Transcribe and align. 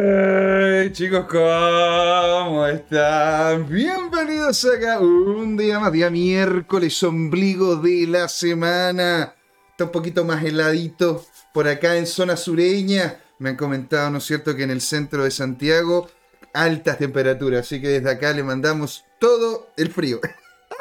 Hey, 0.00 0.92
chicos, 0.92 1.26
¿cómo 1.28 2.64
están? 2.68 3.68
Bienvenidos 3.68 4.64
acá 4.64 5.00
un 5.00 5.56
día 5.56 5.80
más, 5.80 5.90
día 5.90 6.08
miércoles, 6.08 7.02
ombligo 7.02 7.74
de 7.74 8.06
la 8.06 8.28
semana. 8.28 9.34
Está 9.72 9.86
un 9.86 9.90
poquito 9.90 10.24
más 10.24 10.44
heladito 10.44 11.24
por 11.52 11.66
acá 11.66 11.96
en 11.96 12.06
zona 12.06 12.36
sureña. 12.36 13.18
Me 13.40 13.48
han 13.48 13.56
comentado, 13.56 14.08
¿no 14.10 14.18
es 14.18 14.24
cierto?, 14.24 14.54
que 14.54 14.62
en 14.62 14.70
el 14.70 14.80
centro 14.80 15.24
de 15.24 15.32
Santiago 15.32 16.08
altas 16.54 16.98
temperaturas. 16.98 17.62
Así 17.62 17.80
que 17.80 17.88
desde 17.88 18.10
acá 18.10 18.32
le 18.32 18.44
mandamos 18.44 19.04
todo 19.18 19.72
el 19.76 19.90
frío. 19.90 20.20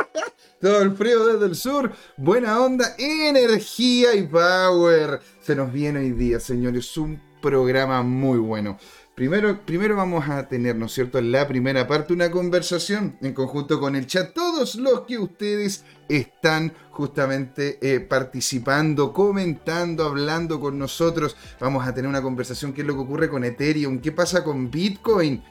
todo 0.62 0.84
el 0.84 0.96
frío 0.96 1.26
desde 1.26 1.48
el 1.48 1.56
sur. 1.56 1.92
Buena 2.18 2.62
onda, 2.62 2.94
energía 3.00 4.14
y 4.14 4.28
power. 4.28 5.22
Se 5.42 5.56
nos 5.56 5.74
viene 5.74 6.02
hoy 6.02 6.12
día, 6.12 6.40
señores, 6.40 6.96
un 6.98 7.20
programa 7.42 8.04
muy 8.04 8.38
bueno. 8.38 8.78
Primero, 9.18 9.62
primero 9.66 9.96
vamos 9.96 10.30
a 10.30 10.48
tener, 10.48 10.76
¿no 10.76 10.86
es 10.86 10.92
cierto?, 10.92 11.18
en 11.18 11.32
la 11.32 11.48
primera 11.48 11.88
parte 11.88 12.14
una 12.14 12.30
conversación 12.30 13.18
en 13.20 13.34
conjunto 13.34 13.80
con 13.80 13.96
el 13.96 14.06
chat. 14.06 14.32
Todos 14.32 14.76
los 14.76 15.08
que 15.08 15.18
ustedes 15.18 15.84
están 16.08 16.72
justamente 16.92 17.80
eh, 17.82 18.00
participando, 18.00 19.14
comentando, 19.14 20.06
hablando 20.06 20.60
con 20.60 20.78
nosotros. 20.78 21.36
Vamos 21.60 21.88
a 21.88 21.96
tener 21.96 22.08
una 22.08 22.22
conversación, 22.22 22.74
qué 22.74 22.82
es 22.82 22.88
lo 22.88 22.94
que 22.94 23.00
ocurre 23.00 23.28
con 23.28 23.44
Ethereum, 23.44 24.02
qué 24.02 24.12
pasa 24.12 24.44
con 24.44 24.70
Bitcoin. 24.70 25.42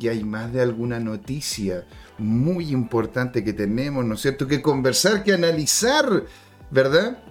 Y 0.00 0.08
hay 0.08 0.24
más 0.24 0.52
de 0.52 0.62
alguna 0.62 0.98
noticia 0.98 1.86
muy 2.18 2.70
importante 2.70 3.44
que 3.44 3.52
tenemos, 3.52 4.04
¿no 4.04 4.14
es 4.16 4.20
cierto?, 4.20 4.48
que 4.48 4.60
conversar, 4.60 5.22
que 5.22 5.32
analizar, 5.32 6.24
¿verdad? 6.72 7.22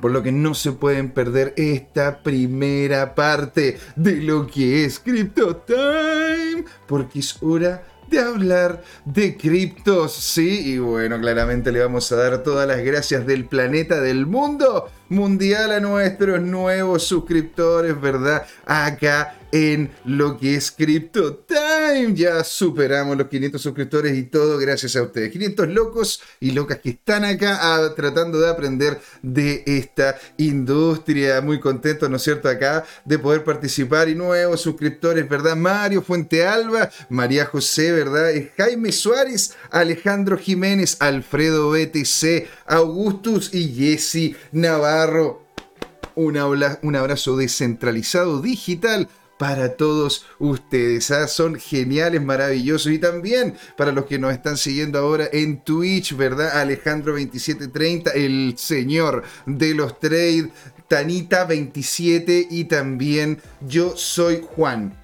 Por 0.00 0.12
lo 0.12 0.22
que 0.22 0.32
no 0.32 0.54
se 0.54 0.72
pueden 0.72 1.10
perder 1.10 1.54
esta 1.56 2.22
primera 2.22 3.14
parte 3.14 3.78
de 3.96 4.16
lo 4.16 4.46
que 4.46 4.84
es 4.84 4.98
Crypto 4.98 5.56
Time, 5.56 6.64
porque 6.86 7.18
es 7.18 7.42
hora 7.42 7.82
de 8.08 8.18
hablar 8.18 8.82
de 9.04 9.36
criptos, 9.36 10.14
sí, 10.14 10.72
y 10.72 10.78
bueno, 10.78 11.20
claramente 11.20 11.70
le 11.70 11.80
vamos 11.80 12.10
a 12.10 12.16
dar 12.16 12.42
todas 12.42 12.66
las 12.66 12.80
gracias 12.82 13.26
del 13.26 13.44
planeta, 13.44 14.00
del 14.00 14.26
mundo 14.26 14.90
mundial 15.10 15.72
a 15.72 15.80
nuestros 15.80 16.40
nuevos 16.40 17.02
suscriptores, 17.02 18.00
¿verdad? 18.00 18.46
Acá 18.64 19.34
en 19.52 19.90
lo 20.04 20.38
que 20.38 20.54
es 20.54 20.70
Crypto 20.70 21.34
Time. 21.34 22.14
Ya 22.14 22.44
superamos 22.44 23.16
los 23.16 23.28
500 23.28 23.60
suscriptores 23.60 24.16
y 24.16 24.24
todo 24.24 24.58
gracias 24.58 24.96
a 24.96 25.02
ustedes. 25.02 25.32
500 25.32 25.68
locos 25.68 26.22
y 26.38 26.52
locas 26.52 26.78
que 26.78 26.90
están 26.90 27.24
acá 27.24 27.58
ah, 27.60 27.92
tratando 27.94 28.40
de 28.40 28.48
aprender 28.48 29.00
de 29.22 29.62
esta 29.66 30.16
industria. 30.36 31.40
Muy 31.40 31.58
contentos, 31.60 32.08
¿no 32.08 32.16
es 32.16 32.22
cierto? 32.22 32.48
Acá 32.48 32.84
de 33.04 33.18
poder 33.18 33.44
participar 33.44 34.08
y 34.08 34.14
nuevos 34.14 34.60
suscriptores, 34.60 35.28
¿verdad? 35.28 35.56
Mario 35.56 36.02
Fuente 36.02 36.46
Alba, 36.46 36.90
María 37.08 37.44
José, 37.46 37.92
¿verdad? 37.92 38.30
Jaime 38.56 38.92
Suárez, 38.92 39.56
Alejandro 39.70 40.38
Jiménez, 40.38 40.96
Alfredo 41.00 41.70
BTC, 41.70 42.46
Augustus 42.66 43.52
y 43.52 43.74
Jesse 43.74 44.36
Navarro. 44.52 44.99
Un, 46.14 46.36
abrazo 46.96 47.36
descentralizado 47.36 48.40
digital 48.40 49.08
para 49.38 49.76
todos 49.76 50.26
ustedes. 50.38 51.10
¿ah? 51.10 51.26
Son 51.28 51.54
geniales, 51.54 52.22
maravillosos. 52.22 52.92
Y 52.92 52.98
también 52.98 53.54
para 53.76 53.92
los 53.92 54.04
que 54.04 54.18
nos 54.18 54.32
están 54.32 54.56
siguiendo 54.56 54.98
ahora 54.98 55.28
en 55.32 55.62
Twitch, 55.62 56.14
¿verdad? 56.16 56.62
Alejandro2730, 56.62 58.12
el 58.14 58.54
señor 58.58 59.22
de 59.46 59.74
los 59.74 59.98
trades. 59.98 60.48
Tanita27 60.90 62.48
y 62.50 62.64
también 62.64 63.40
yo 63.60 63.96
soy 63.96 64.42
Juan. 64.44 64.99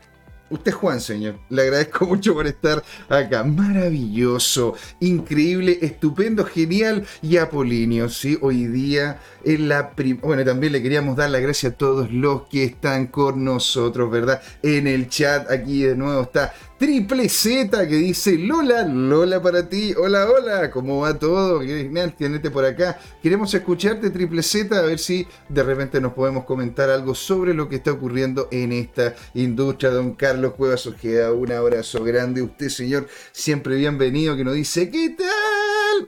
Usted 0.48 0.72
Juan, 0.72 1.00
señor. 1.00 1.38
Le 1.48 1.62
agradezco 1.62 2.06
mucho 2.06 2.34
por 2.34 2.46
estar 2.46 2.82
acá. 3.08 3.42
Maravilloso, 3.42 4.74
increíble, 5.00 5.78
estupendo, 5.82 6.44
genial 6.44 7.04
y 7.20 7.36
apolinio, 7.38 8.08
¿sí? 8.08 8.38
Hoy 8.40 8.66
día 8.66 9.20
en 9.44 9.68
la... 9.68 9.92
Bueno, 10.22 10.44
también 10.44 10.72
le 10.72 10.82
queríamos 10.82 11.16
dar 11.16 11.30
la 11.30 11.40
gracia 11.40 11.70
a 11.70 11.72
todos 11.72 12.12
los 12.12 12.42
que 12.48 12.64
están 12.64 13.08
con 13.08 13.44
nosotros, 13.44 14.10
¿verdad? 14.10 14.40
En 14.62 14.86
el 14.86 15.08
chat, 15.08 15.50
aquí 15.50 15.82
de 15.82 15.96
nuevo 15.96 16.22
está 16.22 16.54
Triple 16.78 17.30
Z 17.30 17.88
que 17.88 17.94
dice 17.94 18.36
Lola, 18.36 18.84
Lola 18.84 19.40
para 19.40 19.66
ti, 19.66 19.94
hola, 19.96 20.28
hola, 20.28 20.70
¿cómo 20.70 21.00
va 21.00 21.18
todo? 21.18 21.62
Genial 21.62 22.14
tenerte 22.14 22.50
por 22.50 22.66
acá. 22.66 23.00
Queremos 23.22 23.54
escucharte 23.54 24.10
Triple 24.10 24.42
Z, 24.42 24.78
a 24.78 24.82
ver 24.82 24.98
si 24.98 25.26
de 25.48 25.62
repente 25.62 26.02
nos 26.02 26.12
podemos 26.12 26.44
comentar 26.44 26.90
algo 26.90 27.14
sobre 27.14 27.54
lo 27.54 27.66
que 27.70 27.76
está 27.76 27.92
ocurriendo 27.92 28.48
en 28.50 28.72
esta 28.72 29.14
industria. 29.32 29.90
Don 29.90 30.14
Carlos 30.16 30.52
Cuevas 30.52 30.86
Ojeda, 30.86 31.32
un 31.32 31.50
abrazo 31.50 32.04
grande. 32.04 32.42
Usted, 32.42 32.68
señor, 32.68 33.08
siempre 33.32 33.76
bienvenido, 33.76 34.36
que 34.36 34.44
nos 34.44 34.54
dice, 34.54 34.90
¿qué 34.90 35.14
tal? 35.16 35.55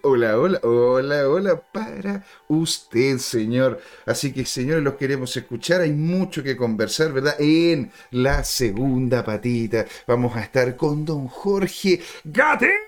Hola, 0.03 0.39
hola, 0.39 0.61
hola, 0.63 1.29
hola 1.29 1.63
para 1.73 2.25
usted, 2.49 3.19
señor. 3.19 3.81
Así 4.05 4.33
que, 4.33 4.45
señores, 4.45 4.83
los 4.83 4.95
queremos 4.95 5.35
escuchar. 5.37 5.81
Hay 5.81 5.93
mucho 5.93 6.43
que 6.43 6.57
conversar, 6.57 7.13
¿verdad? 7.13 7.37
En 7.39 7.91
la 8.11 8.45
segunda 8.45 9.25
patita. 9.25 9.87
Vamos 10.07 10.37
a 10.37 10.43
estar 10.43 10.77
con 10.77 11.05
don 11.05 11.27
Jorge 11.27 12.01
Gatica 12.25 12.88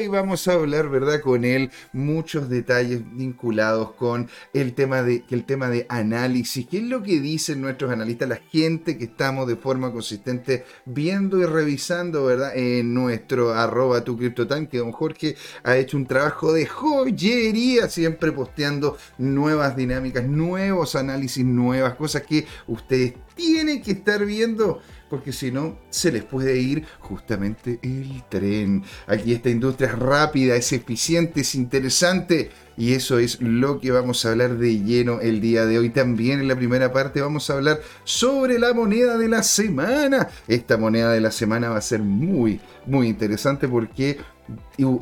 y 0.00 0.08
vamos 0.08 0.46
a 0.46 0.52
hablar, 0.52 0.90
¿verdad? 0.90 1.20
Con 1.20 1.44
él 1.44 1.70
muchos 1.92 2.50
detalles 2.50 3.00
vinculados 3.16 3.92
con 3.92 4.28
el 4.52 4.74
tema 4.74 5.02
de, 5.02 5.24
el 5.30 5.44
tema 5.44 5.70
de 5.70 5.86
análisis, 5.88 6.66
qué 6.66 6.78
es 6.78 6.82
lo 6.84 7.02
que 7.02 7.18
dicen 7.18 7.62
nuestros 7.62 7.90
analistas, 7.90 8.28
la 8.28 8.36
gente 8.36 8.98
que 8.98 9.04
estamos 9.04 9.48
de 9.48 9.56
forma 9.56 9.90
consistente 9.90 10.64
viendo 10.84 11.38
y 11.38 11.46
revisando, 11.46 12.26
¿verdad? 12.26 12.52
En 12.56 12.92
nuestro 12.92 13.54
arroba 13.54 14.04
tu 14.04 14.18
CryptoTime, 14.18 14.68
que 14.68 14.78
don 14.78 14.92
Jorge 14.92 15.34
ha 15.64 15.76
hecho 15.76 15.96
un 15.96 16.06
trabajo 16.06 16.52
de 16.52 16.66
joyería, 16.66 17.88
siempre 17.88 18.32
posteando 18.32 18.98
nuevas 19.16 19.76
dinámicas, 19.76 20.24
nuevos 20.24 20.94
análisis, 20.94 21.44
nuevas 21.44 21.94
cosas 21.94 22.22
que 22.22 22.46
ustedes 22.66 23.14
tienen 23.34 23.80
que 23.80 23.92
estar 23.92 24.24
viendo 24.26 24.82
porque 25.08 25.32
si 25.32 25.50
no 25.50 25.78
se 25.90 26.12
les 26.12 26.24
puede 26.24 26.58
ir 26.58 26.84
justamente 27.00 27.78
el 27.82 28.22
tren. 28.28 28.84
Aquí 29.06 29.32
esta 29.32 29.50
industria 29.50 29.88
es 29.88 29.98
rápida, 29.98 30.56
es 30.56 30.72
eficiente, 30.72 31.40
es 31.40 31.54
interesante 31.54 32.50
y 32.76 32.92
eso 32.92 33.18
es 33.18 33.40
lo 33.40 33.80
que 33.80 33.90
vamos 33.90 34.24
a 34.24 34.30
hablar 34.30 34.56
de 34.56 34.80
lleno 34.80 35.20
el 35.20 35.40
día 35.40 35.66
de 35.66 35.78
hoy. 35.78 35.90
También 35.90 36.40
en 36.40 36.48
la 36.48 36.56
primera 36.56 36.92
parte 36.92 37.20
vamos 37.20 37.50
a 37.50 37.54
hablar 37.54 37.80
sobre 38.04 38.58
la 38.58 38.72
moneda 38.74 39.18
de 39.18 39.28
la 39.28 39.42
semana. 39.42 40.28
Esta 40.46 40.76
moneda 40.76 41.12
de 41.12 41.20
la 41.20 41.32
semana 41.32 41.70
va 41.70 41.78
a 41.78 41.82
ser 41.82 42.00
muy, 42.00 42.60
muy 42.86 43.08
interesante 43.08 43.66
porque 43.66 44.18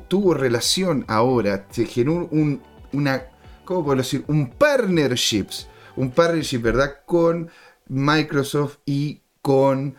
tuvo 0.08 0.34
relación 0.34 1.04
ahora, 1.08 1.66
generó 1.70 2.28
un, 2.30 2.62
una, 2.92 3.24
¿cómo 3.64 3.84
puedo 3.84 3.98
decir? 3.98 4.24
Un 4.26 4.50
partnerships, 4.50 5.68
un 5.96 6.10
partnership, 6.10 6.58
¿verdad? 6.58 7.00
Con 7.04 7.50
Microsoft 7.88 8.78
y 8.84 9.22
con 9.46 9.94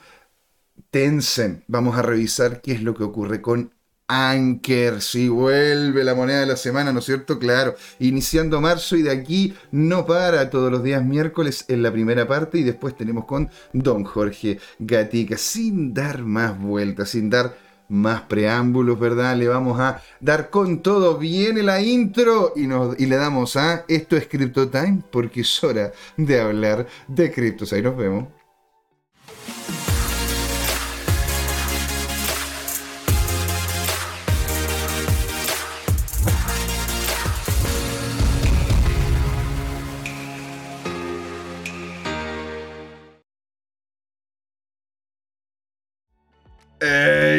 Tencent. 0.91 1.63
Vamos 1.67 1.97
a 1.97 2.01
revisar 2.01 2.59
qué 2.61 2.73
es 2.73 2.81
lo 2.83 2.93
que 2.93 3.05
ocurre 3.05 3.41
con 3.41 3.71
Anker, 4.09 5.01
si 5.01 5.29
vuelve 5.29 6.03
la 6.03 6.15
moneda 6.15 6.41
de 6.41 6.47
la 6.47 6.57
semana, 6.57 6.91
¿no 6.91 6.99
es 6.99 7.05
cierto? 7.05 7.39
Claro, 7.39 7.75
iniciando 7.99 8.59
marzo 8.59 8.97
y 8.97 9.03
de 9.03 9.11
aquí 9.11 9.53
no 9.71 10.05
para 10.05 10.49
todos 10.49 10.69
los 10.69 10.83
días 10.83 11.01
miércoles 11.01 11.63
en 11.69 11.81
la 11.81 11.93
primera 11.93 12.27
parte 12.27 12.57
y 12.57 12.63
después 12.63 12.97
tenemos 12.97 13.23
con 13.23 13.49
Don 13.71 14.03
Jorge 14.03 14.59
Gatica, 14.79 15.37
sin 15.37 15.93
dar 15.93 16.23
más 16.23 16.59
vueltas, 16.59 17.11
sin 17.11 17.29
dar 17.29 17.55
más 17.87 18.23
preámbulos, 18.23 18.99
¿verdad? 18.99 19.37
Le 19.37 19.47
vamos 19.47 19.79
a 19.79 20.01
dar 20.19 20.49
con 20.49 20.81
todo. 20.81 21.17
Viene 21.17 21.63
la 21.63 21.81
intro 21.81 22.51
y, 22.53 22.67
nos, 22.67 22.99
y 22.99 23.05
le 23.05 23.15
damos 23.15 23.55
a 23.55 23.85
esto 23.87 24.17
es 24.17 24.27
Crypto 24.27 24.67
Time 24.67 25.03
porque 25.09 25.39
es 25.39 25.63
hora 25.63 25.93
de 26.17 26.41
hablar 26.41 26.85
de 27.07 27.31
criptos. 27.31 27.71
Ahí 27.71 27.81
nos 27.81 27.95
vemos. 27.95 28.36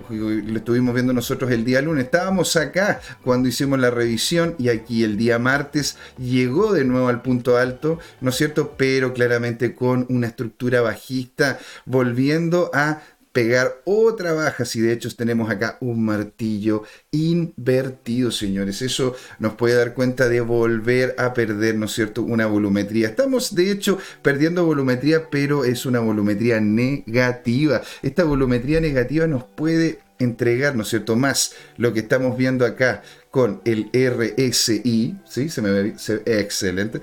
lo 0.09 0.57
estuvimos 0.57 0.93
viendo 0.93 1.13
nosotros 1.13 1.51
el 1.51 1.65
día 1.65 1.81
lunes. 1.81 2.05
Estábamos 2.05 2.55
acá 2.55 3.01
cuando 3.23 3.49
hicimos 3.49 3.79
la 3.79 3.89
revisión 3.89 4.55
y 4.57 4.69
aquí 4.69 5.03
el 5.03 5.17
día 5.17 5.39
martes 5.39 5.97
llegó 6.17 6.73
de 6.73 6.85
nuevo 6.85 7.07
al 7.07 7.21
punto 7.21 7.57
alto, 7.57 7.99
¿no 8.21 8.29
es 8.29 8.35
cierto? 8.35 8.75
Pero 8.77 9.13
claramente 9.13 9.73
con 9.73 10.05
una 10.09 10.27
estructura 10.27 10.81
bajista, 10.81 11.59
volviendo 11.85 12.69
a 12.73 13.01
pegar 13.37 13.83
otra 13.85 14.33
baja 14.33 14.65
si 14.65 14.81
de 14.81 14.91
hecho 14.91 15.15
tenemos 15.15 15.51
acá 15.51 15.77
un 15.79 16.03
martillo 16.03 16.81
invertido, 17.11 18.31
señores. 18.31 18.81
Eso 18.81 19.15
nos 19.37 19.53
puede 19.53 19.75
dar 19.75 19.93
cuenta 19.93 20.27
de 20.27 20.41
volver 20.41 21.13
a 21.19 21.35
perder, 21.35 21.75
¿no 21.75 21.85
es 21.85 21.91
cierto?, 21.91 22.23
una 22.23 22.47
volumetría. 22.47 23.09
Estamos 23.09 23.53
de 23.53 23.69
hecho 23.69 23.99
perdiendo 24.23 24.65
volumetría, 24.65 25.29
pero 25.29 25.65
es 25.65 25.85
una 25.85 25.99
volumetría 25.99 26.59
negativa. 26.59 27.83
Esta 28.01 28.23
volumetría 28.23 28.81
negativa 28.81 29.27
nos 29.27 29.43
puede 29.43 29.99
entregar, 30.17 30.75
¿no 30.75 30.81
es 30.81 30.89
cierto?, 30.89 31.15
más 31.15 31.53
lo 31.77 31.93
que 31.93 31.99
estamos 31.99 32.35
viendo 32.39 32.65
acá 32.65 33.03
con 33.29 33.61
el 33.65 33.91
RSI, 33.93 35.15
¿sí? 35.25 35.49
Se 35.49 35.61
me 35.61 35.69
ve 35.69 35.93
excelente, 36.25 37.01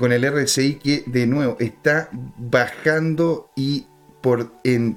con 0.00 0.10
el 0.10 0.28
RSI 0.28 0.80
que 0.82 1.04
de 1.06 1.28
nuevo 1.28 1.56
está 1.60 2.10
bajando 2.12 3.52
y 3.54 3.86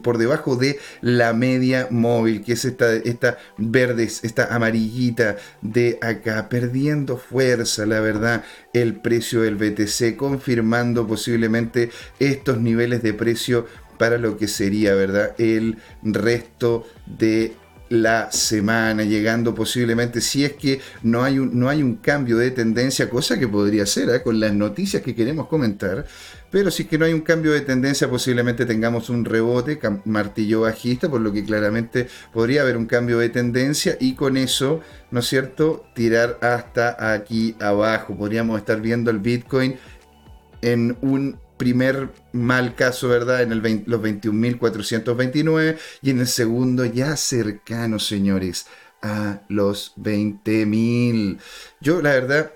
por, 0.02 0.18
debajo 0.18 0.56
de 0.56 0.80
la 1.02 1.34
media 1.34 1.88
móvil, 1.92 2.44
que 2.44 2.54
es 2.54 2.66
esta, 2.66 2.96
esta 2.96 3.38
verde, 3.58 4.06
esta 4.06 4.56
amarillita 4.56 5.38
de 5.62 6.00
acá, 6.02 6.50
perdiendo 6.50 7.18
fuerza, 7.18 7.86
la 7.86 8.00
verdad, 8.00 8.44
el 8.74 8.96
precio 8.96 9.44
del 9.44 9.56
BTC, 9.56 10.16
confirmando 10.16 11.06
posiblemente 11.06 11.92
estos 12.20 12.60
niveles 12.60 13.04
de 13.04 13.14
precio 13.14 13.68
para 14.00 14.18
lo 14.18 14.36
que 14.36 14.48
sería, 14.48 14.96
¿verdad? 14.96 15.36
El 15.38 15.78
resto 16.02 16.88
de 17.06 17.54
la 17.90 18.32
semana, 18.32 19.04
llegando 19.04 19.54
posiblemente, 19.56 20.22
si 20.22 20.46
es 20.46 20.54
que 20.54 20.80
no 21.04 21.24
hay 21.24 21.40
un, 21.40 21.60
no 21.60 21.70
hay 21.70 21.82
un 21.82 21.96
cambio 21.96 22.38
de 22.38 22.52
tendencia, 22.52 23.10
cosa 23.10 23.40
que 23.40 23.48
podría 23.48 23.86
ser 23.86 24.10
¿eh? 24.10 24.22
con 24.22 24.40
las 24.40 24.54
noticias 24.54 25.02
que 25.02 25.16
queremos 25.16 25.48
comentar, 25.48 26.06
pero 26.52 26.72
si 26.72 26.84
es 26.84 26.90
que 26.90 26.98
no 26.98 27.06
hay 27.06 27.14
un 27.14 27.22
cambio 27.22 27.52
de 27.52 27.62
tendencia, 27.62 28.10
posiblemente 28.10 28.66
tengamos 28.66 29.10
un 29.10 29.26
rebote, 29.26 29.80
martillo 30.06 30.62
bajista, 30.62 31.10
por 31.10 31.22
lo 31.22 31.32
que 31.32 31.44
claramente 31.44 32.08
podría 32.32 32.62
haber 32.62 32.78
un 32.78 32.86
cambio 32.86 33.20
de 33.20 33.30
tendencia 33.30 33.98
y 34.00 34.16
con 34.16 34.38
eso, 34.38 34.82
¿no 35.12 35.20
es 35.20 35.28
cierto?, 35.28 35.86
tirar 35.94 36.38
hasta 36.42 37.14
aquí 37.14 37.56
abajo. 37.60 38.16
Podríamos 38.16 38.58
estar 38.60 38.82
viendo 38.82 39.12
el 39.12 39.20
Bitcoin 39.20 39.78
en 40.62 40.98
un 41.02 41.40
primer 41.60 42.10
mal 42.32 42.74
caso, 42.74 43.10
¿verdad? 43.10 43.44
En 43.44 43.52
el 43.52 43.84
los 43.86 44.02
21.429 44.02 45.78
y 46.02 46.10
en 46.10 46.22
el 46.22 46.28
segundo 46.28 46.86
ya 46.86 47.16
cercano, 47.18 48.00
señores, 48.00 48.66
a 49.04 49.42
los 49.50 49.94
20.000. 49.98 51.38
Yo, 51.82 52.02
la 52.02 52.12
verdad, 52.12 52.54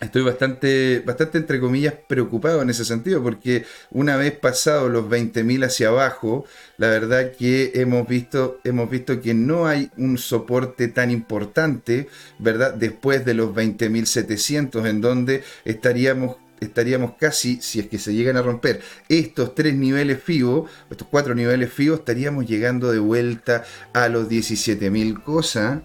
estoy 0.00 0.22
bastante, 0.22 1.00
bastante, 1.04 1.36
entre 1.38 1.60
comillas, 1.60 1.94
preocupado 2.08 2.62
en 2.62 2.70
ese 2.70 2.86
sentido, 2.86 3.22
porque 3.22 3.66
una 3.90 4.16
vez 4.16 4.32
pasado 4.32 4.88
los 4.88 5.04
20.000 5.04 5.66
hacia 5.66 5.88
abajo, 5.88 6.46
la 6.78 6.88
verdad 6.88 7.32
que 7.38 7.72
hemos 7.74 8.08
visto, 8.08 8.60
hemos 8.64 8.88
visto 8.88 9.20
que 9.20 9.34
no 9.34 9.66
hay 9.66 9.90
un 9.98 10.16
soporte 10.16 10.88
tan 10.88 11.10
importante, 11.10 12.08
¿verdad? 12.38 12.72
Después 12.72 13.26
de 13.26 13.34
los 13.34 13.50
20.700, 13.50 14.88
en 14.88 15.02
donde 15.02 15.44
estaríamos 15.66 16.36
estaríamos 16.60 17.12
casi, 17.18 17.60
si 17.60 17.80
es 17.80 17.86
que 17.86 17.98
se 17.98 18.14
llegan 18.14 18.36
a 18.36 18.42
romper. 18.42 18.80
Estos 19.08 19.54
tres 19.54 19.74
niveles 19.74 20.22
FIBO, 20.22 20.66
estos 20.90 21.08
cuatro 21.08 21.34
niveles 21.34 21.72
FIBO, 21.72 21.96
estaríamos 21.96 22.46
llegando 22.46 22.90
de 22.92 22.98
vuelta 22.98 23.64
a 23.92 24.08
los 24.08 24.28
17.000 24.28 25.22
cosas 25.22 25.82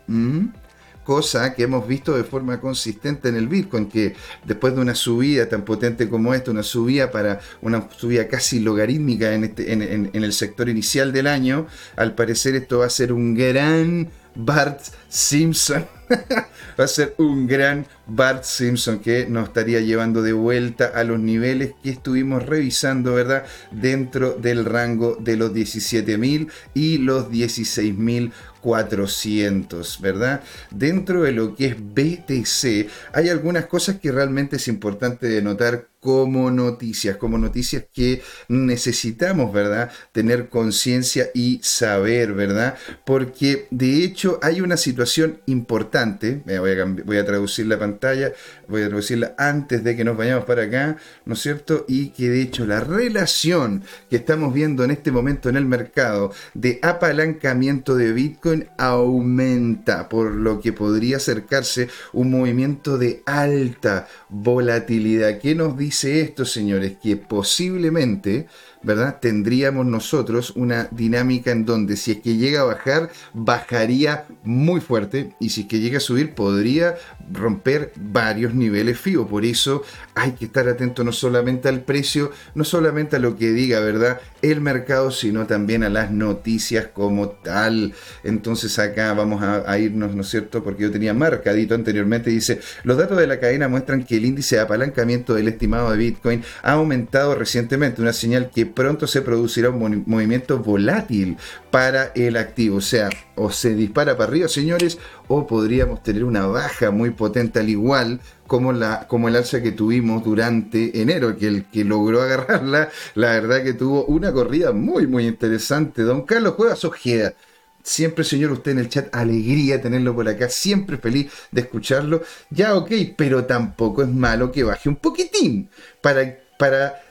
cosa 1.04 1.54
que 1.54 1.64
hemos 1.64 1.88
visto 1.88 2.16
de 2.16 2.24
forma 2.24 2.60
consistente 2.60 3.30
en 3.30 3.36
el 3.36 3.48
Bitcoin, 3.48 3.88
que 3.88 4.16
después 4.46 4.76
de 4.76 4.82
una 4.82 4.96
subida 4.96 5.48
tan 5.50 5.64
potente 5.64 6.10
como 6.10 6.34
esta, 6.34 6.52
una 6.52 6.64
subida 6.64 7.12
para 7.12 7.40
una 7.62 7.88
subida 7.98 8.28
casi 8.28 8.60
logarítmica 8.60 9.34
en, 9.34 9.44
este, 9.44 9.74
en, 9.74 10.10
el 10.14 10.34
sector 10.34 10.70
inicial 10.70 11.12
del 11.12 11.28
año, 11.28 11.68
al 11.96 12.16
parecer 12.16 12.56
esto 12.56 12.80
va 12.80 12.86
a 12.86 12.90
ser 12.90 13.14
un 13.14 13.36
gran 13.36 14.10
Bart 14.36 14.82
Simpson. 15.10 15.86
va 16.80 16.84
a 16.84 16.88
ser 16.88 17.16
un 17.18 17.48
gran 17.48 17.86
Bart 18.08 18.44
Simpson 18.44 19.00
que 19.00 19.26
nos 19.28 19.48
estaría 19.48 19.80
llevando 19.80 20.22
de 20.22 20.34
vuelta 20.34 20.92
a 20.94 21.04
los 21.04 21.20
niveles 21.20 21.74
que 21.82 21.92
estuvimos 21.92 22.46
revisando, 22.46 23.14
¿verdad? 23.14 23.46
Dentro 23.72 24.34
del 24.34 24.66
rango 24.66 25.18
de 25.20 25.38
los 25.38 25.54
17.000 25.54 26.50
y 26.74 26.98
los 26.98 27.30
16.000 27.30 28.32
400, 28.64 30.00
¿verdad? 30.00 30.42
Dentro 30.72 31.24
de 31.24 31.34
lo 31.34 31.54
que 31.54 31.66
es 31.68 31.76
BTC 31.78 32.90
hay 33.12 33.30
algunas 33.30 33.66
cosas 33.66 33.98
que 34.00 34.12
realmente 34.12 34.56
es 34.56 34.70
importante 34.70 35.42
notar 35.42 35.90
como 36.04 36.52
noticias, 36.52 37.16
como 37.16 37.38
noticias 37.38 37.86
que 37.94 38.22
necesitamos, 38.50 39.54
¿verdad? 39.54 39.90
Tener 40.12 40.50
conciencia 40.50 41.30
y 41.34 41.62
saber, 41.64 42.34
¿verdad? 42.34 42.76
Porque 43.06 43.68
de 43.72 44.04
hecho 44.04 44.38
hay 44.42 44.60
una 44.60 44.76
situación 44.76 45.40
importante, 45.46 46.44
voy 46.46 46.72
a, 46.72 46.86
voy 47.06 47.18
a 47.18 47.26
traducir 47.26 47.68
la 47.68 47.80
pantalla, 47.80 48.34
voy 48.68 48.82
a 48.82 48.90
traducirla 48.90 49.34
antes 49.38 49.82
de 49.86 49.96
que 49.96 50.04
nos 50.04 50.18
vayamos 50.18 50.44
para 50.44 50.64
acá, 50.64 50.98
¿no 51.24 51.36
es 51.36 51.40
cierto? 51.40 51.86
Y 51.88 52.10
que 52.10 52.30
de 52.30 52.42
hecho 52.42 52.66
la 52.66 52.82
relación 52.82 53.84
que 54.10 54.18
estamos 54.18 54.54
viendo 54.54 54.84
en 54.84 54.92
este 54.92 55.10
momento 55.10 55.48
en 55.48 55.56
el 55.56 55.66
mercado 55.66 56.34
de 56.54 56.80
apalancamiento 56.82 57.96
de 57.96 58.12
Bitcoin 58.12 58.68
aumenta, 58.78 60.10
por 60.10 60.34
lo 60.34 60.60
que 60.60 60.74
podría 60.74 61.16
acercarse 61.16 61.88
un 62.12 62.30
movimiento 62.30 62.98
de 62.98 63.24
alta 63.26 64.10
volatilidad. 64.28 65.40
¿Qué 65.40 65.56
nos 65.56 65.78
dice 65.78 65.93
esto, 66.04 66.46
señores? 66.46 66.98
Que 67.02 67.16
posiblemente 67.16 68.48
¿verdad? 68.84 69.20
Tendríamos 69.20 69.86
nosotros 69.86 70.54
una 70.56 70.88
dinámica 70.92 71.52
en 71.52 71.66
donde 71.66 71.98
si 71.98 72.12
es 72.12 72.18
que 72.18 72.38
llega 72.38 72.62
a 72.62 72.66
bajar, 72.66 73.10
bajaría 73.34 74.26
muy 74.44 74.82
fuerte 74.82 75.36
y 75.40 75.50
si 75.50 75.62
es 75.62 75.68
que 75.68 75.80
llega 75.80 75.98
a 75.98 76.02
subir, 76.02 76.34
podría 76.36 76.96
romper 77.32 77.94
varios 77.96 78.54
niveles 78.54 79.00
FIBO. 79.00 79.28
Por 79.28 79.46
eso 79.46 79.84
hay 80.16 80.34
que 80.34 80.46
estar 80.46 80.68
atento 80.68 81.04
no 81.04 81.12
solamente 81.12 81.70
al 81.70 81.82
precio, 81.82 82.32
no 82.56 82.64
solamente 82.64 83.16
a 83.16 83.20
lo 83.20 83.36
que 83.38 83.52
diga, 83.52 83.80
¿verdad? 83.80 84.20
El 84.42 84.62
mercado, 84.62 85.12
sino 85.12 85.48
también 85.48 85.84
a 85.84 85.90
las 85.90 86.12
noticias 86.12 86.88
como 86.94 87.30
tal. 87.30 87.94
Entonces 88.24 88.78
acá 88.80 89.14
vamos 89.14 89.42
a, 89.42 89.78
irnos, 89.80 90.16
¿no 90.16 90.22
es 90.22 90.30
cierto? 90.30 90.64
Porque 90.64 90.84
yo 90.84 90.92
tenía 90.92 91.14
marcadito 91.14 91.76
anteriormente, 91.76 92.30
dice, 92.30 92.60
los 92.84 92.98
datos 92.98 93.18
de 93.18 93.28
la 93.28 93.40
cadena 93.40 93.68
muestran 93.68 94.04
que 94.04 94.18
el 94.18 94.26
índice 94.26 94.58
de 94.58 94.62
apalancamiento 94.62 95.34
del 95.34 95.48
estimado 95.48 95.92
de 95.92 95.98
Bitcoin 95.98 96.44
ha 96.62 96.74
aumentado 96.74 97.36
recientemente, 97.36 98.02
una 98.02 98.14
señal 98.14 98.50
que 98.54 98.66
pronto 98.74 99.08
se 99.08 99.22
producirá 99.22 99.70
un 99.70 100.04
movimiento 100.06 100.60
volátil 100.60 101.38
para 101.72 102.12
el 102.16 102.38
activo. 102.38 102.78
O 102.78 102.82
sea, 102.82 103.10
o 103.36 103.52
se 103.52 103.76
dispara 103.76 104.18
para 104.18 104.30
arriba, 104.30 104.48
señores, 104.48 104.98
o 105.28 105.48
podríamos 105.48 106.04
tener 106.04 106.24
una 106.24 106.46
baja 106.46 106.92
muy 106.92 107.12
potente 107.12 107.60
al 107.60 107.70
igual 107.70 108.20
como, 108.48 108.74
la, 108.74 109.08
como 109.08 109.28
el 109.28 109.36
alza 109.36 109.62
que 109.62 109.72
tuvimos 109.72 110.24
durante 110.24 111.02
enero, 111.02 111.38
que 111.38 111.48
el 111.48 111.66
que 111.66 111.84
logró 111.84 112.22
agarrarla, 112.22 112.90
la 113.16 113.28
verdad 113.32 113.64
que 113.64 113.74
tuvo 113.74 114.06
una 114.06 114.32
corrida 114.32 114.72
muy, 114.72 115.08
muy 115.08 115.28
interesante. 115.28 116.04
Don 116.04 116.24
Carlos 116.24 116.56
Cuevas 116.56 116.84
Ojeda. 116.86 117.34
Siempre, 117.82 118.24
señor, 118.24 118.52
usted 118.52 118.72
en 118.72 118.80
el 118.80 118.88
chat, 118.88 119.14
alegría 119.14 119.82
tenerlo 119.82 120.16
por 120.16 120.28
acá, 120.30 120.48
siempre 120.48 120.98
feliz 120.98 121.30
de 121.52 121.62
escucharlo. 121.62 122.24
Ya, 122.50 122.76
ok, 122.76 122.92
pero 123.18 123.44
tampoco 123.44 124.04
es 124.04 124.08
malo 124.08 124.54
que 124.54 124.64
baje 124.64 124.88
un 124.88 124.96
poquitín 124.96 125.70
para, 126.02 126.40
para 126.58 127.02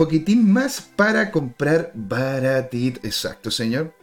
poquitín 0.00 0.50
más 0.50 0.80
para 0.80 1.30
comprar 1.30 1.92
baratito. 1.94 3.00
Exacto, 3.02 3.50
señor. 3.50 3.94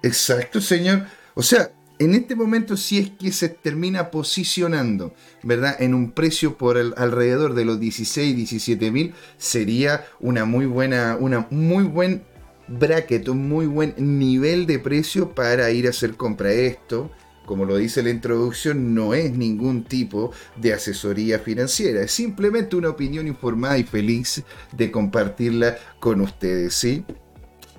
Exacto, 0.00 0.60
señor. 0.60 1.06
O 1.34 1.42
sea, 1.42 1.72
en 1.98 2.14
este 2.14 2.36
momento, 2.36 2.76
si 2.76 2.98
es 2.98 3.10
que 3.10 3.32
se 3.32 3.48
termina 3.48 4.12
posicionando, 4.12 5.12
¿verdad? 5.42 5.74
En 5.82 5.92
un 5.92 6.12
precio 6.12 6.56
por 6.56 6.78
el, 6.78 6.94
alrededor 6.96 7.54
de 7.54 7.64
los 7.64 7.80
16, 7.80 8.36
17 8.36 8.92
mil, 8.92 9.12
sería 9.38 10.06
una 10.20 10.44
muy 10.44 10.66
buena, 10.66 11.16
una 11.18 11.48
muy 11.50 11.82
buen 11.82 12.22
bracket, 12.68 13.28
un 13.28 13.48
muy 13.48 13.66
buen 13.66 13.94
nivel 13.98 14.66
de 14.66 14.78
precio 14.78 15.34
para 15.34 15.72
ir 15.72 15.88
a 15.88 15.90
hacer 15.90 16.14
compra. 16.14 16.52
Esto, 16.52 17.10
como 17.50 17.64
lo 17.64 17.78
dice 17.78 18.04
la 18.04 18.10
introducción, 18.10 18.94
no 18.94 19.12
es 19.12 19.32
ningún 19.32 19.82
tipo 19.82 20.30
de 20.54 20.72
asesoría 20.72 21.40
financiera, 21.40 22.00
es 22.00 22.12
simplemente 22.12 22.76
una 22.76 22.90
opinión 22.90 23.26
informada 23.26 23.76
y 23.76 23.82
feliz 23.82 24.44
de 24.70 24.92
compartirla 24.92 25.76
con 25.98 26.20
ustedes, 26.20 26.74
¿sí? 26.74 27.04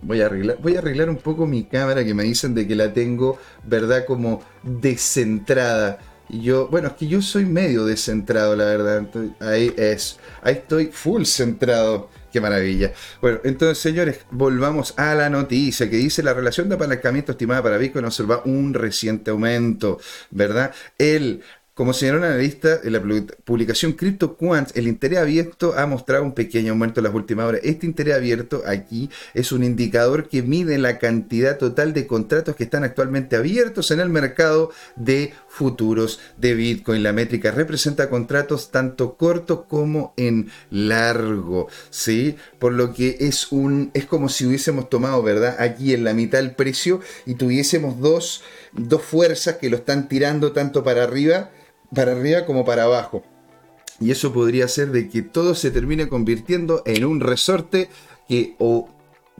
Voy 0.01 0.19
a 0.19 0.25
arreglar, 0.25 0.57
voy 0.61 0.75
a 0.75 0.79
arreglar 0.79 1.09
un 1.09 1.15
poco 1.15 1.47
mi 1.47 1.63
cámara 1.63 2.03
que 2.03 2.13
me 2.13 2.23
dicen 2.23 2.53
de 2.53 2.67
que 2.67 2.75
la 2.75 2.91
tengo, 2.91 3.37
¿verdad? 3.65 4.03
Como 4.05 4.43
descentrada. 4.61 5.99
Yo, 6.31 6.69
bueno, 6.69 6.87
es 6.87 6.93
que 6.93 7.07
yo 7.07 7.21
soy 7.21 7.45
medio 7.45 7.85
descentrado, 7.85 8.55
la 8.55 8.63
verdad. 8.63 9.05
ahí 9.41 9.73
es, 9.75 10.17
ahí 10.41 10.53
estoy 10.53 10.87
full 10.87 11.23
centrado. 11.25 12.09
Qué 12.31 12.39
maravilla. 12.39 12.93
Bueno, 13.19 13.41
entonces, 13.43 13.79
señores, 13.79 14.21
volvamos 14.31 14.93
a 14.97 15.13
la 15.13 15.29
noticia 15.29 15.89
que 15.89 15.97
dice 15.97 16.23
la 16.23 16.33
relación 16.33 16.69
de 16.69 16.75
apalancamiento 16.75 17.33
estimada 17.33 17.61
para 17.61 17.77
Bitcoin 17.77 18.05
observa 18.05 18.41
un 18.45 18.73
reciente 18.73 19.31
aumento, 19.31 19.99
¿verdad? 20.29 20.71
El 20.97 21.43
como 21.73 21.93
señaló 21.93 22.19
un 22.19 22.25
analista 22.25 22.81
en 22.83 22.93
la 22.93 23.01
publicación 23.45 23.93
CryptoQuant, 23.93 24.75
el 24.75 24.87
interés 24.87 25.19
abierto 25.19 25.73
ha 25.75 25.87
mostrado 25.87 26.23
un 26.23 26.33
pequeño 26.33 26.73
aumento 26.73 26.99
en 26.99 27.05
las 27.05 27.13
últimas 27.13 27.45
horas. 27.47 27.61
Este 27.63 27.85
interés 27.85 28.13
abierto 28.13 28.61
aquí 28.67 29.09
es 29.33 29.51
un 29.51 29.63
indicador 29.63 30.27
que 30.27 30.43
mide 30.43 30.77
la 30.77 30.99
cantidad 30.99 31.57
total 31.57 31.93
de 31.93 32.05
contratos 32.05 32.55
que 32.55 32.65
están 32.65 32.83
actualmente 32.83 33.37
abiertos 33.37 33.89
en 33.89 34.01
el 34.01 34.09
mercado 34.09 34.69
de 34.95 35.33
futuros 35.51 36.19
de 36.37 36.53
Bitcoin. 36.55 37.03
La 37.03 37.11
métrica 37.11 37.51
representa 37.51 38.09
contratos 38.09 38.71
tanto 38.71 39.15
corto 39.15 39.65
como 39.65 40.13
en 40.15 40.49
largo, 40.69 41.67
¿sí? 41.89 42.37
Por 42.57 42.71
lo 42.73 42.93
que 42.93 43.17
es 43.19 43.51
un 43.51 43.91
es 43.93 44.05
como 44.05 44.29
si 44.29 44.45
hubiésemos 44.45 44.89
tomado, 44.89 45.21
¿verdad? 45.21 45.57
Aquí 45.59 45.93
en 45.93 46.05
la 46.05 46.13
mitad 46.13 46.39
el 46.39 46.55
precio 46.55 47.01
y 47.25 47.35
tuviésemos 47.35 47.99
dos, 47.99 48.43
dos 48.71 49.01
fuerzas 49.01 49.57
que 49.57 49.69
lo 49.69 49.77
están 49.77 50.07
tirando 50.07 50.53
tanto 50.53 50.83
para 50.83 51.03
arriba 51.03 51.51
para 51.93 52.13
arriba 52.13 52.45
como 52.45 52.63
para 52.63 52.83
abajo. 52.83 53.23
Y 53.99 54.11
eso 54.11 54.33
podría 54.33 54.67
ser 54.69 54.91
de 54.91 55.09
que 55.09 55.21
todo 55.21 55.53
se 55.53 55.69
termine 55.69 56.07
convirtiendo 56.07 56.81
en 56.85 57.03
un 57.05 57.19
resorte 57.19 57.89
que 58.27 58.55
o 58.57 58.89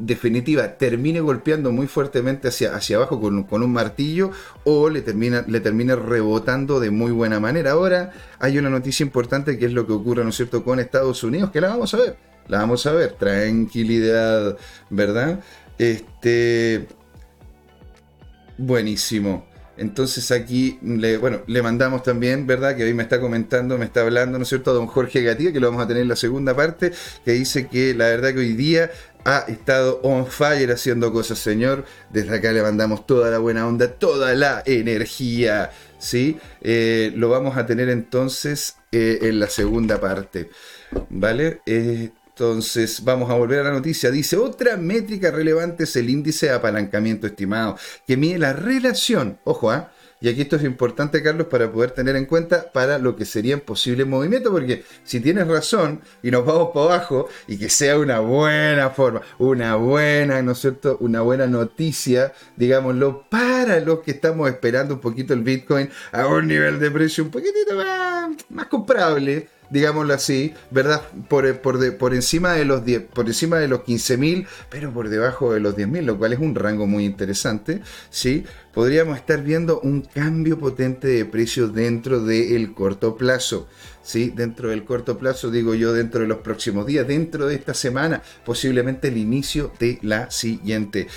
definitiva 0.06 0.78
termine 0.78 1.22
golpeando 1.22 1.72
muy 1.72 1.88
fuertemente 1.88 2.48
hacia, 2.48 2.76
hacia 2.76 2.98
abajo 2.98 3.22
con, 3.22 3.44
con, 3.44 3.64
un 3.64 3.72
martillo 3.72 4.32
o 4.64 4.90
le, 4.90 5.02
termina, 5.02 5.46
le 5.48 5.60
termine 5.60 5.96
rebotando 5.96 6.80
de 6.80 6.92
muy 6.92 7.12
buena 7.12 7.40
manera. 7.40 7.72
Ahora 7.72 8.12
hay 8.40 8.58
una 8.58 8.70
noticia 8.70 9.04
importante 9.04 9.58
que 9.58 9.66
es 9.66 9.74
lo 9.74 9.86
que 9.86 9.94
ocurre, 9.94 10.24
¿no 10.24 10.30
es 10.30 10.36
cierto?, 10.36 10.64
con 10.64 10.80
Estados 10.80 11.24
Unidos, 11.24 11.52
que 11.52 11.62
la 11.62 11.70
vamos 11.70 11.94
a 11.94 11.98
ver. 11.98 12.18
La 12.48 12.60
vamos 12.60 12.86
a 12.86 12.92
ver. 12.92 13.14
Tranquilidad, 13.14 14.58
¿verdad? 14.90 15.40
Este... 15.78 16.88
Buenísimo. 18.58 19.52
Entonces 19.82 20.30
aquí, 20.32 20.78
le, 20.84 21.18
bueno, 21.18 21.42
le 21.48 21.64
mandamos 21.64 22.04
también, 22.04 22.46
¿verdad? 22.46 22.76
Que 22.76 22.84
hoy 22.84 22.94
me 22.94 23.02
está 23.02 23.20
comentando, 23.20 23.80
me 23.80 23.86
está 23.86 24.02
hablando, 24.02 24.38
¿no 24.38 24.44
es 24.44 24.50
cierto?, 24.50 24.76
don 24.76 24.86
Jorge 24.86 25.24
Gatía, 25.24 25.52
que 25.52 25.60
lo 25.60 25.72
vamos 25.72 25.84
a 25.84 25.88
tener 25.88 26.04
en 26.04 26.10
la 26.10 26.16
segunda 26.16 26.56
parte, 26.56 26.92
que 27.26 27.32
dice 27.32 27.68
que 27.68 27.96
la 27.96 28.06
verdad 28.06 28.34
que 28.34 28.42
hoy 28.42 28.54
día 28.54 28.92
ha 29.24 29.46
estado 29.48 30.00
on 30.04 30.26
fire 30.26 30.72
haciendo 30.72 31.12
cosas, 31.12 31.40
señor. 31.40 31.86
Desde 32.10 32.36
acá 32.36 32.52
le 32.52 32.62
mandamos 32.62 33.06
toda 33.06 33.30
la 33.30 33.38
buena 33.38 33.68
onda, 33.68 33.88
toda 33.88 34.34
la 34.34 34.64
energía, 34.66 35.72
¿sí? 36.00 36.38
Eh, 36.62 37.12
lo 37.16 37.30
vamos 37.30 37.58
a 37.58 37.66
tener 37.66 37.90
entonces 37.90 38.78
eh, 38.92 39.20
en 39.24 39.40
la 39.40 39.48
segunda 39.48 40.00
parte, 40.00 40.50
¿vale? 41.10 41.62
Entonces, 41.66 43.04
vamos 43.04 43.30
a 43.30 43.36
volver 43.36 43.60
a 43.60 43.64
la 43.64 43.72
noticia. 43.72 44.10
Dice, 44.10 44.38
otra 44.38 44.78
métrica 44.78 45.32
relevante 45.32 45.84
es 45.84 45.96
el 45.96 46.10
índice 46.10 46.48
de 46.48 46.54
apalancamiento 46.54 47.28
estimado, 47.28 47.78
que 48.08 48.18
mide 48.18 48.40
la 48.40 48.54
relación, 48.54 49.40
ojo, 49.44 49.72
¿ah? 49.72 49.92
Y 50.22 50.30
aquí 50.30 50.42
esto 50.42 50.56
es 50.56 50.64
importante, 50.64 51.24
Carlos, 51.24 51.48
para 51.48 51.72
poder 51.72 51.92
tener 51.92 52.16
en 52.16 52.26
cuenta 52.26 52.72
para 52.72 53.00
lo 53.00 53.16
que 53.16 53.26
sería 53.26 53.58
posible 53.58 54.06
movimiento, 54.06 54.52
porque 54.52 54.84
si 55.04 55.20
tienes 55.20 55.48
razón 55.48 56.02
y 56.22 56.30
nos 56.30 56.46
vamos 56.46 56.70
para 56.76 56.86
abajo 56.86 57.28
y 57.48 57.58
que 57.58 57.70
sea 57.70 57.98
una 57.98 58.20
buena 58.20 58.92
forma, 58.92 59.22
una 59.40 59.76
buena, 59.76 60.42
¿no 60.44 60.52
es 60.52 60.60
cierto? 60.60 60.98
Una 61.00 61.22
buena 61.22 61.48
noticia, 61.48 62.34
digámoslo, 62.56 63.26
para 63.30 63.80
los 63.80 64.02
que 64.02 64.12
estamos 64.12 64.48
esperando 64.48 64.94
un 64.94 65.02
poquito 65.02 65.34
el 65.34 65.42
Bitcoin 65.42 65.90
a 66.12 66.28
un 66.28 66.48
nivel 66.48 66.80
de 66.80 66.92
precio 66.92 67.24
un 67.24 67.32
poquitito 67.32 67.76
más, 67.76 68.30
más 68.50 68.68
comprable 68.68 69.48
digámoslo 69.72 70.14
así, 70.14 70.54
¿verdad? 70.70 71.02
Por, 71.28 71.60
por, 71.62 71.98
por 71.98 72.14
encima 72.14 72.54
de 72.54 72.66
los 72.66 72.86
10, 72.86 73.04
por 73.14 73.26
encima 73.28 73.58
de 73.58 73.68
los 73.68 73.80
15.000, 73.80 74.46
pero 74.70 74.94
por 74.94 75.10
debajo 75.10 75.54
de 75.54 75.60
los 75.60 75.76
10.000, 75.76 76.04
lo 76.04 76.18
cual 76.18 76.34
es 76.34 76.40
un 76.40 76.54
rango 76.54 76.86
muy 76.86 77.06
interesante, 77.06 77.82
¿sí? 78.10 78.44
Podríamos 78.74 79.18
estar 79.18 79.42
viendo 79.44 79.80
un 79.82 80.02
cambio 80.02 80.60
potente 80.60 81.08
de 81.08 81.26
precio 81.26 81.68
dentro 81.68 82.24
del 82.24 82.74
corto 82.74 83.16
plazo, 83.16 83.68
¿sí? 84.04 84.32
Dentro 84.36 84.70
del 84.70 84.84
corto 84.84 85.18
plazo, 85.18 85.50
digo 85.50 85.74
yo, 85.74 85.94
dentro 85.94 86.22
de 86.22 86.28
los 86.28 86.40
próximos 86.40 86.86
días, 86.86 87.08
dentro 87.08 87.48
de 87.48 87.56
esta 87.56 87.74
semana, 87.74 88.22
posiblemente 88.46 89.08
el 89.08 89.18
inicio 89.18 89.72
de 89.80 90.00
la 90.02 90.30
siguiente 90.32 91.08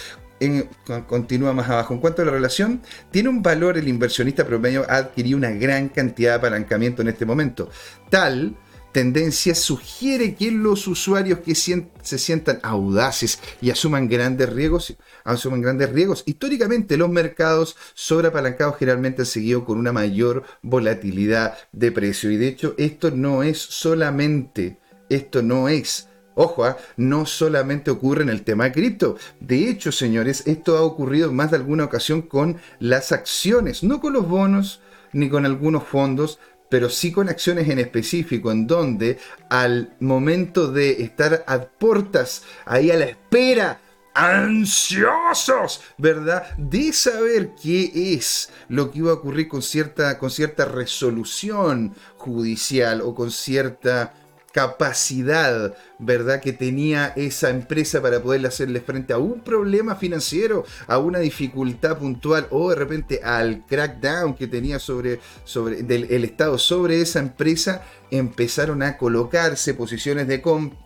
continúa 1.07 1.53
más 1.53 1.69
abajo. 1.69 1.95
En 1.95 2.01
cuanto 2.01 2.23
a 2.23 2.25
la 2.25 2.33
relación, 2.33 2.83
tiene 3.11 3.29
un 3.29 3.43
valor 3.43 3.79
el 3.79 3.89
inversionista 3.89 4.47
promedio 4.47 4.85
ha 4.89 4.97
adquirido 4.97 5.39
una 5.39 5.51
gran 5.51 5.89
cantidad 5.89 6.33
de 6.33 6.37
apalancamiento 6.37 7.03
en 7.03 7.09
este 7.09 7.27
momento. 7.27 7.71
Tal 8.11 8.57
tendencia 8.95 9.57
sugiere 9.57 10.37
que 10.37 10.53
los 10.53 10.87
usuarios 10.87 11.41
que 11.41 11.57
se 11.57 12.19
sientan 12.19 12.61
audaces 12.63 13.41
y 13.61 13.71
asuman 13.71 14.09
grandes 14.09 14.53
riesgos, 14.53 14.97
asuman 15.25 15.63
grandes 15.63 15.91
riesgos. 15.91 16.23
Históricamente 16.27 16.97
los 16.97 17.11
mercados 17.11 17.77
sobreapalancados 17.95 18.77
generalmente 18.79 19.23
han 19.23 19.27
seguido 19.27 19.65
con 19.65 19.79
una 19.79 19.93
mayor 19.93 20.45
volatilidad 20.63 21.59
de 21.73 21.91
precio. 21.91 22.31
Y 22.31 22.37
de 22.37 22.47
hecho 22.47 22.77
esto 22.79 23.11
no 23.11 23.43
es 23.43 23.59
solamente, 23.59 24.79
esto 25.09 25.43
no 25.43 25.69
es 25.69 26.09
Ojo, 26.35 26.65
¿ah? 26.65 26.77
no 26.97 27.27
solamente 27.27 27.91
ocurre 27.91 28.23
en 28.23 28.29
el 28.29 28.43
tema 28.43 28.65
de 28.65 28.73
cripto. 28.73 29.17
De 29.41 29.69
hecho, 29.69 29.93
señores, 29.93 30.47
esto 30.47 30.77
ha 30.77 30.83
ocurrido 30.83 31.31
en 31.31 31.37
más 31.37 31.51
de 31.51 31.59
alguna 31.59 31.85
ocasión 31.85 32.23
con 32.23 32.59
las 32.81 33.13
acciones, 33.13 33.83
no 33.83 34.01
con 34.01 34.13
los 34.13 34.29
bonos 34.29 34.81
ni 35.13 35.29
con 35.29 35.47
algunos 35.47 35.85
fondos, 35.85 36.41
pero 36.69 36.91
sí 36.91 37.13
con 37.13 37.29
acciones 37.29 37.69
en 37.69 37.79
específico, 37.79 38.51
en 38.51 38.67
donde 38.67 39.19
al 39.49 39.95
momento 40.01 40.73
de 40.73 41.03
estar 41.03 41.45
a 41.47 41.61
puertas, 41.61 42.43
ahí 42.67 42.91
a 42.91 42.97
la 42.97 43.05
espera, 43.05 43.81
ansiosos, 44.15 45.83
¿verdad? 45.99 46.57
De 46.57 46.93
saber 46.93 47.53
qué 47.61 48.15
es 48.15 48.51
lo 48.69 48.91
que 48.91 48.99
iba 48.99 49.11
a 49.11 49.15
ocurrir 49.15 49.49
con 49.49 49.63
cierta, 49.63 50.19
con 50.19 50.31
cierta 50.31 50.65
resolución 50.65 51.95
judicial 52.17 53.03
o 53.03 53.15
con 53.15 53.31
cierta 53.31 54.15
capacidad, 54.55 55.75
¿verdad?, 55.99 56.41
que 56.41 56.53
tenía 56.53 57.13
esa 57.17 57.51
empresa 57.51 58.01
para 58.01 58.23
poderle 58.23 58.47
hacerle 58.47 58.81
frente 58.81 59.13
a 59.13 59.19
un 59.19 59.41
problema 59.41 59.97
financiero, 59.97 60.65
a 60.87 60.99
una 60.99 61.19
dificultad 61.19 61.99
puntual 61.99 62.47
o 62.51 62.71
de 62.71 62.77
repente 62.77 63.21
al 63.25 63.67
crackdown 63.67 64.35
que 64.35 64.47
tenía 64.47 64.79
sobre, 64.79 65.19
sobre 65.43 65.81
el 65.81 66.25
Estado 66.25 66.57
sobre 66.57 67.01
esa 67.01 67.19
empresa, 67.19 67.83
empezaron 68.13 68.85
a 68.85 68.97
colocarse 68.97 69.75
posiciones 69.75 70.29
de 70.29 70.39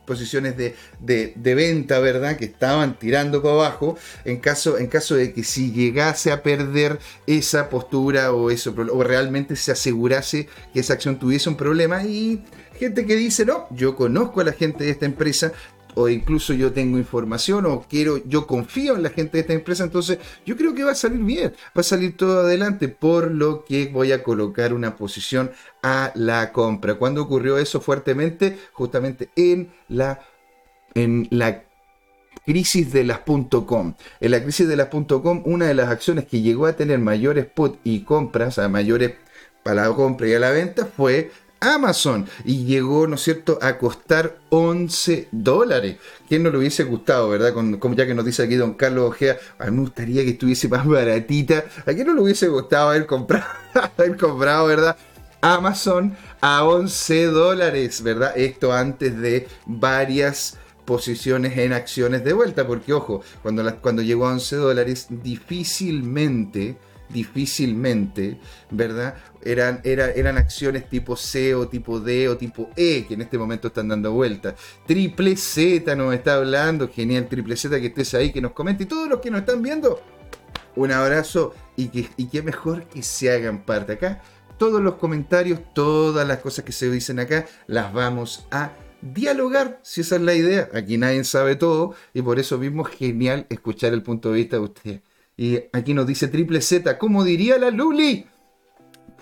posiciones 0.07 0.57
de, 0.57 0.75
de, 0.99 1.55
venta, 1.55 1.99
¿verdad?, 1.99 2.39
que 2.39 2.47
estaban 2.47 2.99
tirando 2.99 3.43
para 3.43 3.55
abajo 3.55 3.99
en 4.25 4.39
caso, 4.39 4.79
en 4.79 4.87
caso 4.87 5.15
de 5.15 5.35
que 5.35 5.45
si 5.45 5.73
llegase 5.73 6.33
a 6.33 6.43
perder 6.43 6.99
esa 7.27 7.69
postura 7.69 8.33
o 8.33 8.51
eso, 8.51 8.75
o 8.93 9.05
realmente 9.05 9.57
se 9.57 9.73
asegurase 9.73 10.49
que 10.73 10.81
esa 10.81 10.95
acción 10.95 11.19
tuviese 11.19 11.51
un 11.51 11.57
problema 11.59 12.03
y 12.05 12.43
Gente 12.79 13.07
que 13.07 13.17
dice, 13.17 13.45
no, 13.45 13.67
yo 13.71 13.97
conozco 13.97 14.41
a 14.41 14.45
la 14.45 14.53
gente 14.53 14.85
de 14.85 14.91
esta 14.91 15.07
empresa, 15.07 15.53
o 15.95 16.09
incluso 16.09 16.53
yo 16.53 16.73
tengo 16.73 16.97
información 16.97 17.67
o 17.67 17.85
quiero, 17.89 18.19
yo 18.25 18.47
confío 18.47 18.95
en 18.95 19.03
la 19.03 19.11
gente 19.11 19.39
de 19.39 19.41
esta 19.41 19.53
empresa, 19.53 19.83
entonces 19.83 20.19
yo 20.47 20.57
creo 20.57 20.73
que 20.75 20.85
va 20.85 20.93
a 20.93 20.95
salir 20.95 21.19
bien, 21.19 21.53
va 21.77 21.81
a 21.81 21.83
salir 21.83 22.17
todo 22.17 22.41
adelante, 22.41 22.89
por 22.89 23.33
lo 23.33 23.65
que 23.65 23.89
voy 23.89 24.13
a 24.13 24.23
colocar 24.23 24.73
una 24.73 24.97
posición 24.97 25.51
a 25.83 26.13
la 26.15 26.53
compra. 26.53 26.95
¿Cuándo 26.95 27.23
ocurrió 27.23 27.59
eso 27.59 27.81
fuertemente? 27.81 28.59
Justamente 28.73 29.31
en 29.35 29.73
la, 29.89 30.21
en 30.95 31.27
la 31.31 31.65
crisis 32.47 32.93
de 32.93 33.03
las 33.03 33.21
.com. 33.67 33.95
En 34.21 34.31
la 34.31 34.43
crisis 34.43 34.69
de 34.69 34.77
las 34.77 34.89
.com, 34.89 35.43
una 35.45 35.67
de 35.67 35.75
las 35.75 35.89
acciones 35.89 36.27
que 36.27 36.43
llegó 36.43 36.67
a 36.67 36.75
tener 36.75 37.01
mayores 37.01 37.47
put 37.47 37.81
y 37.83 38.05
compras, 38.05 38.61
a 38.61 38.69
mayores 38.69 39.15
para 39.65 39.89
la 39.89 39.95
compra 39.95 40.29
y 40.29 40.35
a 40.35 40.39
la 40.39 40.51
venta, 40.51 40.87
fue 40.87 41.33
Amazon 41.61 42.29
y 42.45 42.65
llegó, 42.65 43.07
¿no 43.07 43.17
es 43.17 43.23
cierto?, 43.23 43.59
a 43.61 43.79
costar 43.79 44.39
11 44.51 45.29
dólares. 45.33 45.97
¿Quién 46.29 46.43
no 46.43 46.51
le 46.51 46.59
hubiese 46.59 46.85
gustado, 46.85 47.29
verdad? 47.29 47.53
como 47.53 47.95
ya 47.95 48.07
que 48.07 48.15
nos 48.15 48.25
dice 48.25 48.43
aquí 48.43 48.55
don 48.55 48.75
Carlos 48.75 49.11
Ojea, 49.11 49.39
a 49.59 49.67
mí 49.67 49.73
me 49.73 49.83
gustaría 49.83 50.25
que 50.25 50.31
estuviese 50.31 50.69
más 50.69 50.87
baratita. 50.87 51.65
¿A 51.87 51.93
quién 51.93 52.07
no 52.07 52.15
le 52.15 52.23
hubiese 52.23 52.49
gustado 52.49 52.91
haber 52.91 53.07
comprado, 53.07 53.47
haber 53.75 54.17
verdad? 54.77 54.97
Amazon 55.41 56.17
a 56.41 56.65
11 56.65 57.27
dólares, 57.27 58.03
¿verdad? 58.03 58.33
Esto 58.37 58.73
antes 58.73 59.17
de 59.19 59.47
varias 59.67 60.59
posiciones 60.85 61.57
en 61.59 61.73
acciones 61.73 62.25
de 62.25 62.33
vuelta, 62.33 62.67
porque 62.67 62.93
ojo, 62.93 63.23
cuando, 63.43 63.77
cuando 63.81 64.03
llegó 64.03 64.27
a 64.27 64.33
11 64.33 64.57
dólares, 64.57 65.07
difícilmente 65.11 66.77
difícilmente, 67.09 68.39
¿verdad? 68.71 69.15
Eran, 69.49 69.81
eran 69.83 70.37
acciones 70.37 70.91
tipo 70.91 71.17
C 71.17 71.55
o 71.55 71.69
tipo 71.69 72.01
D 72.01 72.29
o 72.29 72.37
tipo 72.37 72.69
E 72.77 73.07
que 73.09 73.15
en 73.15 73.23
este 73.23 73.39
momento 73.39 73.69
están 73.69 73.89
dando 73.89 74.13
vuelta. 74.13 74.55
Triple 74.87 75.39
Z 75.39 75.97
nos 75.97 76.13
está 76.13 76.35
hablando, 76.35 76.87
genial 76.89 77.27
Triple 77.29 77.57
Z 77.57 77.81
que 77.81 77.87
estés 77.87 78.13
ahí, 78.13 78.31
que 78.31 78.43
nos 78.43 78.53
comente. 78.53 78.83
Y 78.83 78.87
todos 78.87 79.09
los 79.09 79.21
que 79.21 79.31
nos 79.31 79.41
están 79.41 79.63
viendo, 79.63 80.03
un 80.77 80.93
abrazo 80.93 81.55
y 81.77 81.89
que, 81.89 82.43
mejor 82.43 82.85
que 82.89 83.03
se 83.03 83.31
hagan 83.31 83.65
parte 83.65 83.95
acá. 83.95 84.21
Todos 84.59 84.83
los 84.83 84.97
comentarios, 84.97 85.61
todas 85.73 86.29
las 86.29 86.39
cosas 86.39 86.65
que 86.67 86.73
se 86.73 86.91
dicen 86.91 87.19
acá, 87.19 87.47
las 87.67 87.91
vamos 87.95 88.47
a 88.51 88.73
dialogar, 89.01 89.79
si 89.83 90.03
esa 90.03 90.17
es 90.17 90.23
la 90.23 90.35
idea. 90.35 90.69
Aquí 90.75 90.99
nadie 90.99 91.25
sabe 91.25 91.57
todo 91.57 91.95
y 92.13 92.21
por 92.21 92.39
eso 92.39 92.59
mismo 92.59 92.85
genial 92.85 93.47
escuchar 93.49 93.95
el 93.95 94.03
punto 94.03 94.31
de 94.31 94.37
vista 94.37 94.57
de 94.57 94.63
ustedes. 94.63 95.01
Y 95.39 95.61
aquí 95.73 95.95
nos 95.95 96.07
dice 96.07 96.29
Triple 96.29 96.61
Z, 96.61 96.99
¿cómo 96.99 97.25
diría 97.25 97.57
la 97.57 97.71
Luli? 97.71 98.27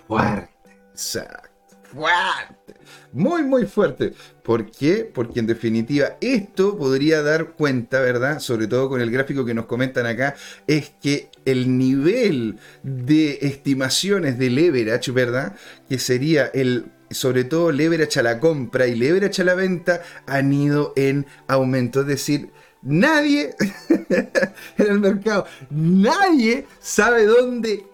Fuerte, 0.07 0.71
exacto, 0.93 1.77
fuerte. 1.93 2.75
Muy, 3.13 3.43
muy 3.43 3.67
fuerte. 3.67 4.13
¿Por 4.43 4.71
qué? 4.71 5.11
Porque 5.13 5.41
en 5.41 5.47
definitiva 5.47 6.17
esto 6.21 6.77
podría 6.77 7.23
dar 7.23 7.53
cuenta, 7.53 8.01
¿verdad? 8.01 8.41
Sobre 8.41 8.67
todo 8.67 8.89
con 8.89 9.01
el 9.01 9.11
gráfico 9.11 9.45
que 9.45 9.55
nos 9.55 9.67
comentan 9.67 10.07
acá, 10.07 10.37
es 10.67 10.91
que 11.01 11.31
el 11.45 11.79
nivel 11.79 12.59
de 12.83 13.39
estimaciones 13.43 14.39
de 14.39 14.51
leverage, 14.51 15.11
¿verdad? 15.13 15.57
Que 15.89 15.99
sería 15.99 16.47
el 16.47 16.87
sobre 17.11 17.45
todo 17.45 17.71
leverage 17.71 18.19
a 18.19 18.23
la 18.25 18.41
compra 18.41 18.89
y 18.89 18.97
leverage 18.97 19.41
a 19.43 19.45
la 19.45 19.55
venta 19.55 20.03
han 20.27 20.53
ido 20.53 20.93
en 20.97 21.27
aumento. 21.47 22.01
Es 22.01 22.07
decir, 22.07 22.51
Nadie 22.83 23.53
en 24.79 24.87
el 24.87 25.01
mercado, 25.01 25.47
nadie 25.71 26.67
sabe 26.79 27.25
dónde 27.25 27.85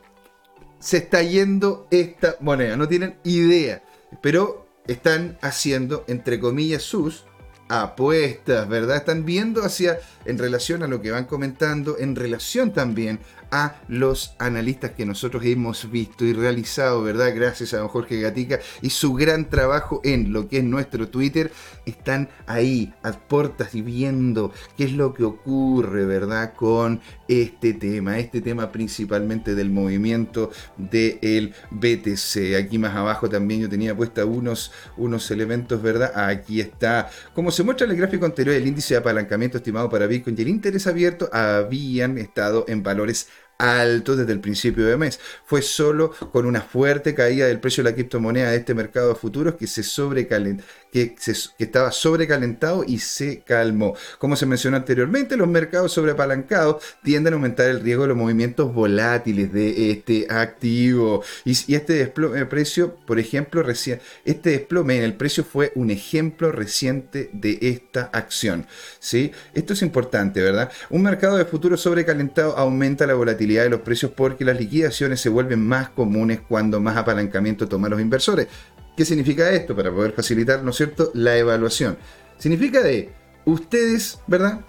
se 0.83 0.97
está 0.97 1.23
yendo 1.23 1.87
esta 1.93 2.37
moneda. 2.41 2.77
No 2.77 2.89
tienen 2.89 3.15
idea. 3.23 3.85
Pero 4.21 4.67
están 4.89 5.39
haciendo, 5.41 6.05
entre 6.09 6.41
comillas, 6.41 6.83
sus 6.83 7.25
apuestas, 7.69 8.69
¿verdad? 8.69 8.97
Están 8.97 9.25
viendo 9.25 9.65
hacia, 9.65 10.01
en 10.25 10.39
relación 10.39 10.83
a 10.83 10.89
lo 10.89 11.01
que 11.01 11.13
van 11.13 11.27
comentando, 11.27 11.99
en 11.99 12.17
relación 12.17 12.73
también 12.73 13.21
a 13.53 13.77
los 13.87 14.35
analistas 14.39 14.93
que 14.93 15.07
nosotros 15.07 15.45
hemos 15.45 15.91
visto 15.91 16.25
y 16.25 16.33
realizado, 16.33 17.03
¿verdad? 17.03 17.33
Gracias 17.35 17.75
a 17.75 17.79
don 17.79 17.89
Jorge 17.89 18.19
Gatica 18.19 18.59
y 18.81 18.91
su 18.91 19.13
gran 19.13 19.51
trabajo 19.51 20.01
en 20.05 20.33
lo 20.33 20.49
que 20.49 20.59
es 20.59 20.65
nuestro 20.65 21.09
Twitter. 21.09 21.53
Están 21.85 22.31
ahí 22.47 22.93
a 23.03 23.13
puertas 23.13 23.75
y 23.75 23.83
viendo 23.83 24.53
qué 24.77 24.85
es 24.85 24.93
lo 24.93 25.13
que 25.13 25.25
ocurre, 25.25 26.07
¿verdad? 26.07 26.55
Con 26.55 27.01
este 27.29 27.75
tema, 27.75 28.19
este 28.19 28.41
tema 28.41 28.73
principalmente 28.73 29.55
del 29.55 29.71
movimiento 29.71 30.51
del 30.79 31.55
BTC. 31.71 32.57
Aquí 32.59 32.79
más 32.79 32.97
abajo 32.97 33.29
también 33.29 33.61
yo 33.61 33.69
tenía 33.69 33.95
puesta 33.95 34.25
unos, 34.25 34.73
unos 34.97 35.31
elementos, 35.31 35.83
¿verdad? 35.83 36.13
Aquí 36.29 36.61
está. 36.61 37.11
Como 37.35 37.51
se 37.51 37.63
muestra 37.63 37.85
en 37.85 37.93
el 37.93 37.99
gráfico 37.99 38.25
anterior, 38.25 38.57
el 38.57 38.67
índice 38.67 38.95
de 38.95 39.01
apalancamiento 39.01 39.59
estimado 39.59 39.91
para 39.91 40.07
Bitcoin 40.07 40.37
y 40.39 40.43
el 40.43 40.49
interés 40.49 40.87
abierto 40.87 41.29
habían 41.33 42.17
estado 42.17 42.65
en 42.69 42.83
valores 42.83 43.29
alto 43.63 44.17
desde 44.17 44.33
el 44.33 44.41
principio 44.41 44.87
de 44.87 44.97
mes. 44.97 45.21
Fue 45.45 45.63
solo 45.63 46.11
con 46.33 46.47
una 46.47 46.61
fuerte 46.61 47.15
caída 47.15 47.47
del 47.47 47.61
precio 47.61 47.85
de 47.85 47.91
la 47.91 47.95
criptomoneda 47.95 48.51
de 48.51 48.57
este 48.57 48.75
mercado 48.75 49.11
de 49.11 49.15
futuros 49.15 49.55
que 49.55 49.67
se 49.67 49.83
sobrecalentó 49.83 50.65
que, 50.93 51.17
estaba 51.59 51.91
sobrecalentado 51.91 52.85
y 52.87 52.99
se 52.99 53.41
calmó. 53.41 53.97
Como 54.19 54.37
se 54.37 54.45
mencionó 54.45 54.77
anteriormente, 54.77 55.37
los 55.37 55.49
mercados 55.49 55.93
sobreapalancados 55.93 56.83
tienden 57.03 57.33
a 57.33 57.37
aumentar 57.37 57.69
el 57.69 57.81
riesgo 57.81 58.03
de 58.03 58.09
los 58.09 58.17
movimientos 58.17 58.73
volátiles 58.75 59.53
de 59.53 59.91
este 59.91 60.27
activo. 60.29 61.25
Y, 61.45 61.53
este 61.75 61.95
desplome 61.95 62.39
de 62.39 62.47
precio, 62.47 62.97
por 63.07 63.19
ejemplo, 63.19 63.63
recién, 63.63 64.01
este 64.27 64.51
desplome 64.51 64.99
en 64.99 65.05
el 65.05 65.15
precio 65.15 65.45
fue 65.45 65.73
un 65.75 65.91
ejemplo 65.91 66.53
reciente 66.53 67.31
de 67.33 67.59
esta 67.63 68.11
acción. 68.13 68.67
¿sí? 69.01 69.33
Esto 69.55 69.73
es 69.73 69.81
importante, 69.81 70.43
¿verdad? 70.43 70.71
Un 70.91 71.03
mercado 71.03 71.39
de 71.39 71.47
futuros 71.47 71.81
sobrecalentado 71.81 72.59
aumenta 72.59 73.07
la 73.07 73.15
volatilidad 73.15 73.63
de 73.63 73.71
los 73.71 73.81
precios 73.81 74.13
porque 74.15 74.45
las 74.45 74.59
liquidaciones 74.59 75.21
se 75.21 75.31
vuelven 75.31 75.67
más 75.67 75.89
comunes 75.89 76.41
cuando 76.47 76.81
más 76.81 76.99
apalancamiento 76.99 77.67
toman 77.67 77.93
los 77.93 78.01
inversores. 78.01 78.49
¿Qué 78.97 79.05
significa 79.05 79.51
esto? 79.51 79.75
Para 79.75 79.93
poder 79.93 80.13
facilitar, 80.13 80.63
¿no 80.63 80.71
es 80.71 80.77
cierto?, 80.77 81.11
la 81.15 81.37
evaluación. 81.37 81.97
Significa 82.39 82.83
de 82.83 83.13
ustedes, 83.45 84.19
¿verdad? 84.27 84.61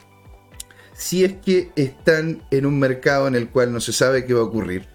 Si 0.94 1.24
es 1.26 1.34
que 1.34 1.72
están 1.76 2.44
en 2.52 2.66
un 2.66 2.80
mercado 2.80 3.28
en 3.28 3.36
el 3.36 3.50
cual 3.50 3.74
no 3.74 3.82
se 3.82 3.92
sabe 3.92 4.26
qué 4.26 4.34
va 4.34 4.42
a 4.42 4.46
ocurrir, 4.46 4.88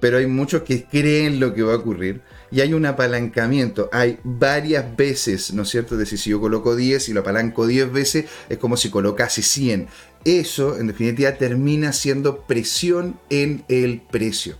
pero 0.00 0.18
hay 0.18 0.26
muchos 0.26 0.62
que 0.62 0.84
creen 0.84 1.38
lo 1.38 1.54
que 1.54 1.62
va 1.62 1.74
a 1.74 1.76
ocurrir 1.76 2.22
y 2.50 2.60
hay 2.60 2.74
un 2.74 2.84
apalancamiento. 2.84 3.88
Hay 3.92 4.18
varias 4.24 4.96
veces, 4.96 5.54
¿no 5.54 5.62
es 5.62 5.68
cierto? 5.68 5.96
De 5.96 6.04
si 6.04 6.16
yo 6.16 6.40
coloco 6.40 6.74
10 6.74 7.08
y 7.08 7.12
lo 7.12 7.20
apalanco 7.20 7.66
10 7.66 7.92
veces, 7.92 8.24
es 8.48 8.58
como 8.58 8.76
si 8.76 8.90
colocase 8.90 9.42
100. 9.42 9.86
Eso, 10.24 10.76
en 10.76 10.88
definitiva, 10.88 11.32
termina 11.32 11.92
siendo 11.92 12.42
presión 12.42 13.18
en 13.30 13.64
el 13.68 14.02
precio 14.02 14.58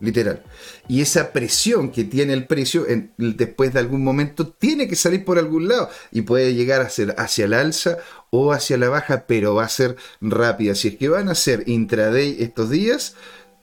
literal. 0.00 0.42
Y 0.88 1.00
esa 1.00 1.32
presión 1.32 1.90
que 1.90 2.04
tiene 2.04 2.32
el 2.32 2.46
precio 2.46 2.86
después 3.16 3.72
de 3.72 3.78
algún 3.78 4.02
momento 4.02 4.48
tiene 4.48 4.88
que 4.88 4.96
salir 4.96 5.24
por 5.24 5.38
algún 5.38 5.68
lado 5.68 5.88
y 6.10 6.22
puede 6.22 6.54
llegar 6.54 6.80
a 6.80 6.90
ser 6.90 7.14
hacia 7.18 7.44
el 7.44 7.54
alza 7.54 7.98
o 8.30 8.52
hacia 8.52 8.76
la 8.76 8.88
baja, 8.88 9.24
pero 9.26 9.54
va 9.54 9.64
a 9.64 9.68
ser 9.68 9.96
rápida. 10.20 10.74
Si 10.74 10.88
es 10.88 10.96
que 10.96 11.08
van 11.08 11.28
a 11.28 11.34
ser 11.34 11.64
intraday 11.66 12.36
estos 12.40 12.70
días, 12.70 13.14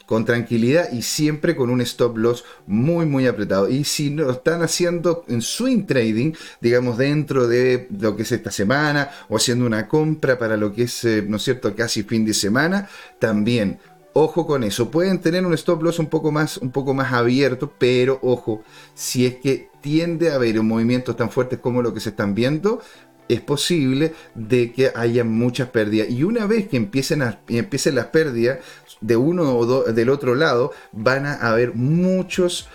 con 0.08 0.24
tranquilidad 0.24 0.90
y 0.94 1.02
siempre 1.02 1.56
con 1.56 1.70
un 1.70 1.82
stop 1.82 2.18
loss 2.18 2.46
muy 2.66 3.06
muy 3.06 3.28
apretado. 3.28 3.70
Y 3.70 3.84
si 3.84 4.10
lo 4.10 4.32
están 4.32 4.64
haciendo 4.64 5.26
en 5.28 5.42
swing 5.42 5.86
trading, 5.86 6.32
digamos 6.62 6.98
dentro 6.98 7.46
de 7.48 7.88
lo 8.00 8.16
que 8.16 8.24
es 8.24 8.32
esta 8.32 8.50
semana 8.50 9.12
o 9.28 9.36
haciendo 9.36 9.66
una 9.66 9.88
compra 9.88 10.40
para 10.40 10.56
lo 10.56 10.74
que 10.74 10.84
es, 10.84 11.04
eh, 11.04 11.24
¿no 11.28 11.36
es 11.36 11.44
cierto?, 11.44 11.76
casi 11.76 12.04
fin 12.04 12.26
de 12.26 12.34
semana, 12.34 12.90
también 13.20 13.80
Ojo 14.20 14.48
con 14.48 14.64
eso. 14.64 14.90
Pueden 14.90 15.20
tener 15.20 15.46
un 15.46 15.54
stop 15.54 15.84
loss 15.84 16.00
un 16.00 16.08
poco 16.08 16.32
más, 16.32 16.58
un 16.58 16.72
poco 16.72 16.96
más 16.96 17.14
abierto, 17.14 17.72
pero 17.78 18.18
ojo, 18.24 18.64
si 18.96 19.28
es 19.28 19.36
que 19.36 19.70
tiende 19.80 20.32
a 20.32 20.36
haber 20.36 20.60
movimientos 20.64 21.16
tan 21.16 21.30
fuertes 21.30 21.60
como 21.60 21.84
lo 21.84 21.94
que 21.94 22.00
se 22.00 22.10
están 22.10 22.34
viendo, 22.34 22.82
es 23.30 23.42
posible 23.42 24.16
de 24.34 24.72
que 24.72 24.92
haya 24.96 25.24
muchas 25.24 25.70
pérdidas. 25.70 26.10
Y 26.10 26.24
una 26.24 26.48
vez 26.48 26.68
que 26.68 26.78
empiecen, 26.78 27.20
las 27.20 28.06
pérdidas 28.08 28.58
de 29.02 29.16
uno 29.18 29.56
o 29.56 29.84
del 29.84 30.10
otro 30.10 30.34
lado, 30.34 30.72
van 30.94 31.28
a 31.28 31.36
haber 31.36 31.76
muchos 31.76 32.70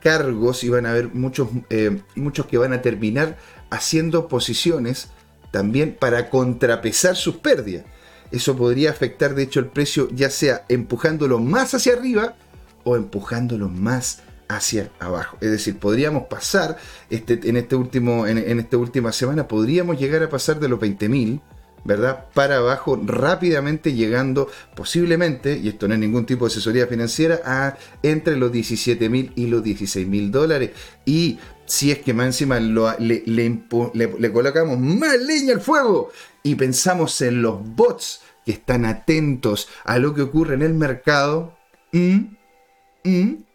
cargos 0.00 0.62
y 0.62 0.68
van 0.68 0.86
a 0.86 0.92
haber 0.92 1.08
muchos, 1.12 1.48
eh, 1.68 2.00
muchos 2.14 2.46
que 2.46 2.58
van 2.58 2.72
a 2.72 2.80
terminar 2.80 3.38
haciendo 3.70 4.28
posiciones 4.28 5.08
también 5.50 5.96
para 5.98 6.30
contrapesar 6.30 7.16
sus 7.16 7.38
pérdidas 7.38 7.86
eso 8.30 8.56
podría 8.56 8.90
afectar 8.90 9.34
de 9.34 9.42
hecho 9.42 9.60
el 9.60 9.66
precio 9.66 10.08
ya 10.12 10.30
sea 10.30 10.64
empujándolo 10.68 11.38
más 11.38 11.74
hacia 11.74 11.94
arriba 11.94 12.34
o 12.84 12.96
empujándolo 12.96 13.68
más 13.68 14.22
hacia 14.48 14.90
abajo. 14.98 15.36
Es 15.40 15.50
decir, 15.50 15.78
podríamos 15.78 16.24
pasar 16.24 16.76
este, 17.10 17.40
en, 17.44 17.56
este 17.56 17.76
último, 17.76 18.26
en, 18.26 18.58
esta 18.60 18.76
última 18.76 19.12
semana, 19.12 19.48
podríamos 19.48 19.98
llegar 19.98 20.22
a 20.22 20.28
pasar 20.28 20.60
de 20.60 20.68
los 20.68 20.78
20.000, 20.78 21.40
¿verdad? 21.84 22.26
Para 22.34 22.58
abajo 22.58 23.00
rápidamente 23.04 23.92
llegando 23.92 24.48
posiblemente, 24.74 25.58
y 25.58 25.68
esto 25.68 25.88
no 25.88 25.94
es 25.94 26.00
ningún 26.00 26.26
tipo 26.26 26.44
de 26.44 26.52
asesoría 26.52 26.86
financiera, 26.86 27.40
a 27.44 27.76
entre 28.02 28.36
los 28.36 28.52
17 28.52 29.08
mil 29.08 29.32
y 29.36 29.46
los 29.46 29.62
16 29.62 30.06
mil 30.06 30.30
dólares. 30.30 30.70
Y 31.04 31.38
si 31.66 31.90
es 31.90 31.98
que 31.98 32.14
más 32.14 32.26
encima 32.26 32.60
le, 32.60 33.22
le, 33.26 34.32
colocamos 34.32 34.78
más 34.78 35.20
leña 35.20 35.54
al 35.54 35.60
fuego 35.60 36.10
y 36.46 36.54
pensamos 36.54 37.20
en 37.22 37.42
los 37.42 37.58
bots 37.74 38.20
que 38.44 38.52
están 38.52 38.84
atentos 38.84 39.68
a 39.84 39.98
lo 39.98 40.14
que 40.14 40.22
ocurre 40.22 40.54
en 40.54 40.62
el 40.62 40.74
mercado, 40.74 41.56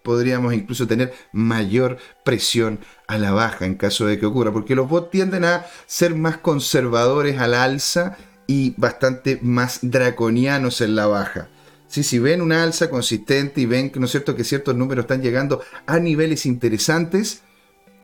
podríamos 0.04 0.54
incluso 0.54 0.88
tener 0.88 1.14
mayor 1.32 2.00
presión 2.26 2.80
a 3.08 3.18
la 3.18 3.32
baja 3.32 3.66
en 3.66 3.76
caso 3.76 4.08
de 4.08 4.20
que 4.20 4.26
ocurra, 4.26 4.52
porque 4.52 4.76
los 4.76 4.90
bots 4.90 5.10
tienden 5.10 5.46
a 5.46 5.66
ser 5.86 6.16
más 6.16 6.38
conservadores 6.38 7.40
a 7.40 7.48
la 7.48 7.64
alza 7.64 8.18
y 8.46 8.74
bastante 8.76 9.40
más 9.42 9.80
draconianos 9.82 10.82
en 10.82 10.96
la 10.96 11.08
baja. 11.08 11.48
si 11.88 12.20
ven 12.20 12.42
una 12.42 12.62
alza 12.62 12.90
consistente 12.90 13.62
y 13.62 13.68
ven 13.68 13.90
¿no 13.96 14.04
es 14.04 14.12
cierto? 14.12 14.36
que 14.36 14.44
ciertos 14.44 14.76
números 14.76 15.04
están 15.04 15.22
llegando 15.22 15.62
a 15.86 15.98
niveles 15.98 16.46
interesantes, 16.46 17.44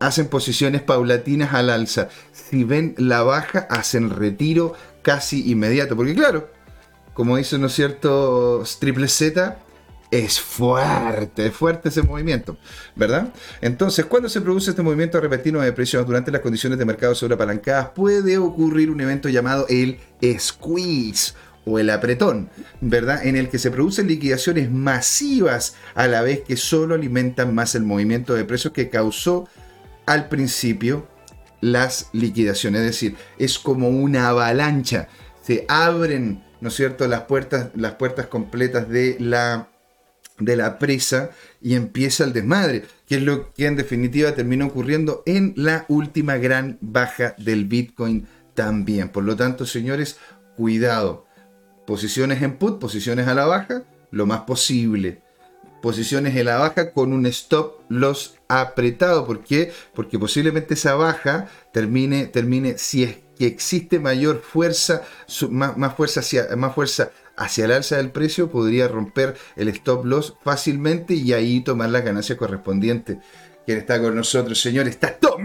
hacen 0.00 0.28
posiciones 0.28 0.82
paulatinas 0.82 1.54
al 1.54 1.70
alza. 1.70 2.08
Si 2.32 2.64
ven 2.64 2.94
la 2.98 3.22
baja, 3.22 3.66
hacen 3.70 4.10
retiro 4.10 4.74
casi 5.02 5.50
inmediato. 5.50 5.96
Porque 5.96 6.14
claro, 6.14 6.50
como 7.14 7.36
dice, 7.36 7.58
¿no 7.58 7.66
es 7.66 7.74
cierto? 7.74 8.62
Triple 8.78 9.08
Z, 9.08 9.58
es 10.10 10.40
fuerte, 10.40 11.46
es 11.46 11.52
fuerte 11.52 11.90
ese 11.90 12.02
movimiento, 12.02 12.56
¿verdad? 12.96 13.32
Entonces, 13.60 14.06
cuando 14.06 14.28
se 14.28 14.40
produce 14.40 14.70
este 14.70 14.82
movimiento 14.82 15.20
repentino 15.20 15.60
de 15.60 15.72
precios 15.72 16.06
durante 16.06 16.30
las 16.30 16.40
condiciones 16.40 16.78
de 16.78 16.84
mercado 16.84 17.14
sobreapalancadas, 17.14 17.90
puede 17.90 18.38
ocurrir 18.38 18.90
un 18.90 19.00
evento 19.00 19.28
llamado 19.28 19.66
el 19.68 19.98
squeeze 20.38 21.34
o 21.66 21.78
el 21.78 21.90
apretón, 21.90 22.48
¿verdad? 22.80 23.26
En 23.26 23.36
el 23.36 23.50
que 23.50 23.58
se 23.58 23.70
producen 23.70 24.06
liquidaciones 24.06 24.70
masivas 24.70 25.74
a 25.94 26.06
la 26.06 26.22
vez 26.22 26.40
que 26.40 26.56
solo 26.56 26.94
alimentan 26.94 27.54
más 27.54 27.74
el 27.74 27.82
movimiento 27.82 28.34
de 28.34 28.44
precios 28.44 28.72
que 28.72 28.88
causó 28.88 29.46
al 30.08 30.28
principio 30.28 31.06
las 31.60 32.08
liquidaciones. 32.12 32.80
Es 32.80 32.86
decir, 32.86 33.16
es 33.38 33.58
como 33.58 33.88
una 33.88 34.28
avalancha. 34.28 35.08
Se 35.42 35.64
abren, 35.68 36.44
¿no 36.60 36.68
es 36.68 36.74
cierto?, 36.74 37.06
las 37.08 37.22
puertas, 37.22 37.70
las 37.74 37.94
puertas 37.94 38.26
completas 38.26 38.88
de 38.88 39.16
la 39.20 39.68
de 40.38 40.56
la 40.56 40.78
presa 40.78 41.30
y 41.60 41.74
empieza 41.74 42.24
el 42.24 42.32
desmadre, 42.32 42.84
que 43.06 43.16
es 43.16 43.22
lo 43.22 43.52
que 43.52 43.66
en 43.66 43.74
definitiva 43.76 44.36
termina 44.36 44.66
ocurriendo 44.66 45.22
en 45.26 45.52
la 45.56 45.84
última 45.88 46.36
gran 46.36 46.78
baja 46.80 47.34
del 47.38 47.64
Bitcoin 47.64 48.28
también. 48.54 49.08
Por 49.08 49.24
lo 49.24 49.36
tanto, 49.36 49.66
señores, 49.66 50.18
cuidado. 50.56 51.26
Posiciones 51.86 52.42
en 52.42 52.56
put, 52.56 52.78
posiciones 52.78 53.26
a 53.26 53.34
la 53.34 53.46
baja, 53.46 53.82
lo 54.10 54.26
más 54.26 54.42
posible. 54.42 55.22
Posiciones 55.82 56.36
en 56.36 56.46
la 56.46 56.58
baja 56.58 56.92
con 56.92 57.12
un 57.12 57.26
stop 57.26 57.82
loss 57.88 58.36
apretado. 58.48 59.26
¿Por 59.26 59.44
qué? 59.44 59.72
Porque 59.94 60.18
posiblemente 60.18 60.74
esa 60.74 60.94
baja 60.94 61.48
termine, 61.72 62.26
termine 62.26 62.78
si 62.78 63.04
es 63.04 63.18
que 63.38 63.46
existe 63.46 64.00
mayor 64.00 64.40
fuerza, 64.40 65.02
más, 65.50 65.76
más 65.76 65.94
fuerza 65.94 66.20
hacia, 66.20 66.56
más 66.56 66.74
fuerza 66.74 67.12
hacia 67.36 67.66
el 67.66 67.72
alza 67.72 67.96
del 67.96 68.10
precio, 68.10 68.50
podría 68.50 68.88
romper 68.88 69.36
el 69.56 69.68
stop 69.68 70.04
loss 70.04 70.34
fácilmente 70.42 71.14
y 71.14 71.32
ahí 71.32 71.60
tomar 71.60 71.90
la 71.90 72.00
ganancia 72.00 72.36
correspondiente. 72.36 73.20
¿Quién 73.64 73.78
está 73.78 74.00
con 74.00 74.16
nosotros, 74.16 74.60
señor? 74.60 74.88
¡Está 74.88 75.16
Tom 75.18 75.44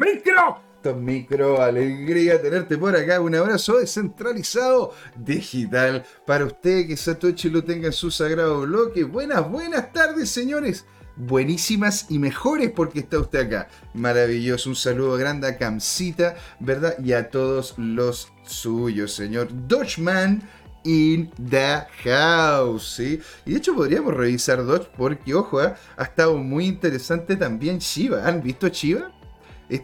Micro! 0.91 1.61
Alegría 1.61 2.41
tenerte 2.41 2.77
por 2.77 2.95
acá. 2.95 3.21
Un 3.21 3.35
abrazo 3.35 3.77
descentralizado 3.77 4.93
digital 5.15 6.03
para 6.25 6.45
usted, 6.45 6.87
que 6.87 6.97
Satoshi 6.97 7.49
lo 7.49 7.63
tenga 7.63 7.87
en 7.87 7.93
su 7.93 8.11
sagrado 8.11 8.61
bloque. 8.61 9.03
Buenas, 9.03 9.49
buenas 9.49 9.93
tardes, 9.93 10.29
señores 10.29 10.85
buenísimas 11.15 12.07
y 12.09 12.17
mejores 12.19 12.71
porque 12.71 12.99
está 12.99 13.19
usted 13.19 13.47
acá. 13.47 13.67
Maravilloso. 13.93 14.69
Un 14.69 14.75
saludo 14.75 15.17
grande 15.17 15.47
a 15.47 15.57
Camcita, 15.57 16.35
¿verdad? 16.59 16.95
Y 17.03 17.13
a 17.13 17.29
todos 17.29 17.75
los 17.77 18.31
suyos, 18.43 19.13
señor 19.13 19.47
Dodgeman 19.67 20.41
in 20.83 21.31
the 21.49 21.85
house, 22.03 22.95
¿sí? 22.95 23.19
Y 23.45 23.51
de 23.51 23.57
hecho 23.57 23.75
podríamos 23.75 24.13
revisar 24.13 24.65
Dodge 24.65 24.89
porque, 24.97 25.33
ojo, 25.33 25.63
¿eh? 25.63 25.73
ha 25.97 26.03
estado 26.03 26.37
muy 26.37 26.65
interesante 26.65 27.35
también 27.35 27.79
Shiba. 27.79 28.27
¿Han 28.27 28.41
visto 28.41 28.67
Shiba? 28.67 29.11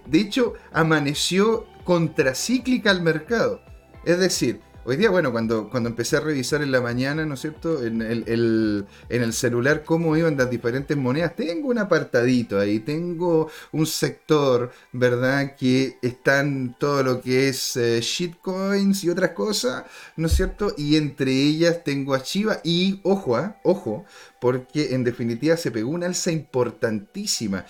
De 0.06 0.20
hecho, 0.20 0.54
amaneció 0.72 1.66
contracíclica 1.84 2.92
al 2.92 3.02
mercado. 3.02 3.62
Es 4.06 4.20
decir, 4.20 4.62
Hoy 4.90 4.96
día, 4.96 5.12
bueno, 5.12 5.32
cuando, 5.32 5.70
cuando 5.70 5.90
empecé 5.90 6.18
a 6.18 6.22
revisar 6.22 6.64
en 6.64 6.72
la 6.72 6.82
mañana, 6.82 7.24
¿no 7.24 7.36
es 7.36 7.42
cierto? 7.42 7.84
En 7.84 8.02
el, 8.02 8.88
en 9.10 9.22
el 9.22 9.34
celular 9.34 9.84
cómo 9.84 10.18
iban 10.18 10.36
las 10.36 10.50
diferentes 10.50 10.98
monedas, 10.98 11.36
tengo 11.36 11.68
un 11.68 11.78
apartadito 11.78 12.60
ahí, 12.60 12.80
tengo 12.80 13.52
un 13.72 13.86
sector, 13.86 14.72
¿verdad? 14.92 15.56
Que 15.56 15.98
están 16.02 16.76
todo 16.80 17.04
lo 17.04 17.22
que 17.22 17.50
es 17.50 17.76
eh, 17.76 18.00
shitcoins 18.02 19.04
y 19.04 19.10
otras 19.12 19.32
cosas, 19.32 19.84
¿no 20.16 20.26
es 20.26 20.34
cierto? 20.34 20.74
Y 20.76 20.96
entre 20.96 21.34
ellas 21.34 21.84
tengo 21.84 22.16
a 22.16 22.24
Chiva 22.24 22.60
y, 22.64 23.00
ojo, 23.04 23.36
¿ah? 23.36 23.60
ojo, 23.64 24.06
porque 24.42 24.96
en 24.96 25.04
definitiva 25.04 25.56
se 25.56 25.70
pegó 25.70 25.92
una 25.92 26.08
alza 26.08 26.32
importantísima, 26.32 27.64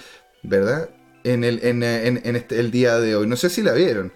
¿verdad? 0.43 0.89
En 1.23 1.43
el, 1.43 1.60
en, 1.63 1.84
este, 2.36 2.60
el 2.60 2.71
día 2.71 2.99
de 2.99 3.15
hoy. 3.15 3.27
No 3.27 3.36
sé 3.36 3.49
si 3.49 3.62
la 3.62 3.73
vieron. 3.73 4.12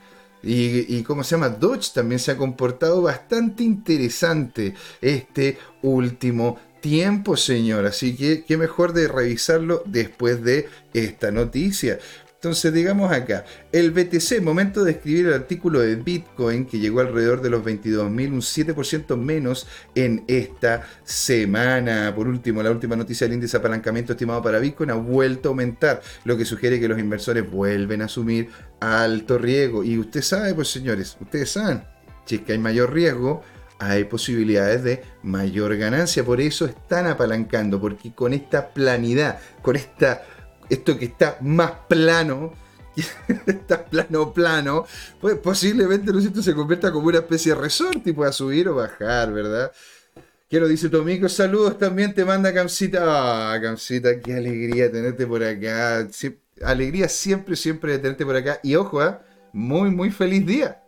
Y, 0.46 1.04
como 1.04 1.24
se 1.24 1.36
llama, 1.36 1.50
Dodge 1.50 1.94
también 1.94 2.20
se 2.20 2.32
ha 2.32 2.38
comportado 2.38 3.02
bastante 3.02 3.64
interesante 3.64 4.74
este 5.02 5.58
último 5.82 6.60
tiempo, 6.82 7.38
señor. 7.38 7.86
Así 7.86 8.16
que 8.16 8.44
qué 8.44 8.58
mejor 8.58 8.92
de 8.92 9.08
revisarlo 9.08 9.84
después 9.86 10.44
de 10.44 10.68
esta 10.94 11.32
noticia. 11.32 11.98
Entonces, 12.44 12.74
digamos 12.74 13.10
acá, 13.10 13.46
el 13.72 13.92
BTC, 13.92 14.42
momento 14.42 14.84
de 14.84 14.92
escribir 14.92 15.28
el 15.28 15.34
artículo 15.34 15.80
de 15.80 15.96
Bitcoin, 15.96 16.66
que 16.66 16.78
llegó 16.78 17.00
alrededor 17.00 17.42
de 17.42 17.50
los 17.50 17.64
22.000, 17.64 18.34
un 18.34 18.42
7% 18.42 19.16
menos 19.16 19.66
en 19.96 20.26
esta 20.28 20.86
semana. 21.06 22.12
Por 22.14 22.28
último, 22.28 22.62
la 22.62 22.70
última 22.70 22.98
noticia 22.98 23.28
del 23.28 23.36
índice 23.36 23.54
de 23.54 23.60
apalancamiento 23.60 24.12
estimado 24.12 24.42
para 24.42 24.60
Bitcoin 24.60 24.90
ha 24.90 24.96
vuelto 24.96 25.48
a 25.48 25.52
aumentar, 25.52 26.02
lo 26.26 26.36
que 26.36 26.44
sugiere 26.44 26.82
que 26.82 26.90
los 26.90 27.00
inversores 27.00 27.50
vuelven 27.50 28.02
a 28.02 28.06
asumir 28.06 28.50
alto 28.82 29.38
riesgo. 29.38 29.82
Y 29.86 29.98
usted 29.98 30.22
sabe, 30.22 30.54
pues 30.54 30.68
señores, 30.68 31.16
ustedes 31.22 31.50
saben, 31.50 31.86
si 32.26 32.36
es 32.36 32.42
que 32.42 32.52
hay 32.52 32.60
mayor 32.60 32.92
riesgo, 32.92 33.42
hay 33.80 34.04
posibilidades 34.04 34.84
de 34.84 35.04
mayor 35.24 35.78
ganancia. 35.78 36.26
Por 36.26 36.42
eso 36.42 36.66
están 36.66 37.08
apalancando, 37.08 37.80
porque 37.80 38.14
con 38.14 38.34
esta 38.34 38.74
planidad, 38.74 39.40
con 39.62 39.78
esta 39.78 40.24
esto 40.74 40.98
que 40.98 41.06
está 41.06 41.38
más 41.42 41.72
plano, 41.88 42.54
está 43.48 43.86
plano 43.86 44.34
plano, 44.34 44.86
pues 45.20 45.38
posiblemente 45.38 46.12
¿no 46.12 46.22
se 46.22 46.54
convierta 46.54 46.92
como 46.92 47.08
una 47.08 47.20
especie 47.20 47.54
de 47.54 47.62
resort 47.62 48.06
y 48.06 48.14
pueda 48.14 48.32
subir 48.32 48.68
o 48.70 48.76
bajar, 48.76 49.32
¿verdad? 49.32 49.72
Quiero, 50.54 50.68
dice 50.68 50.88
tu 50.88 51.02
amigo, 51.02 51.28
saludos 51.30 51.80
también, 51.80 52.14
te 52.14 52.24
manda 52.24 52.54
Camcita. 52.54 53.54
Ah, 53.54 53.60
Camcita, 53.60 54.20
qué 54.20 54.36
alegría 54.36 54.92
tenerte 54.92 55.26
por 55.26 55.44
acá. 55.44 56.08
alegría 56.64 57.10
siempre, 57.10 57.56
siempre 57.56 57.94
de 57.94 57.98
tenerte 57.98 58.24
por 58.24 58.36
acá. 58.36 58.60
Y 58.62 58.76
ojo, 58.76 59.04
¿eh? 59.04 59.18
muy, 59.52 59.90
muy 59.90 60.12
feliz 60.12 60.46
día. 60.46 60.84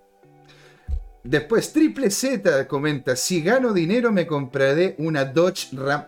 Después, 1.23 1.73
Triple 1.73 2.11
Z 2.11 2.67
comenta, 2.67 3.15
si 3.15 3.41
gano 3.41 3.73
dinero 3.73 4.11
me 4.11 4.27
compraré 4.27 4.93
una 4.99 5.25
Dodge 5.25 5.69
Ram. 5.75 6.05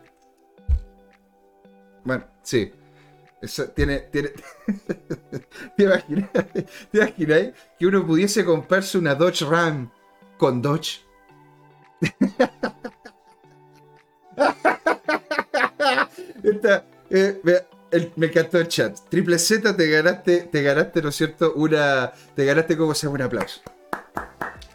Bueno, 2.04 2.26
sí, 2.44 2.72
tiene, 3.76 4.00
tiene 4.00 4.30
¿Te, 5.78 5.84
imaginas, 5.84 6.30
que 7.78 7.86
uno 7.86 8.06
pudiese 8.06 8.44
comprarse 8.44 8.98
una 8.98 9.16
Dodge 9.16 9.46
Ram 9.46 9.92
con 10.38 10.62
Dodge? 10.62 11.02
Eh, 17.10 17.40
me 18.16 18.28
encantó 18.28 18.60
el 18.60 18.68
chat. 18.68 18.98
Triple 19.10 19.40
Z 19.40 19.76
te 19.76 19.90
ganaste, 19.90 20.50
te 20.52 20.62
ganaste, 20.62 21.02
¿no 21.02 21.10
es 21.10 21.16
cierto? 21.16 21.54
Una. 21.54 22.12
Te 22.36 22.46
ganaste 22.46 22.76
como 22.76 22.94
sea 22.94 23.10
un 23.10 23.22
aplauso. 23.22 23.62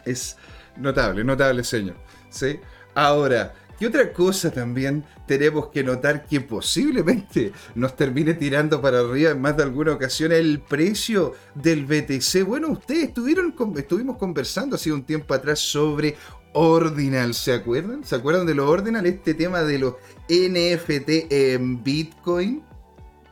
Es 0.03 0.35
notable, 0.77 1.23
notable, 1.23 1.63
señor. 1.63 1.95
¿Sí? 2.29 2.59
Ahora, 2.95 3.53
y 3.79 3.85
otra 3.85 4.13
cosa 4.13 4.51
también 4.51 5.03
tenemos 5.27 5.67
que 5.67 5.83
notar 5.83 6.25
que 6.25 6.41
posiblemente 6.41 7.51
nos 7.75 7.95
termine 7.95 8.33
tirando 8.33 8.81
para 8.81 8.99
arriba 8.99 9.31
en 9.31 9.41
más 9.41 9.57
de 9.57 9.63
alguna 9.63 9.93
ocasión 9.93 10.31
el 10.31 10.59
precio 10.61 11.33
del 11.55 11.85
BTC. 11.85 12.45
Bueno, 12.45 12.69
ustedes 12.69 13.09
estuvieron, 13.09 13.53
estuvimos 13.75 14.17
conversando 14.17 14.75
hace 14.75 14.91
un 14.91 15.03
tiempo 15.03 15.33
atrás 15.33 15.59
sobre 15.59 16.15
Ordinal, 16.53 17.33
¿se 17.33 17.53
acuerdan? 17.53 18.03
¿Se 18.03 18.15
acuerdan 18.15 18.45
de 18.45 18.53
lo 18.53 18.69
Ordinal? 18.69 19.05
Este 19.05 19.33
tema 19.33 19.63
de 19.63 19.79
los 19.79 19.95
NFT 20.29 21.31
en 21.31 21.83
Bitcoin. 21.83 22.63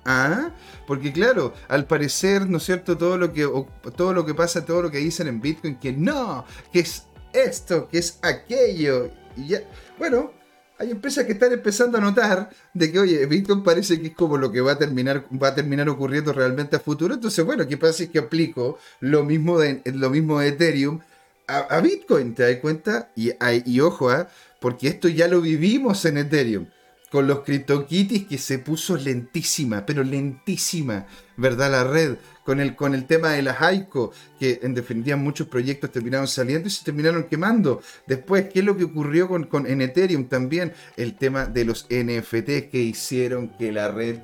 Ah, 0.04 0.51
porque 0.88 1.13
claro, 1.13 1.54
al 1.67 1.86
parecer, 1.86 2.49
¿no 2.49 2.58
es 2.58 2.63
cierto? 2.63 2.97
Todo 2.97 3.17
lo 3.17 3.32
que 3.32 3.47
todo 3.95 4.13
lo 4.13 4.25
que 4.25 4.34
pasa, 4.34 4.65
todo 4.65 4.82
lo 4.82 4.91
que 4.91 4.97
dicen 4.97 5.27
en 5.27 5.39
Bitcoin, 5.39 5.75
que 5.75 5.93
no, 5.93 6.43
que 6.73 6.80
es 6.80 7.06
esto, 7.34 7.88
que 7.88 7.99
es 7.99 8.17
aquello. 8.23 9.12
Y 9.38 9.47
ya, 9.47 9.62
bueno, 10.02 10.32
hay 10.80 10.90
empresas 10.90 11.26
que 11.26 11.34
están 11.34 11.54
empezando 11.54 12.00
a 12.00 12.02
notar 12.02 12.50
de 12.74 12.92
que, 12.92 12.98
oye, 12.98 13.24
Bitcoin 13.28 13.62
parece 13.62 14.02
que 14.02 14.08
es 14.08 14.16
como 14.16 14.36
lo 14.36 14.52
que 14.52 14.60
va 14.60 14.72
a 14.72 14.78
terminar, 14.80 15.28
va 15.32 15.50
a 15.50 15.54
terminar 15.54 15.88
ocurriendo 15.90 16.34
realmente 16.34 16.76
a 16.76 16.80
futuro. 16.80 17.14
Entonces, 17.14 17.46
bueno, 17.46 17.68
¿qué 17.68 17.78
pasa 17.78 17.94
si 17.94 18.04
es 18.06 18.10
que 18.10 18.18
aplico 18.18 18.80
lo 19.00 19.24
mismo 19.24 19.60
de, 19.60 19.84
lo 19.94 20.10
mismo 20.10 20.40
de 20.40 20.48
Ethereum 20.48 21.02
a, 21.46 21.80
Bitcoin? 21.82 22.34
¿Te 22.34 22.52
das 22.52 22.60
cuenta? 22.62 23.12
Y, 23.16 23.30
y 23.68 23.80
ojo, 23.82 24.12
¿eh? 24.12 24.26
porque 24.60 24.88
esto 24.88 25.08
ya 25.08 25.28
lo 25.28 25.40
vivimos 25.40 26.04
en 26.06 26.18
Ethereum 26.18 26.66
con 27.12 27.28
los 27.28 27.41
CryptoKitties 27.41 28.26
que 28.26 28.38
se 28.38 28.60
puso 28.60 28.95
lentísima, 28.95 29.86
pero 29.86 30.02
lentísima, 30.02 31.06
¿verdad? 31.36 31.69
La 31.69 31.84
red, 31.84 32.15
con 32.45 32.62
el, 32.62 32.74
con 32.74 32.95
el 32.95 33.06
tema 33.06 33.32
de 33.32 33.41
las 33.41 33.58
ICO, 33.74 34.13
que 34.39 34.62
en 34.63 34.74
definitiva 34.74 35.17
muchos 35.17 35.47
proyectos 35.47 35.91
terminaron 35.91 36.28
saliendo 36.30 36.69
y 36.69 36.71
se 36.71 36.86
terminaron 36.86 37.26
quemando. 37.26 37.82
Después, 38.08 38.47
¿qué 38.47 38.60
es 38.60 38.65
lo 38.65 38.78
que 38.78 38.86
ocurrió 38.86 39.28
con, 39.28 39.43
con 39.43 39.67
Ethereum 39.67 40.30
también? 40.30 40.74
El 40.95 41.17
tema 41.17 41.45
de 41.45 41.65
los 41.65 41.86
NFTs 41.89 42.69
que 42.71 42.80
hicieron 42.80 43.50
que 43.58 43.74
la 43.74 43.89
red 43.89 44.19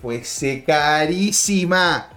fuese 0.00 0.64
carísima. 0.66 2.10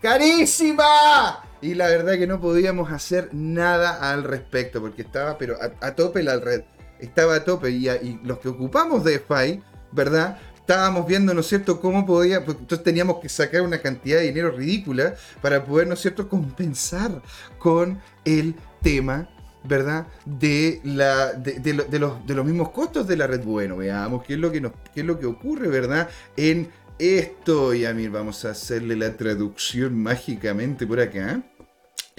¡Carísima! 0.00 1.44
Y 1.60 1.74
la 1.74 1.88
verdad 1.88 2.14
que 2.14 2.26
no 2.26 2.40
podíamos 2.40 2.90
hacer 2.90 3.28
nada 3.34 4.10
al 4.10 4.24
respecto, 4.24 4.80
porque 4.80 5.02
estaba 5.02 5.36
pero 5.36 5.58
a, 5.60 5.86
a 5.86 5.94
tope 5.94 6.22
la 6.22 6.38
red 6.38 6.62
estaba 7.00 7.36
a 7.36 7.44
tope 7.44 7.70
y, 7.70 8.20
los 8.24 8.38
que 8.38 8.48
ocupamos 8.48 9.04
de 9.04 9.12
DeFi, 9.12 9.62
¿verdad? 9.92 10.38
Estábamos 10.56 11.06
viendo, 11.06 11.34
¿no 11.34 11.40
es 11.40 11.46
cierto?, 11.48 11.80
cómo 11.80 12.06
podía, 12.06 12.44
pues, 12.44 12.58
entonces 12.60 12.84
teníamos 12.84 13.18
que 13.20 13.28
sacar 13.28 13.62
una 13.62 13.78
cantidad 13.78 14.18
de 14.18 14.26
dinero 14.26 14.50
ridícula 14.52 15.14
para 15.42 15.64
poder, 15.64 15.88
¿no 15.88 15.94
es 15.94 16.00
cierto?, 16.00 16.28
compensar 16.28 17.22
con 17.58 18.00
el 18.24 18.54
tema 18.82 19.28
¿verdad? 19.62 20.06
De, 20.24 20.80
la, 20.84 21.32
de, 21.34 21.74
los, 21.74 21.90
de, 21.90 22.34
los, 22.34 22.46
mismos 22.46 22.70
costos 22.70 23.06
de 23.06 23.16
la 23.16 23.26
red. 23.26 23.42
Bueno, 23.44 23.76
veamos 23.76 24.24
qué 24.24 24.34
es 24.34 24.38
lo 24.38 24.50
que, 24.50 24.60
nos, 24.60 24.72
qué 24.94 25.00
es 25.00 25.06
lo 25.06 25.18
que 25.18 25.26
ocurre, 25.26 25.68
¿verdad? 25.68 26.08
En 26.36 26.70
esto, 26.98 27.74
y 27.74 27.84
a 27.84 27.94
mí 27.94 28.08
vamos 28.08 28.44
a 28.44 28.50
hacerle 28.50 28.96
la 28.96 29.16
traducción 29.16 30.00
mágicamente 30.02 30.86
por 30.86 31.00
acá. 31.00 31.42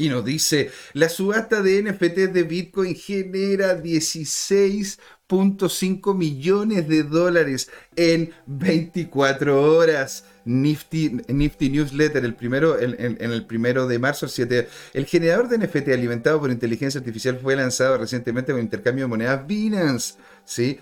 Y 0.02 0.10
nos 0.10 0.26
dice, 0.26 0.72
la 0.94 1.08
subasta 1.10 1.62
de 1.62 1.84
NFT 1.84 2.32
de 2.34 2.42
Bitcoin 2.42 2.96
genera 2.96 3.80
16.5 3.80 6.16
millones 6.16 6.88
de 6.88 7.04
dólares 7.04 7.70
en 7.96 8.34
24 8.48 9.62
horas. 9.62 10.26
Nifty, 10.44 11.22
Nifty 11.28 11.70
Newsletter, 11.70 12.26
el 12.26 12.34
primero, 12.34 12.80
en, 12.80 13.16
el 13.20 13.46
primero 13.46 13.86
de 13.86 14.00
marzo, 14.00 14.26
el 14.26 14.32
7. 14.32 14.68
El 14.96 15.06
generador 15.06 15.50
de 15.50 15.60
NFT 15.60 15.90
alimentado 15.90 16.40
por 16.40 16.50
inteligencia 16.50 16.98
artificial 16.98 17.38
fue 17.38 17.56
lanzado 17.56 18.00
recientemente 18.00 18.54
con 18.54 18.60
intercambio 18.60 19.04
de 19.04 19.10
monedas 19.10 19.46
Binance. 19.46 20.16
¿Sí? 20.46 20.80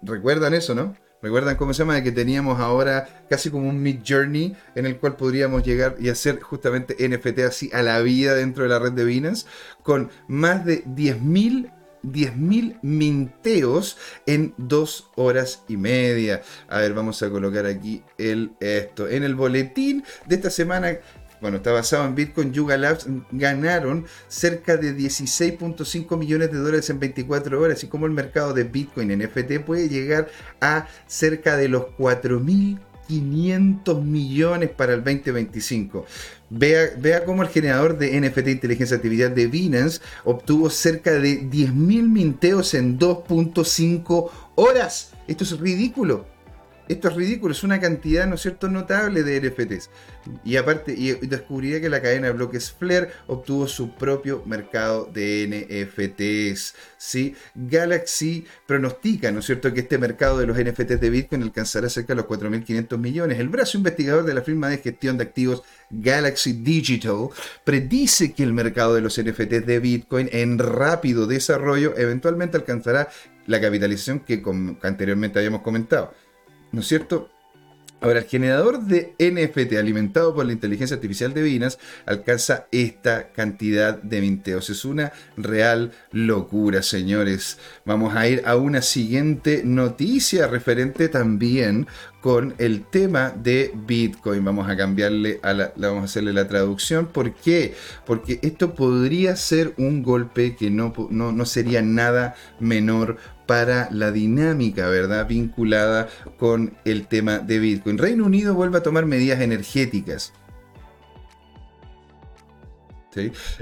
¿Recuerdan 0.00 0.54
eso, 0.54 0.74
no? 0.74 0.96
¿Recuerdan 1.26 1.56
cómo 1.56 1.74
se 1.74 1.80
llama? 1.80 2.00
Que 2.04 2.12
teníamos 2.12 2.60
ahora 2.60 3.24
casi 3.28 3.50
como 3.50 3.68
un 3.68 3.82
mid 3.82 3.98
journey 4.06 4.54
en 4.76 4.86
el 4.86 4.96
cual 4.96 5.16
podríamos 5.16 5.64
llegar 5.64 5.96
y 5.98 6.08
hacer 6.08 6.40
justamente 6.40 6.94
NFT 7.00 7.40
así 7.40 7.68
a 7.72 7.82
la 7.82 7.98
vida 7.98 8.32
dentro 8.32 8.62
de 8.62 8.68
la 8.68 8.78
red 8.78 8.92
de 8.92 9.04
Binance 9.04 9.44
con 9.82 10.08
más 10.28 10.64
de 10.64 10.84
10.000 10.84 11.72
10.000 12.04 12.78
minteos 12.82 13.98
en 14.26 14.54
dos 14.56 15.10
horas 15.16 15.64
y 15.66 15.76
media. 15.76 16.42
A 16.68 16.78
ver, 16.78 16.94
vamos 16.94 17.20
a 17.24 17.30
colocar 17.30 17.66
aquí 17.66 18.04
el 18.18 18.52
esto. 18.60 19.08
En 19.08 19.24
el 19.24 19.34
boletín 19.34 20.04
de 20.26 20.36
esta 20.36 20.50
semana 20.50 20.98
bueno, 21.40 21.58
está 21.58 21.72
basado 21.72 22.06
en 22.06 22.14
Bitcoin, 22.14 22.52
Yuga 22.52 22.76
Labs 22.76 23.06
ganaron 23.30 24.06
cerca 24.28 24.76
de 24.76 24.96
16.5 24.96 26.16
millones 26.16 26.50
de 26.50 26.58
dólares 26.58 26.90
en 26.90 26.98
24 26.98 27.60
horas 27.60 27.84
y 27.84 27.88
como 27.88 28.06
el 28.06 28.12
mercado 28.12 28.54
de 28.54 28.64
Bitcoin 28.64 29.10
en 29.10 29.22
FT 29.22 29.60
puede 29.60 29.88
llegar 29.88 30.28
a 30.60 30.88
cerca 31.06 31.56
de 31.56 31.68
los 31.68 31.84
4.500 31.98 34.02
millones 34.02 34.70
para 34.70 34.94
el 34.94 35.04
2025. 35.04 36.06
Vea, 36.48 36.90
vea 36.98 37.24
cómo 37.24 37.42
el 37.42 37.48
generador 37.48 37.98
de 37.98 38.20
NFT 38.20 38.48
inteligencia 38.48 38.96
artificial 38.96 39.34
de 39.34 39.48
Binance 39.48 40.00
obtuvo 40.24 40.70
cerca 40.70 41.12
de 41.12 41.42
10.000 41.42 42.08
minteos 42.08 42.72
en 42.74 42.98
2.5 42.98 44.30
horas. 44.54 45.12
Esto 45.26 45.44
es 45.44 45.58
ridículo. 45.58 46.35
Esto 46.88 47.08
es 47.08 47.14
ridículo, 47.14 47.52
es 47.52 47.64
una 47.64 47.80
cantidad, 47.80 48.26
¿no 48.26 48.36
es 48.36 48.42
cierto?, 48.42 48.68
notable 48.68 49.22
de 49.24 49.40
NFTs. 49.40 49.90
Y 50.44 50.56
aparte, 50.56 50.94
y 50.96 51.12
descubriría 51.26 51.80
que 51.80 51.88
la 51.88 52.00
cadena 52.00 52.28
de 52.28 52.32
bloques 52.32 52.72
Flare 52.72 53.08
obtuvo 53.26 53.66
su 53.66 53.94
propio 53.94 54.42
mercado 54.46 55.10
de 55.12 55.66
NFTs. 55.68 56.74
¿sí? 56.96 57.34
Galaxy 57.54 58.46
pronostica, 58.66 59.32
¿no 59.32 59.40
es 59.40 59.46
cierto?, 59.46 59.72
que 59.72 59.80
este 59.80 59.98
mercado 59.98 60.38
de 60.38 60.46
los 60.46 60.56
NFTs 60.56 61.00
de 61.00 61.10
Bitcoin 61.10 61.42
alcanzará 61.42 61.88
cerca 61.88 62.14
de 62.14 62.22
los 62.22 62.26
4.500 62.26 62.98
millones. 62.98 63.40
El 63.40 63.48
brazo 63.48 63.78
investigador 63.78 64.24
de 64.24 64.34
la 64.34 64.42
firma 64.42 64.68
de 64.68 64.78
gestión 64.78 65.18
de 65.18 65.24
activos 65.24 65.62
Galaxy 65.90 66.52
Digital 66.52 67.28
predice 67.64 68.32
que 68.32 68.42
el 68.42 68.52
mercado 68.52 68.94
de 68.94 69.00
los 69.00 69.20
NFTs 69.20 69.66
de 69.66 69.80
Bitcoin 69.80 70.28
en 70.32 70.58
rápido 70.58 71.26
desarrollo 71.26 71.94
eventualmente 71.96 72.56
alcanzará 72.56 73.08
la 73.46 73.60
capitalización 73.60 74.20
que 74.20 74.42
anteriormente 74.82 75.38
habíamos 75.38 75.62
comentado. 75.62 76.12
¿No 76.72 76.80
es 76.80 76.86
cierto? 76.86 77.30
Ahora, 78.00 78.18
el 78.18 78.26
generador 78.26 78.82
de 78.82 79.14
NFT 79.18 79.72
alimentado 79.78 80.34
por 80.34 80.44
la 80.44 80.52
inteligencia 80.52 80.96
artificial 80.96 81.32
de 81.32 81.42
Binance 81.42 81.78
alcanza 82.04 82.66
esta 82.70 83.32
cantidad 83.32 84.00
de 84.00 84.20
minteos. 84.20 84.68
Es 84.68 84.84
una 84.84 85.12
real 85.38 85.92
locura, 86.12 86.82
señores. 86.82 87.58
Vamos 87.86 88.14
a 88.14 88.28
ir 88.28 88.42
a 88.44 88.56
una 88.56 88.82
siguiente 88.82 89.62
noticia 89.64 90.46
referente 90.46 91.08
también 91.08 91.86
con 92.26 92.56
el 92.58 92.82
tema 92.82 93.30
de 93.30 93.70
Bitcoin. 93.86 94.44
Vamos 94.44 94.68
a 94.68 94.76
cambiarle 94.76 95.38
a 95.44 95.52
la, 95.52 95.72
vamos 95.76 96.02
a 96.02 96.04
hacerle 96.06 96.32
la 96.32 96.48
traducción. 96.48 97.06
¿Por 97.06 97.32
qué? 97.32 97.76
Porque 98.04 98.40
esto 98.42 98.74
podría 98.74 99.36
ser 99.36 99.74
un 99.76 100.02
golpe 100.02 100.56
que 100.56 100.68
no, 100.68 100.92
no, 101.10 101.30
no 101.30 101.46
sería 101.46 101.82
nada 101.82 102.34
menor 102.58 103.16
para 103.46 103.88
la 103.92 104.10
dinámica, 104.10 104.88
¿verdad? 104.88 105.28
Vinculada 105.28 106.08
con 106.36 106.76
el 106.84 107.06
tema 107.06 107.38
de 107.38 107.60
Bitcoin. 107.60 107.96
Reino 107.96 108.24
Unido 108.24 108.54
vuelve 108.54 108.78
a 108.78 108.82
tomar 108.82 109.06
medidas 109.06 109.40
energéticas 109.40 110.32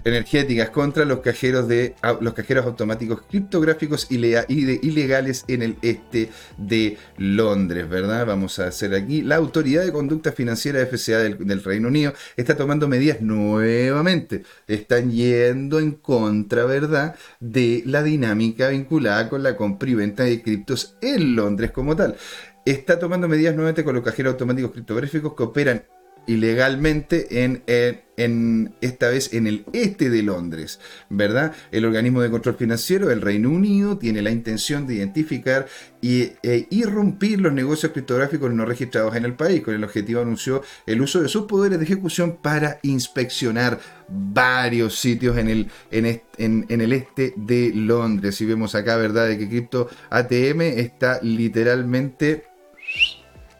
energéticas 0.04 0.70
contra 0.70 1.04
los 1.04 1.20
cajeros, 1.20 1.68
de, 1.68 1.94
los 2.20 2.34
cajeros 2.34 2.64
automáticos 2.66 3.22
criptográficos 3.28 4.06
ilegales 4.10 5.44
en 5.48 5.62
el 5.62 5.76
este 5.82 6.30
de 6.56 6.96
Londres, 7.18 7.88
¿verdad? 7.88 8.26
Vamos 8.26 8.58
a 8.58 8.66
hacer 8.66 8.94
aquí. 8.94 9.22
La 9.22 9.36
Autoridad 9.36 9.84
de 9.84 9.92
Conducta 9.92 10.32
Financiera 10.32 10.84
FCA 10.86 11.18
del, 11.18 11.64
Reino 11.64 11.88
Unido 11.88 12.12
está 12.36 12.56
tomando 12.56 12.88
medidas 12.88 13.20
nuevamente. 13.20 14.42
Están 14.66 15.10
yendo 15.10 15.78
en 15.78 15.92
contra, 15.92 16.64
¿verdad?, 16.64 17.16
de 17.40 17.82
la 17.86 18.02
dinámica 18.02 18.68
vinculada 18.68 19.28
con 19.28 19.42
la 19.42 19.56
compra 19.56 19.88
y 19.88 19.94
venta 19.94 20.24
de 20.24 20.42
criptos 20.42 20.96
en 21.00 21.36
Londres 21.36 21.70
como 21.70 21.96
tal 21.96 22.16
está 22.64 22.98
tomando 22.98 23.28
medidas 23.28 23.54
nuevamente 23.54 23.84
con 23.84 23.94
los 23.94 24.04
cajeros 24.04 24.32
automáticos 24.32 24.72
criptográficos 24.72 25.34
que 25.34 25.42
operan 25.42 25.84
ilegalmente 26.26 27.44
en, 27.44 27.62
en, 27.66 28.03
esta 28.16 29.08
vez 29.08 29.32
en 29.32 29.46
el 29.46 29.64
este 29.72 30.08
de 30.08 30.22
Londres, 30.22 30.78
¿verdad? 31.08 31.52
El 31.72 31.84
organismo 31.84 32.22
de 32.22 32.30
control 32.30 32.54
financiero 32.56 33.08
del 33.08 33.20
Reino 33.20 33.50
Unido 33.50 33.98
tiene 33.98 34.22
la 34.22 34.30
intención 34.30 34.86
de 34.86 34.94
identificar 34.94 35.66
y 36.00 36.32
e 36.42 36.66
irrumpir 36.70 37.40
los 37.40 37.52
negocios 37.52 37.92
criptográficos 37.92 38.52
no 38.52 38.64
registrados 38.64 39.16
en 39.16 39.24
el 39.24 39.34
país. 39.34 39.62
Con 39.62 39.74
el 39.74 39.84
objetivo 39.84 40.20
anunció 40.20 40.62
el 40.86 41.00
uso 41.00 41.22
de 41.22 41.28
sus 41.28 41.46
poderes 41.46 41.78
de 41.78 41.84
ejecución 41.84 42.38
para 42.40 42.78
inspeccionar 42.82 43.80
varios 44.08 44.98
sitios 44.98 45.36
en 45.38 45.48
el, 45.48 45.70
en, 45.90 46.22
en 46.38 46.80
el 46.80 46.92
este 46.92 47.34
de 47.36 47.72
Londres. 47.74 48.36
Si 48.36 48.44
vemos 48.44 48.74
acá, 48.74 48.96
¿verdad? 48.96 49.28
De 49.28 49.38
que 49.38 49.48
Crypto 49.48 49.88
ATM 50.10 50.60
está 50.60 51.20
literalmente 51.22 52.53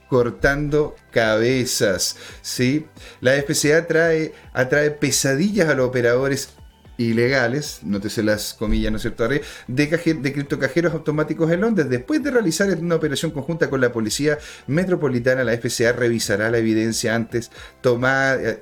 cortando 0.09 0.95
cabezas. 1.11 2.17
¿sí? 2.43 2.87
La 3.21 3.33
FCA 3.35 3.79
atrae, 3.79 4.91
pesadillas 4.93 5.69
a 5.69 5.75
los 5.75 5.89
operadores 5.89 6.51
ilegales, 6.97 7.81
nótese 7.83 8.23
las 8.23 8.55
comillas, 8.55 8.93
¿no 8.93 8.97
es 8.99 9.03
cierto?, 9.03 9.27
de, 9.27 9.43
de 9.67 10.33
criptocajeros 10.33 10.93
automáticos 10.93 11.51
en 11.51 11.61
Londres. 11.61 11.89
Después 11.91 12.23
de 12.23 12.31
realizar 12.31 12.69
una 12.79 12.95
operación 12.95 13.33
conjunta 13.33 13.69
con 13.69 13.81
la 13.81 13.93
Policía 13.93 14.39
Metropolitana, 14.69 15.43
la 15.43 15.59
FCA 15.59 15.93
revisará 15.93 16.51
la 16.51 16.59
evidencia 16.59 17.15
antes 17.15 17.51
tomada 17.81 18.59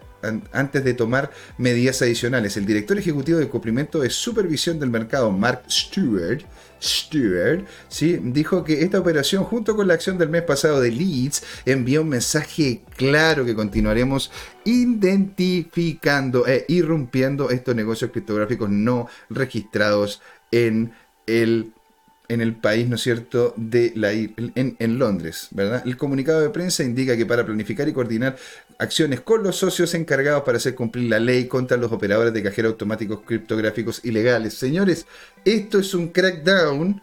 antes 0.52 0.84
de 0.84 0.94
tomar 0.94 1.30
medidas 1.58 2.00
adicionales. 2.02 2.56
El 2.56 2.66
director 2.66 2.98
ejecutivo 2.98 3.38
de 3.38 3.48
cumplimiento 3.48 4.00
de 4.00 4.10
supervisión 4.10 4.78
del 4.78 4.90
mercado, 4.90 5.30
Mark 5.30 5.64
Stewart, 5.68 6.42
Stewart, 6.82 7.64
¿sí? 7.88 8.18
dijo 8.22 8.64
que 8.64 8.82
esta 8.82 8.98
operación, 8.98 9.44
junto 9.44 9.76
con 9.76 9.86
la 9.86 9.94
acción 9.94 10.18
del 10.18 10.28
mes 10.28 10.42
pasado 10.42 10.80
de 10.80 10.90
Leeds, 10.90 11.42
envió 11.64 12.02
un 12.02 12.08
mensaje 12.08 12.82
claro 12.96 13.44
que 13.44 13.54
continuaremos 13.54 14.30
identificando 14.64 16.46
e 16.46 16.64
irrumpiendo 16.68 17.50
estos 17.50 17.74
negocios 17.74 18.10
criptográficos 18.10 18.68
no 18.68 19.08
registrados 19.30 20.20
en 20.50 20.92
el 21.26 21.72
en 22.32 22.40
el 22.40 22.54
país, 22.54 22.88
¿no 22.88 22.96
es 22.96 23.02
cierto?, 23.02 23.52
de 23.56 23.92
la, 23.94 24.12
en, 24.12 24.76
en, 24.78 24.98
Londres, 24.98 25.48
¿verdad? 25.50 25.82
El 25.84 25.96
comunicado 25.96 26.40
de 26.40 26.48
prensa 26.48 26.82
indica 26.82 27.16
que 27.16 27.26
para 27.26 27.44
planificar 27.44 27.88
y 27.88 27.92
coordinar 27.92 28.36
acciones 28.78 29.20
con 29.20 29.42
los 29.42 29.56
socios 29.56 29.92
encargados 29.94 30.42
para 30.42 30.56
hacer 30.56 30.74
cumplir 30.74 31.10
la 31.10 31.20
ley 31.20 31.46
contra 31.46 31.76
los 31.76 31.92
operadores 31.92 32.32
de 32.32 32.42
cajeros 32.42 32.72
automáticos 32.72 33.20
criptográficos 33.26 34.02
ilegales. 34.04 34.54
Señores, 34.54 35.06
esto 35.44 35.78
es 35.78 35.92
un 35.92 36.08
crackdown 36.08 37.02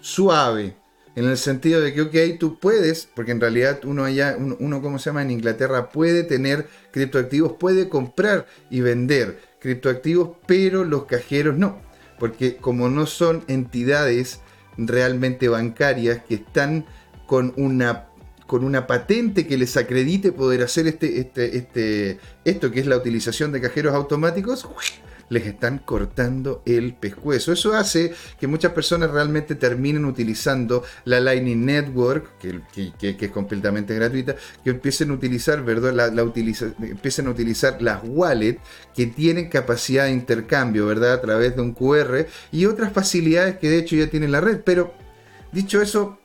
suave, 0.00 0.76
en 1.14 1.28
el 1.28 1.36
sentido 1.36 1.80
de 1.82 1.92
que, 1.92 2.02
ok, 2.02 2.38
tú 2.38 2.58
puedes, 2.58 3.08
porque 3.14 3.32
en 3.32 3.40
realidad 3.40 3.80
uno 3.84 4.04
allá, 4.04 4.36
uno, 4.38 4.56
uno 4.60 4.80
¿cómo 4.80 4.98
se 4.98 5.10
llama? 5.10 5.22
En 5.22 5.30
Inglaterra 5.30 5.90
puede 5.90 6.22
tener 6.22 6.68
criptoactivos, 6.92 7.52
puede 7.58 7.88
comprar 7.90 8.46
y 8.70 8.80
vender 8.80 9.40
criptoactivos, 9.58 10.38
pero 10.46 10.84
los 10.84 11.04
cajeros 11.04 11.58
no, 11.58 11.82
porque 12.18 12.56
como 12.56 12.88
no 12.88 13.06
son 13.06 13.44
entidades 13.48 14.40
realmente 14.86 15.48
bancarias 15.48 16.22
que 16.26 16.34
están 16.36 16.84
con 17.26 17.52
una 17.56 18.06
con 18.46 18.64
una 18.64 18.88
patente 18.88 19.46
que 19.46 19.56
les 19.56 19.76
acredite 19.76 20.32
poder 20.32 20.62
hacer 20.64 20.88
este, 20.88 21.20
este, 21.20 21.56
este, 21.56 22.18
esto 22.44 22.72
que 22.72 22.80
es 22.80 22.86
la 22.86 22.96
utilización 22.96 23.52
de 23.52 23.60
cajeros 23.60 23.94
automáticos, 23.94 24.66
les 25.30 25.46
están 25.46 25.78
cortando 25.78 26.62
el 26.66 26.94
pescuezo. 26.94 27.52
Eso 27.52 27.72
hace 27.72 28.12
que 28.38 28.46
muchas 28.46 28.72
personas 28.72 29.10
realmente 29.10 29.54
terminen 29.54 30.04
utilizando 30.04 30.84
la 31.06 31.20
Lightning 31.20 31.64
Network, 31.64 32.38
que, 32.38 32.60
es 33.00 33.30
completamente 33.30 33.94
gratuita, 33.94 34.36
que 34.62 34.70
empiecen 34.70 35.10
a 35.10 35.14
utilizar, 35.14 35.64
¿verdad? 35.64 35.94
La, 35.94 36.22
empiecen 36.82 37.26
a 37.26 37.30
utilizar 37.30 37.80
las 37.80 38.02
wallets 38.04 38.60
que 38.94 39.06
tienen 39.06 39.48
capacidad 39.48 40.04
de 40.04 40.12
intercambio, 40.12 40.86
¿verdad? 40.86 41.14
A 41.14 41.20
través 41.20 41.56
de 41.56 41.62
un 41.62 41.72
QR 41.72 42.26
y 42.52 42.66
otras 42.66 42.92
facilidades 42.92 43.56
que 43.56 43.70
de 43.70 43.78
hecho 43.78 43.96
ya 43.96 44.08
tiene 44.08 44.28
la 44.28 44.40
red. 44.40 44.60
Pero, 44.64 44.92
dicho 45.52 45.80
eso, 45.80 46.18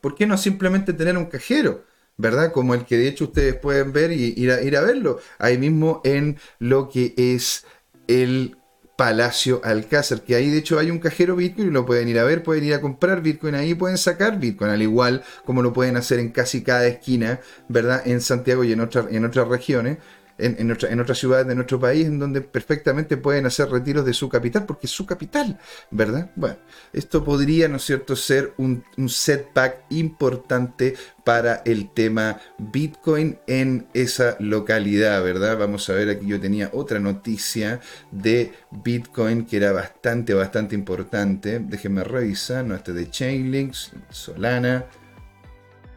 ¿por 0.00 0.14
qué 0.14 0.26
no 0.26 0.36
simplemente 0.36 0.92
tener 0.92 1.16
un 1.16 1.26
cajero? 1.26 1.88
¿verdad? 2.16 2.52
Como 2.52 2.74
el 2.74 2.84
que 2.84 2.98
de 2.98 3.08
hecho 3.08 3.24
ustedes 3.24 3.54
pueden 3.54 3.92
ver 3.92 4.12
y 4.12 4.34
ir 4.36 4.50
a, 4.50 4.60
ir 4.60 4.76
a 4.76 4.82
verlo 4.82 5.20
ahí 5.38 5.56
mismo 5.56 6.02
en 6.04 6.38
lo 6.58 6.90
que 6.90 7.14
es 7.16 7.64
el 8.10 8.56
Palacio 8.96 9.62
Alcázar, 9.64 10.20
que 10.20 10.34
ahí 10.34 10.50
de 10.50 10.58
hecho 10.58 10.78
hay 10.78 10.90
un 10.90 10.98
cajero 10.98 11.34
Bitcoin 11.34 11.68
y 11.68 11.70
lo 11.70 11.86
pueden 11.86 12.06
ir 12.08 12.18
a 12.18 12.24
ver, 12.24 12.42
pueden 12.42 12.64
ir 12.64 12.74
a 12.74 12.82
comprar 12.82 13.22
Bitcoin 13.22 13.54
ahí, 13.54 13.74
pueden 13.74 13.96
sacar 13.96 14.38
Bitcoin, 14.38 14.70
al 14.70 14.82
igual 14.82 15.22
como 15.46 15.62
lo 15.62 15.72
pueden 15.72 15.96
hacer 15.96 16.18
en 16.18 16.28
casi 16.28 16.62
cada 16.62 16.86
esquina, 16.86 17.40
¿verdad? 17.68 18.02
En 18.04 18.20
Santiago 18.20 18.62
y 18.62 18.72
en, 18.72 18.80
en 19.10 19.24
otras 19.24 19.48
regiones 19.48 19.96
en, 20.40 20.56
en, 20.58 21.00
otras 21.00 21.18
ciudades 21.18 21.46
de 21.46 21.54
nuestro 21.54 21.78
país 21.78 22.06
en 22.06 22.18
donde 22.18 22.40
perfectamente 22.40 23.16
pueden 23.16 23.46
hacer 23.46 23.68
retiros 23.68 24.04
de 24.04 24.14
su 24.14 24.28
capital, 24.28 24.66
porque 24.66 24.86
es 24.86 24.92
su 24.92 25.06
capital, 25.06 25.58
¿verdad? 25.90 26.30
Bueno, 26.36 26.56
esto 26.92 27.24
podría, 27.24 27.68
¿no 27.68 27.76
es 27.76 27.84
cierto?, 27.84 28.16
ser 28.16 28.54
un, 28.56 28.84
setback 29.08 29.84
importante 29.90 30.94
para 31.24 31.62
el 31.64 31.90
tema 31.92 32.40
Bitcoin 32.58 33.38
en 33.46 33.86
esa 33.92 34.36
localidad, 34.38 35.22
¿verdad? 35.22 35.58
Vamos 35.58 35.88
a 35.90 35.94
ver, 35.94 36.10
aquí 36.10 36.26
yo 36.26 36.40
tenía 36.40 36.70
otra 36.72 36.98
noticia 36.98 37.80
de 38.10 38.52
Bitcoin 38.70 39.44
que 39.44 39.56
era 39.56 39.72
bastante, 39.72 40.34
bastante 40.34 40.74
importante. 40.74 41.58
Déjenme 41.58 42.04
revisar, 42.04 42.64
no, 42.64 42.74
este 42.74 42.92
de 42.92 43.10
Chainlinks, 43.10 43.92
Solana. 44.10 44.86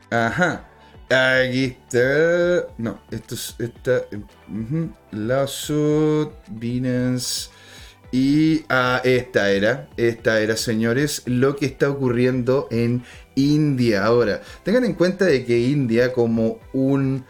Ajá. 0.09 0.72
Aquí 1.13 1.65
está. 1.65 2.67
No, 2.77 2.99
esto 3.11 3.35
es. 3.35 3.55
Esta, 3.59 4.01
uh 4.49 4.89
Binance. 6.49 7.49
Y 8.11 8.63
ah, 8.69 9.01
esta 9.03 9.49
era, 9.49 9.89
esta 9.97 10.39
era, 10.39 10.55
señores, 10.55 11.23
lo 11.25 11.55
que 11.55 11.65
está 11.65 11.89
ocurriendo 11.89 12.67
en 12.69 13.03
India. 13.33 14.05
Ahora, 14.05 14.41
tengan 14.63 14.85
en 14.85 14.93
cuenta 14.93 15.25
de 15.25 15.43
que 15.45 15.59
India, 15.59 16.13
como 16.13 16.59
un 16.73 17.25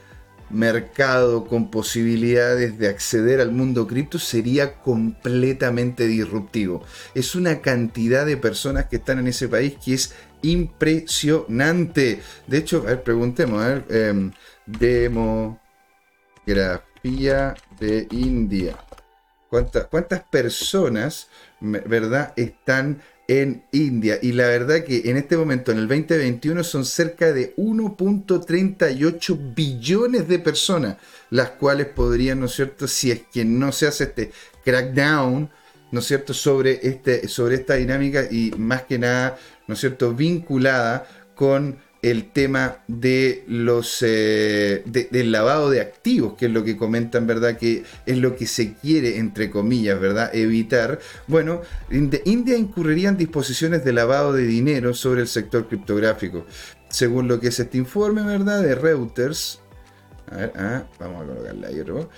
mercado 0.49 1.45
con 1.45 1.71
posibilidades 1.71 2.77
de 2.77 2.87
acceder 2.87 3.41
al 3.41 3.51
mundo 3.51 3.87
cripto 3.87 4.19
sería 4.19 4.75
completamente 4.75 6.07
disruptivo. 6.07 6.83
Es 7.15 7.33
una 7.35 7.61
cantidad 7.61 8.25
de 8.25 8.37
personas 8.37 8.85
que 8.85 8.97
están 8.97 9.19
en 9.19 9.27
ese 9.27 9.47
país 9.47 9.75
que 9.83 9.95
es 9.95 10.13
impresionante. 10.43 12.21
De 12.47 12.57
hecho, 12.57 12.83
a 12.85 12.91
ver, 12.91 13.03
preguntemos, 13.03 13.63
a 13.63 13.67
ver, 13.67 13.85
em, 13.89 14.31
demografía 14.65 15.57
de 17.79 18.07
India. 18.11 18.77
¿Cuántas, 19.49 19.85
¿Cuántas 19.87 20.23
personas, 20.23 21.27
verdad, 21.59 22.33
están 22.35 23.01
en 23.27 23.63
India? 23.71 24.17
Y 24.21 24.31
la 24.31 24.47
verdad 24.47 24.83
que 24.83 25.03
en 25.09 25.17
este 25.17 25.37
momento, 25.37 25.71
en 25.71 25.77
el 25.77 25.87
2021, 25.87 26.63
son 26.63 26.85
cerca 26.85 27.31
de 27.31 27.53
1.38 27.55 29.53
billones 29.55 30.27
de 30.27 30.39
personas, 30.39 30.97
las 31.29 31.51
cuales 31.51 31.87
podrían, 31.87 32.39
¿no 32.39 32.47
es 32.47 32.53
cierto?, 32.53 32.87
si 32.87 33.11
es 33.11 33.21
que 33.31 33.45
no 33.45 33.71
se 33.71 33.85
hace 33.85 34.05
este 34.05 34.31
crackdown, 34.65 35.49
¿no 35.91 35.99
es 35.99 36.05
cierto?, 36.07 36.33
sobre, 36.33 36.79
este, 36.81 37.27
sobre 37.27 37.55
esta 37.55 37.75
dinámica 37.75 38.23
y 38.29 38.51
más 38.57 38.81
que 38.83 38.97
nada, 38.97 39.37
¿no 39.67 39.73
es 39.73 39.79
cierto?, 39.79 40.13
vinculada 40.13 41.05
con 41.35 41.77
el 42.03 42.31
tema 42.31 42.83
de 42.89 43.45
los 43.47 43.99
eh, 44.01 44.83
del 44.85 45.31
lavado 45.31 45.69
de 45.69 45.79
activos, 45.79 46.33
que 46.33 46.47
es 46.47 46.51
lo 46.51 46.65
que 46.65 46.75
comentan, 46.75 47.25
¿verdad? 47.25 47.57
Que 47.57 47.83
es 48.05 48.17
lo 48.17 48.35
que 48.35 48.45
se 48.45 48.73
quiere, 48.73 49.17
entre 49.17 49.49
comillas, 49.49 49.99
¿verdad? 49.99 50.29
Evitar. 50.35 50.99
Bueno, 51.27 51.61
India 51.89 52.57
incurriría 52.57 53.07
en 53.07 53.17
disposiciones 53.17 53.85
de 53.85 53.93
lavado 53.93 54.33
de 54.33 54.45
dinero 54.45 54.93
sobre 54.93 55.21
el 55.21 55.29
sector 55.29 55.69
criptográfico. 55.69 56.45
Según 56.89 57.29
lo 57.29 57.39
que 57.39 57.47
es 57.47 57.59
este 57.59 57.77
informe, 57.77 58.21
¿verdad? 58.21 58.61
De 58.61 58.75
Reuters. 58.75 59.61
A 60.29 60.35
ver, 60.35 60.53
ah, 60.57 60.83
vamos 60.99 61.23
a 61.23 61.27
colocarle 61.27 61.67
ahí 61.67 61.79
otro. 61.79 62.09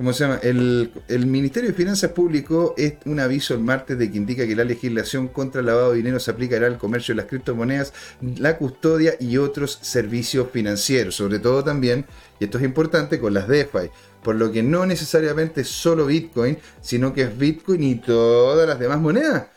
¿Cómo 0.00 0.14
se 0.14 0.24
llama? 0.24 0.40
El, 0.42 1.26
Ministerio 1.26 1.68
de 1.68 1.76
Finanzas 1.76 2.12
publicó 2.12 2.74
un 3.04 3.20
aviso 3.20 3.52
el 3.52 3.60
martes 3.60 3.98
de 3.98 4.10
que 4.10 4.16
indica 4.16 4.46
que 4.46 4.56
la 4.56 4.64
legislación 4.64 5.28
contra 5.28 5.60
el 5.60 5.66
lavado 5.66 5.90
de 5.90 5.98
dinero 5.98 6.18
se 6.18 6.30
aplicará 6.30 6.68
al 6.68 6.78
comercio 6.78 7.12
de 7.14 7.20
las 7.20 7.26
criptomonedas, 7.26 7.92
la 8.38 8.56
custodia 8.56 9.12
y 9.20 9.36
otros 9.36 9.78
servicios 9.82 10.48
financieros, 10.50 11.16
sobre 11.16 11.38
todo 11.38 11.62
también, 11.62 12.06
y 12.38 12.44
esto 12.44 12.56
es 12.56 12.64
importante, 12.64 13.20
con 13.20 13.34
las 13.34 13.46
DeFi, 13.46 13.90
por 14.22 14.36
lo 14.36 14.50
que 14.50 14.62
no 14.62 14.86
necesariamente 14.86 15.64
solo 15.64 16.06
Bitcoin, 16.06 16.56
sino 16.80 17.12
que 17.12 17.24
es 17.24 17.36
Bitcoin 17.36 17.82
y 17.82 17.96
todas 17.96 18.66
las 18.66 18.78
demás 18.78 19.00
monedas. 19.00 19.48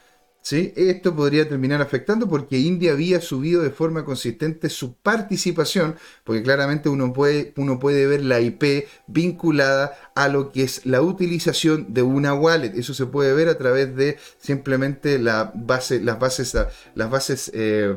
Esto 0.51 1.15
podría 1.15 1.47
terminar 1.47 1.81
afectando 1.81 2.27
porque 2.27 2.59
India 2.59 2.91
había 2.91 3.21
subido 3.21 3.61
de 3.61 3.69
forma 3.69 4.03
consistente 4.03 4.69
su 4.69 4.95
participación, 4.95 5.95
porque 6.25 6.43
claramente 6.43 6.89
uno 6.89 7.13
puede, 7.13 7.53
uno 7.55 7.79
puede 7.79 8.05
ver 8.07 8.25
la 8.25 8.41
IP 8.41 8.87
vinculada 9.07 9.97
a 10.15 10.27
lo 10.27 10.51
que 10.51 10.63
es 10.63 10.85
la 10.85 11.01
utilización 11.01 11.93
de 11.93 12.01
una 12.01 12.33
wallet. 12.33 12.73
Eso 12.75 12.93
se 12.93 13.05
puede 13.05 13.33
ver 13.33 13.47
a 13.47 13.57
través 13.57 13.95
de 13.95 14.17
simplemente 14.37 15.17
las 15.17 15.49
bases, 15.53 16.01
las 16.03 16.19
bases 16.19 17.51
eh, 17.53 17.95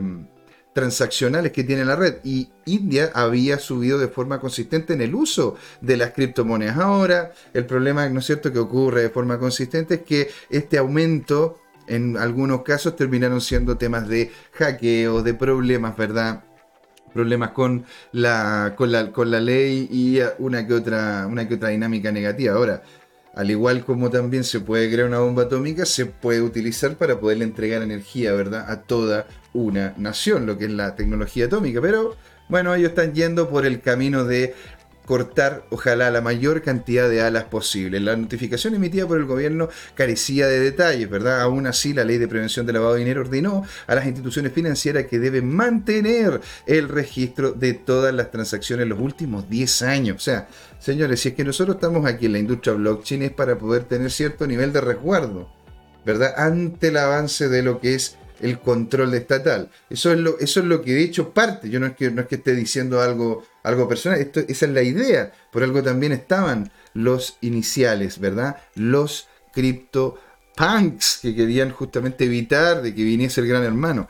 transaccionales 0.72 1.52
que 1.52 1.64
tiene 1.64 1.84
la 1.84 1.96
red. 1.96 2.16
Y 2.22 2.50
India 2.66 3.10
había 3.14 3.58
subido 3.58 3.98
de 3.98 4.08
forma 4.08 4.40
consistente 4.40 4.92
en 4.92 5.00
el 5.00 5.14
uso 5.14 5.56
de 5.80 5.96
las 5.96 6.12
criptomonedas. 6.12 6.76
Ahora, 6.76 7.32
el 7.54 7.66
problema, 7.66 8.08
¿no 8.08 8.20
es 8.20 8.26
cierto?, 8.26 8.52
que 8.52 8.58
ocurre 8.58 9.02
de 9.02 9.10
forma 9.10 9.38
consistente 9.38 9.94
es 9.94 10.02
que 10.02 10.28
este 10.50 10.78
aumento 10.78 11.58
en 11.88 12.16
algunos 12.16 12.62
casos 12.62 12.96
terminaron 12.96 13.40
siendo 13.40 13.76
temas 13.76 14.08
de 14.08 14.30
hackeo, 14.52 15.22
de 15.22 15.34
problemas, 15.34 15.96
¿verdad? 15.96 16.44
Problemas 17.12 17.50
con 17.50 17.84
la, 18.12 18.74
con 18.76 18.92
la, 18.92 19.12
con 19.12 19.30
la 19.30 19.40
ley 19.40 19.88
y 19.90 20.20
una 20.38 20.66
que, 20.66 20.74
otra, 20.74 21.26
una 21.26 21.48
que 21.48 21.54
otra 21.54 21.70
dinámica 21.70 22.12
negativa. 22.12 22.54
Ahora, 22.54 22.82
al 23.34 23.50
igual 23.50 23.84
como 23.84 24.10
también 24.10 24.44
se 24.44 24.60
puede 24.60 24.90
crear 24.90 25.08
una 25.08 25.18
bomba 25.18 25.44
atómica, 25.44 25.84
se 25.84 26.06
puede 26.06 26.40
utilizar 26.40 26.96
para 26.96 27.20
poderle 27.20 27.44
entregar 27.44 27.82
energía, 27.82 28.32
¿verdad? 28.32 28.70
A 28.70 28.82
toda 28.82 29.26
una 29.52 29.94
nación, 29.96 30.46
lo 30.46 30.56
que 30.56 30.64
es 30.64 30.70
la 30.70 30.96
tecnología 30.96 31.46
atómica. 31.46 31.80
Pero 31.80 32.16
bueno, 32.48 32.74
ellos 32.74 32.90
están 32.90 33.12
yendo 33.12 33.48
por 33.48 33.66
el 33.66 33.80
camino 33.80 34.24
de 34.24 34.54
cortar, 35.06 35.64
ojalá, 35.70 36.10
la 36.10 36.20
mayor 36.20 36.62
cantidad 36.62 37.08
de 37.08 37.22
alas 37.22 37.44
posible. 37.44 37.98
La 38.00 38.16
notificación 38.16 38.74
emitida 38.74 39.06
por 39.06 39.18
el 39.18 39.24
gobierno 39.24 39.70
carecía 39.94 40.46
de 40.48 40.60
detalles, 40.60 41.08
¿verdad? 41.08 41.40
Aún 41.40 41.66
así, 41.66 41.94
la 41.94 42.04
ley 42.04 42.18
de 42.18 42.28
prevención 42.28 42.66
de 42.66 42.74
lavado 42.74 42.94
de 42.94 43.00
dinero 43.00 43.22
ordenó 43.22 43.64
a 43.86 43.94
las 43.94 44.04
instituciones 44.04 44.52
financieras 44.52 45.06
que 45.06 45.18
deben 45.18 45.48
mantener 45.48 46.40
el 46.66 46.88
registro 46.88 47.52
de 47.52 47.72
todas 47.72 48.12
las 48.12 48.30
transacciones 48.30 48.82
en 48.82 48.90
los 48.90 49.00
últimos 49.00 49.48
10 49.48 49.82
años. 49.82 50.16
O 50.16 50.20
sea, 50.20 50.48
señores, 50.78 51.20
si 51.20 51.30
es 51.30 51.34
que 51.34 51.44
nosotros 51.44 51.76
estamos 51.76 52.04
aquí 52.04 52.26
en 52.26 52.32
la 52.32 52.38
industria 52.38 52.74
blockchain 52.74 53.22
es 53.22 53.32
para 53.32 53.56
poder 53.56 53.84
tener 53.84 54.10
cierto 54.10 54.46
nivel 54.46 54.72
de 54.72 54.80
resguardo, 54.80 55.48
¿verdad? 56.04 56.34
Ante 56.36 56.88
el 56.88 56.96
avance 56.96 57.48
de 57.48 57.62
lo 57.62 57.80
que 57.80 57.94
es 57.94 58.16
el 58.40 58.58
control 58.58 59.14
estatal. 59.14 59.70
Eso 59.90 60.12
es 60.12 60.18
lo, 60.18 60.38
eso 60.38 60.60
es 60.60 60.66
lo 60.66 60.82
que 60.82 60.94
de 60.94 61.02
hecho 61.02 61.30
parte. 61.30 61.70
Yo 61.70 61.80
no 61.80 61.86
es 61.86 61.96
que, 61.96 62.10
no 62.10 62.22
es 62.22 62.28
que 62.28 62.36
esté 62.36 62.54
diciendo 62.54 63.00
algo, 63.00 63.44
algo 63.62 63.88
personal, 63.88 64.20
Esto, 64.20 64.40
esa 64.40 64.66
es 64.66 64.72
la 64.72 64.82
idea. 64.82 65.32
Por 65.50 65.62
algo 65.62 65.82
también 65.82 66.12
estaban 66.12 66.70
los 66.94 67.38
iniciales, 67.40 68.18
¿verdad? 68.18 68.56
Los 68.74 69.28
cripto 69.52 70.18
punks 70.56 71.18
que 71.20 71.34
querían 71.34 71.70
justamente 71.70 72.24
evitar 72.24 72.82
de 72.82 72.94
que 72.94 73.04
viniese 73.04 73.42
el 73.42 73.46
gran 73.46 73.62
hermano. 73.62 74.08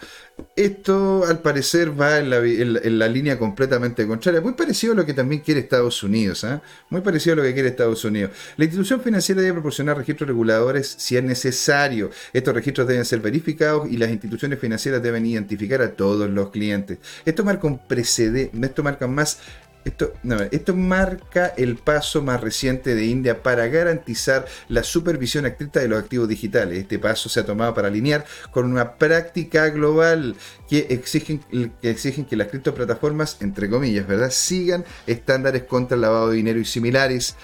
Esto 0.55 1.24
al 1.26 1.40
parecer 1.40 1.99
va 1.99 2.18
en 2.18 2.99
la, 2.99 3.09
línea 3.09 3.38
completamente 3.38 4.07
contraria, 4.07 4.40
muy 4.40 4.53
parecido 4.53 4.92
a 4.92 4.97
lo 4.97 5.07
que 5.07 5.14
también 5.14 5.40
quiere 5.40 5.61
Estados 5.61 6.03
Unidos, 6.03 6.44
¿eh? 6.44 6.61
muy 6.90 7.01
parecido 7.01 7.32
a 7.32 7.36
lo 7.36 7.42
que 7.42 7.55
quiere 7.55 7.70
Estados 7.70 8.05
Unidos. 8.05 8.32
La 8.57 8.64
institución 8.64 9.01
financiera 9.01 9.40
debe 9.40 9.55
proporcionar 9.55 9.97
registros 9.97 10.28
reguladores 10.28 10.94
si 10.99 11.16
es 11.16 11.24
necesario. 11.24 12.11
Estos 12.34 12.55
registros 12.55 12.86
deben 12.86 13.05
ser 13.07 13.20
verificados 13.20 13.90
y 13.90 13.97
las 13.97 14.11
instituciones 14.11 14.59
financieras 14.59 15.03
deben 15.03 15.24
identificar 15.24 15.80
a 15.80 15.92
todos 15.92 16.28
los 16.28 16.51
clientes. 16.51 16.99
Esto 17.24 17.42
marca 17.42 17.66
un 17.66 17.78
precedente, 17.78 18.57
esto 18.66 18.82
marca 18.82 19.07
más 19.07 19.38
esto, 19.87 20.74
marca 20.74 21.53
el 21.57 21.76
paso 21.76 22.22
más 22.22 22.41
reciente 22.41 22.95
de 22.95 23.07
India 23.07 23.43
para 23.43 23.68
garantizar 23.68 24.47
la 24.68 24.82
supervisión 24.82 25.47
estricta 25.47 25.80
de 25.80 25.89
los 25.89 25.99
activos 25.99 26.28
digitales. 26.28 26.78
Este 26.78 26.99
paso 26.99 27.28
se 27.28 27.41
ha 27.41 27.47
tomado 27.47 27.72
para 27.74 27.89
alinear 27.89 28.24
con 28.51 28.70
una 28.70 28.97
práctica 28.97 29.68
global 29.68 30.34
que 30.68 30.87
exigen 30.91 31.39
que, 31.80 31.91
exigen 31.91 32.24
que 32.24 32.37
las 32.37 32.49
criptoplataformas, 32.49 33.39
entre 33.41 33.70
comillas, 33.70 34.07
¿verdad?, 34.07 34.30
sigan 34.30 34.84
estándares 35.07 35.62
contra 35.64 35.95
el 35.95 36.01
lavado 36.01 36.30
de 36.30 36.37
dinero 36.37 36.59
y 36.59 36.64
similares 36.64 37.37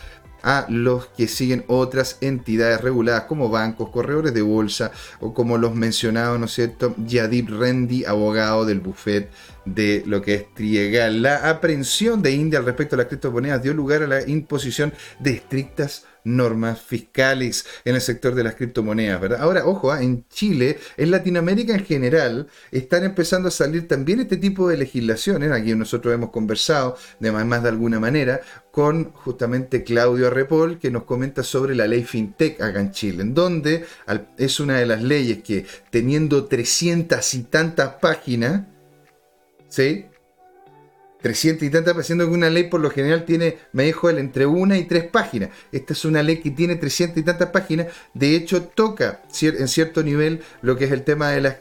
a 0.42 0.66
los 0.68 1.06
que 1.06 1.28
siguen 1.28 1.64
otras 1.68 2.18
entidades 2.20 2.80
reguladas 2.80 3.24
como 3.24 3.48
bancos, 3.48 3.90
corredores 3.90 4.34
de 4.34 4.42
bolsa 4.42 4.90
o 5.20 5.32
como 5.32 5.56
los 5.56 5.74
mencionados, 5.74 6.38
¿no 6.38 6.46
es 6.46 6.52
cierto?, 6.52 6.94
Yadip 7.06 7.48
Rendi, 7.48 8.04
abogado 8.04 8.64
del 8.64 8.80
buffet 8.80 9.30
de 9.64 10.02
lo 10.06 10.22
que 10.22 10.34
es 10.34 10.54
Triegal. 10.54 11.22
La 11.22 11.48
aprehensión 11.48 12.22
de 12.22 12.32
India 12.32 12.58
al 12.58 12.64
respecto 12.64 12.96
a 12.96 12.98
las 12.98 13.06
criptomonedas 13.06 13.62
dio 13.62 13.74
lugar 13.74 14.02
a 14.02 14.06
la 14.06 14.28
imposición 14.28 14.92
de 15.20 15.32
estrictas 15.32 16.06
normas 16.24 16.80
fiscales 16.80 17.66
en 17.84 17.94
el 17.94 18.00
sector 18.00 18.34
de 18.34 18.44
las 18.44 18.54
criptomonedas, 18.54 19.20
¿verdad? 19.20 19.40
Ahora, 19.42 19.66
ojo, 19.66 19.90
¿ah? 19.90 20.02
en 20.02 20.24
Chile, 20.28 20.78
en 20.96 21.10
Latinoamérica 21.10 21.74
en 21.74 21.84
general, 21.84 22.48
están 22.70 23.04
empezando 23.04 23.48
a 23.48 23.50
salir 23.50 23.88
también 23.88 24.20
este 24.20 24.36
tipo 24.36 24.68
de 24.68 24.76
legislaciones, 24.76 25.50
aquí 25.50 25.74
nosotros 25.74 26.14
hemos 26.14 26.30
conversado 26.30 26.96
de 27.18 27.32
más, 27.32 27.62
de 27.62 27.68
alguna 27.68 27.98
manera 27.98 28.40
con 28.70 29.12
justamente 29.12 29.84
Claudio 29.84 30.28
Arrepol, 30.28 30.78
que 30.78 30.90
nos 30.90 31.04
comenta 31.04 31.42
sobre 31.42 31.74
la 31.74 31.86
ley 31.86 32.04
FinTech 32.04 32.60
acá 32.62 32.80
en 32.80 32.92
Chile, 32.92 33.22
en 33.22 33.34
donde 33.34 33.84
es 34.38 34.60
una 34.60 34.78
de 34.78 34.86
las 34.86 35.02
leyes 35.02 35.42
que 35.42 35.66
teniendo 35.90 36.46
300 36.46 37.34
y 37.34 37.42
tantas 37.44 37.94
páginas, 38.00 38.62
¿sí? 39.72 40.06
300 41.22 41.62
y 41.62 41.70
tantas, 41.70 42.04
siendo 42.04 42.26
que 42.26 42.34
una 42.34 42.50
ley 42.50 42.64
por 42.64 42.80
lo 42.80 42.90
general 42.90 43.24
tiene, 43.24 43.58
me 43.72 43.84
dijo 43.84 44.10
él, 44.10 44.18
entre 44.18 44.44
una 44.44 44.76
y 44.76 44.84
tres 44.84 45.04
páginas. 45.04 45.50
Esta 45.70 45.92
es 45.92 46.04
una 46.04 46.22
ley 46.22 46.40
que 46.40 46.50
tiene 46.50 46.74
300 46.74 47.18
y 47.18 47.22
tantas 47.22 47.50
páginas. 47.50 47.86
De 48.12 48.34
hecho, 48.34 48.64
toca 48.64 49.22
en 49.40 49.68
cierto 49.68 50.02
nivel 50.02 50.42
lo 50.62 50.76
que 50.76 50.86
es 50.86 50.92
el 50.92 51.04
tema 51.04 51.30
de 51.30 51.40
las 51.40 51.56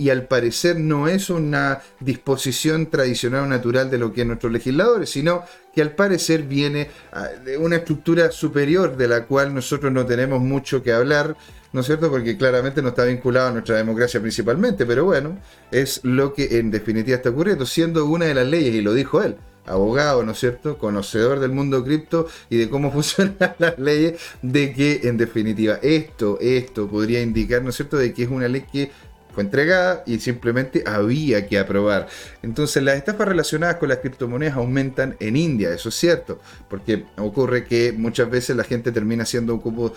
y 0.00 0.10
al 0.10 0.26
parecer 0.26 0.80
no 0.80 1.06
es 1.06 1.30
una 1.30 1.80
disposición 2.00 2.90
tradicional 2.90 3.44
o 3.44 3.46
natural 3.46 3.88
de 3.88 3.98
lo 3.98 4.12
que 4.12 4.22
es 4.22 4.26
nuestros 4.26 4.52
legisladores, 4.52 5.10
sino 5.10 5.44
que 5.74 5.82
al 5.82 5.92
parecer 5.92 6.42
viene 6.44 6.88
ah, 7.12 7.28
de 7.44 7.58
una 7.58 7.76
estructura 7.76 8.30
superior 8.30 8.96
de 8.96 9.08
la 9.08 9.24
cual 9.26 9.54
nosotros 9.54 9.92
no 9.92 10.06
tenemos 10.06 10.40
mucho 10.40 10.82
que 10.82 10.92
hablar 10.92 11.36
¿no 11.74 11.80
es 11.80 11.86
cierto? 11.86 12.08
Porque 12.08 12.36
claramente 12.36 12.80
no 12.82 12.90
está 12.90 13.04
vinculado 13.04 13.48
a 13.48 13.50
nuestra 13.50 13.76
democracia 13.76 14.20
principalmente, 14.20 14.86
pero 14.86 15.04
bueno, 15.04 15.36
es 15.72 16.00
lo 16.04 16.32
que 16.32 16.60
en 16.60 16.70
definitiva 16.70 17.16
está 17.16 17.30
ocurriendo, 17.30 17.66
siendo 17.66 18.06
una 18.06 18.26
de 18.26 18.34
las 18.34 18.46
leyes, 18.46 18.76
y 18.76 18.80
lo 18.80 18.94
dijo 18.94 19.20
él, 19.20 19.34
abogado, 19.66 20.22
¿no 20.22 20.32
es 20.32 20.38
cierto?, 20.38 20.78
conocedor 20.78 21.40
del 21.40 21.50
mundo 21.50 21.82
cripto 21.84 22.28
y 22.48 22.58
de 22.58 22.70
cómo 22.70 22.92
funcionan 22.92 23.56
las 23.58 23.76
leyes, 23.76 24.20
de 24.40 24.72
que 24.72 25.00
en 25.02 25.16
definitiva 25.16 25.80
esto, 25.82 26.38
esto 26.40 26.88
podría 26.88 27.20
indicar, 27.20 27.60
¿no 27.60 27.70
es 27.70 27.74
cierto?, 27.74 27.96
de 27.96 28.14
que 28.14 28.22
es 28.22 28.30
una 28.30 28.46
ley 28.46 28.64
que 28.72 28.92
fue 29.34 29.42
entregada 29.42 30.02
y 30.06 30.18
simplemente 30.20 30.84
había 30.86 31.46
que 31.46 31.58
aprobar. 31.58 32.08
Entonces 32.42 32.82
las 32.82 32.96
estafas 32.96 33.28
relacionadas 33.28 33.76
con 33.76 33.88
las 33.88 33.98
criptomonedas 33.98 34.56
aumentan 34.56 35.16
en 35.20 35.36
India, 35.36 35.72
eso 35.74 35.88
es 35.88 35.96
cierto, 35.96 36.40
porque 36.68 37.04
ocurre 37.18 37.64
que 37.64 37.92
muchas 37.92 38.30
veces 38.30 38.56
la 38.56 38.64
gente 38.64 38.92
termina 38.92 39.24
haciendo 39.24 39.54
un 39.54 39.92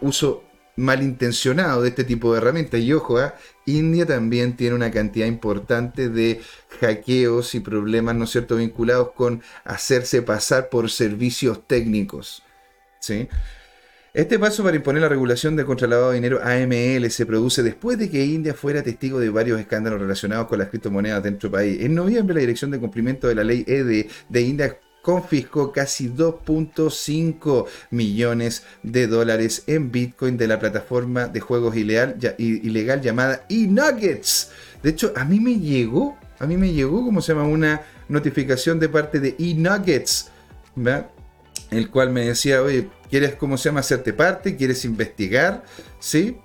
uso 0.00 0.44
malintencionado 0.74 1.82
de 1.82 1.90
este 1.90 2.04
tipo 2.04 2.32
de 2.32 2.38
herramientas. 2.38 2.80
Y 2.80 2.92
ojo, 2.94 3.20
¿eh? 3.20 3.32
India 3.66 4.06
también 4.06 4.56
tiene 4.56 4.74
una 4.74 4.90
cantidad 4.90 5.26
importante 5.26 6.08
de 6.08 6.40
hackeos 6.80 7.54
y 7.54 7.60
problemas, 7.60 8.14
¿no 8.14 8.24
es 8.24 8.30
cierto?, 8.30 8.56
vinculados 8.56 9.12
con 9.12 9.42
hacerse 9.64 10.22
pasar 10.22 10.70
por 10.70 10.90
servicios 10.90 11.66
técnicos. 11.66 12.42
¿sí? 13.02 13.28
Este 14.14 14.38
paso 14.38 14.62
para 14.62 14.76
imponer 14.76 15.00
la 15.00 15.08
regulación 15.08 15.56
del 15.56 15.64
contralavado 15.64 16.10
de 16.10 16.16
dinero 16.16 16.38
AML 16.42 17.10
se 17.10 17.24
produce 17.24 17.62
después 17.62 17.96
de 17.98 18.10
que 18.10 18.22
India 18.22 18.52
fuera 18.52 18.82
testigo 18.82 19.18
de 19.18 19.30
varios 19.30 19.58
escándalos 19.58 20.02
relacionados 20.02 20.48
con 20.48 20.58
las 20.58 20.68
criptomonedas 20.68 21.22
dentro 21.22 21.48
del 21.48 21.58
país. 21.58 21.80
En 21.80 21.94
noviembre, 21.94 22.34
la 22.34 22.40
Dirección 22.42 22.70
de 22.70 22.78
Cumplimiento 22.78 23.26
de 23.26 23.36
la 23.36 23.42
Ley 23.42 23.64
ED 23.66 24.10
de 24.28 24.40
India 24.42 24.78
confiscó 25.00 25.72
casi 25.72 26.10
2.5 26.10 27.66
millones 27.90 28.64
de 28.82 29.06
dólares 29.06 29.64
en 29.66 29.90
Bitcoin 29.90 30.36
de 30.36 30.46
la 30.46 30.60
plataforma 30.60 31.28
de 31.28 31.40
juegos 31.40 31.74
ilegal, 31.74 33.00
llamada 33.00 33.46
eNuggets. 33.48 34.50
De 34.82 34.90
hecho, 34.90 35.14
a 35.16 35.24
mí 35.24 35.40
me 35.40 35.58
llegó, 35.58 36.18
a 36.38 36.46
mí 36.46 36.58
me 36.58 36.70
llegó, 36.70 37.02
¿cómo 37.02 37.22
se 37.22 37.32
llama? 37.32 37.48
Una 37.48 37.80
notificación 38.10 38.78
de 38.78 38.90
parte 38.90 39.20
de 39.20 39.36
eNuggets, 39.38 40.30
el 41.72 41.90
cual 41.90 42.10
me 42.10 42.26
decía, 42.26 42.62
oye, 42.62 42.88
¿quieres, 43.10 43.34
cómo 43.34 43.56
se 43.56 43.68
llama, 43.68 43.80
hacerte 43.80 44.12
parte? 44.12 44.56
¿Quieres 44.56 44.84
investigar? 44.84 45.64
¿Sí? 45.98 46.38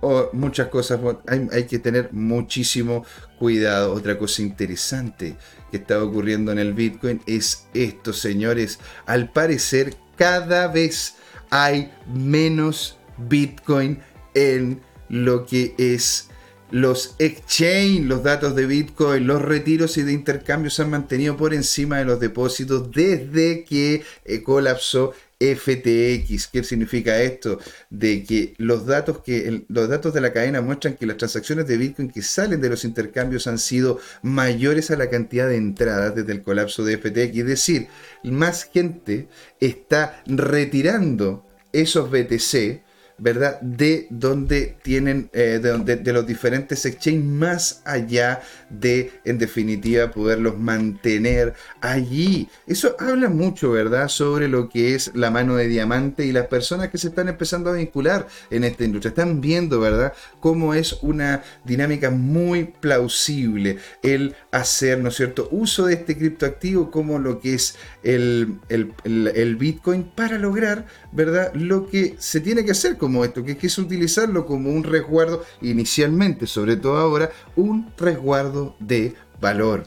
O 0.00 0.28
muchas 0.32 0.68
cosas, 0.68 1.00
hay, 1.26 1.48
hay 1.52 1.64
que 1.64 1.78
tener 1.78 2.12
muchísimo 2.12 3.04
cuidado. 3.38 3.92
Otra 3.92 4.18
cosa 4.18 4.42
interesante 4.42 5.36
que 5.70 5.78
está 5.78 6.02
ocurriendo 6.02 6.52
en 6.52 6.58
el 6.58 6.74
Bitcoin 6.74 7.20
es 7.26 7.66
esto, 7.74 8.12
señores. 8.12 8.78
Al 9.06 9.32
parecer, 9.32 9.94
cada 10.16 10.68
vez 10.68 11.16
hay 11.50 11.92
menos 12.12 12.98
Bitcoin 13.16 14.00
en 14.34 14.82
lo 15.08 15.46
que 15.46 15.74
es 15.78 16.28
los 16.74 17.14
exchange, 17.20 18.00
los 18.00 18.24
datos 18.24 18.56
de 18.56 18.66
Bitcoin, 18.66 19.28
los 19.28 19.40
retiros 19.40 19.96
y 19.96 20.02
de 20.02 20.12
intercambios 20.12 20.74
se 20.74 20.82
han 20.82 20.90
mantenido 20.90 21.36
por 21.36 21.54
encima 21.54 21.98
de 21.98 22.04
los 22.04 22.18
depósitos 22.18 22.90
desde 22.90 23.62
que 23.62 24.02
eh, 24.24 24.42
colapsó 24.42 25.12
FTX. 25.38 26.48
¿Qué 26.48 26.64
significa 26.64 27.22
esto? 27.22 27.60
De 27.90 28.24
que 28.24 28.54
los 28.58 28.86
datos, 28.86 29.18
que 29.20 29.64
los 29.68 29.88
datos 29.88 30.12
de 30.14 30.20
la 30.20 30.32
cadena 30.32 30.62
muestran 30.62 30.96
que 30.96 31.06
las 31.06 31.16
transacciones 31.16 31.68
de 31.68 31.76
Bitcoin 31.76 32.10
que 32.10 32.22
salen 32.22 32.60
de 32.60 32.70
los 32.70 32.84
intercambios 32.84 33.46
han 33.46 33.60
sido 33.60 34.00
mayores 34.22 34.90
a 34.90 34.96
la 34.96 35.08
cantidad 35.08 35.46
de 35.46 35.58
entradas 35.58 36.16
desde 36.16 36.32
el 36.32 36.42
colapso 36.42 36.84
de 36.84 36.98
FTX. 36.98 37.38
Es 37.38 37.46
decir, 37.46 37.86
más 38.24 38.64
gente 38.64 39.28
está 39.60 40.24
retirando 40.26 41.46
esos 41.72 42.10
BTC 42.10 42.83
¿verdad? 43.18 43.60
De 43.60 44.06
donde 44.10 44.76
tienen, 44.82 45.30
eh, 45.32 45.60
de, 45.62 45.96
de, 45.96 46.12
los 46.12 46.26
diferentes 46.26 46.84
exchanges, 46.84 47.24
más 47.24 47.82
allá 47.84 48.42
de, 48.80 49.12
en 49.24 49.38
definitiva, 49.38 50.10
poderlos 50.10 50.58
mantener 50.58 51.54
allí. 51.80 52.48
Eso 52.66 52.96
habla 52.98 53.28
mucho, 53.28 53.70
¿verdad? 53.70 54.08
Sobre 54.08 54.48
lo 54.48 54.68
que 54.68 54.94
es 54.94 55.10
la 55.14 55.30
mano 55.30 55.56
de 55.56 55.68
diamante 55.68 56.24
y 56.24 56.32
las 56.32 56.46
personas 56.46 56.90
que 56.90 56.98
se 56.98 57.08
están 57.08 57.28
empezando 57.28 57.70
a 57.70 57.74
vincular 57.74 58.26
en 58.50 58.64
esta 58.64 58.84
industria. 58.84 59.10
Están 59.10 59.40
viendo, 59.40 59.80
¿verdad? 59.80 60.12
Cómo 60.40 60.74
es 60.74 60.98
una 61.02 61.42
dinámica 61.64 62.10
muy 62.10 62.64
plausible 62.64 63.78
el 64.02 64.34
hacer, 64.50 64.98
¿no 64.98 65.08
es 65.08 65.16
cierto?, 65.16 65.48
uso 65.50 65.86
de 65.86 65.94
este 65.94 66.16
criptoactivo 66.16 66.90
como 66.90 67.18
lo 67.18 67.40
que 67.40 67.54
es 67.54 67.76
el, 68.02 68.58
el, 68.68 68.92
el 69.04 69.56
Bitcoin 69.56 70.04
para 70.04 70.38
lograr, 70.38 70.86
¿verdad? 71.12 71.52
Lo 71.54 71.88
que 71.88 72.16
se 72.18 72.40
tiene 72.40 72.64
que 72.64 72.72
hacer 72.72 72.96
como 72.96 73.24
esto, 73.24 73.44
que 73.44 73.58
es 73.60 73.78
utilizarlo 73.78 74.46
como 74.46 74.70
un 74.70 74.84
resguardo, 74.84 75.44
inicialmente, 75.60 76.46
sobre 76.46 76.76
todo 76.76 76.96
ahora, 76.96 77.30
un 77.56 77.92
resguardo 77.96 78.63
de 78.78 79.14
valor. 79.40 79.84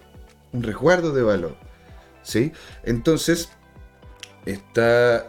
Un 0.53 0.63
resguardo 0.63 1.11
de 1.13 1.23
valor. 1.23 1.57
¿sí? 2.23 2.51
Entonces, 2.83 3.49
está 4.45 5.27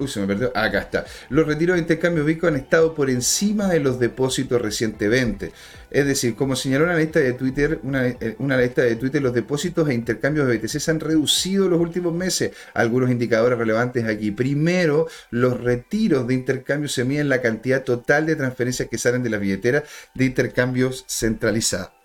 Uy, 0.00 0.06
se 0.06 0.20
me 0.20 0.26
perdió. 0.28 0.52
acá 0.56 0.78
está. 0.78 1.04
Los 1.28 1.46
retiros 1.46 1.74
de 1.74 1.82
intercambio 1.82 2.24
Bitcoin 2.24 2.54
han 2.54 2.60
estado 2.60 2.94
por 2.94 3.10
encima 3.10 3.66
de 3.66 3.80
los 3.80 3.98
depósitos 3.98 4.62
recientemente. 4.62 5.52
Es 5.90 6.06
decir, 6.06 6.36
como 6.36 6.54
señaló 6.54 6.84
una 6.84 6.96
lista 6.96 7.18
de 7.18 7.32
Twitter, 7.32 7.80
una, 7.82 8.06
eh, 8.06 8.36
una 8.38 8.56
lista 8.56 8.82
de 8.82 8.94
Twitter, 8.94 9.20
los 9.20 9.34
depósitos 9.34 9.88
e 9.88 9.94
intercambios 9.94 10.46
de 10.46 10.56
BTC 10.56 10.78
se 10.78 10.90
han 10.90 11.00
reducido 11.00 11.64
en 11.64 11.72
los 11.72 11.80
últimos 11.80 12.14
meses. 12.14 12.52
Algunos 12.74 13.10
indicadores 13.10 13.58
relevantes 13.58 14.04
aquí. 14.04 14.30
Primero, 14.30 15.08
los 15.30 15.60
retiros 15.60 16.28
de 16.28 16.34
intercambio 16.34 16.88
se 16.88 17.04
miden 17.04 17.28
la 17.28 17.42
cantidad 17.42 17.82
total 17.82 18.26
de 18.26 18.36
transferencias 18.36 18.88
que 18.88 18.98
salen 18.98 19.24
de 19.24 19.30
la 19.30 19.38
billetera 19.38 19.82
de 20.14 20.24
intercambios 20.24 21.04
centralizados. 21.08 21.97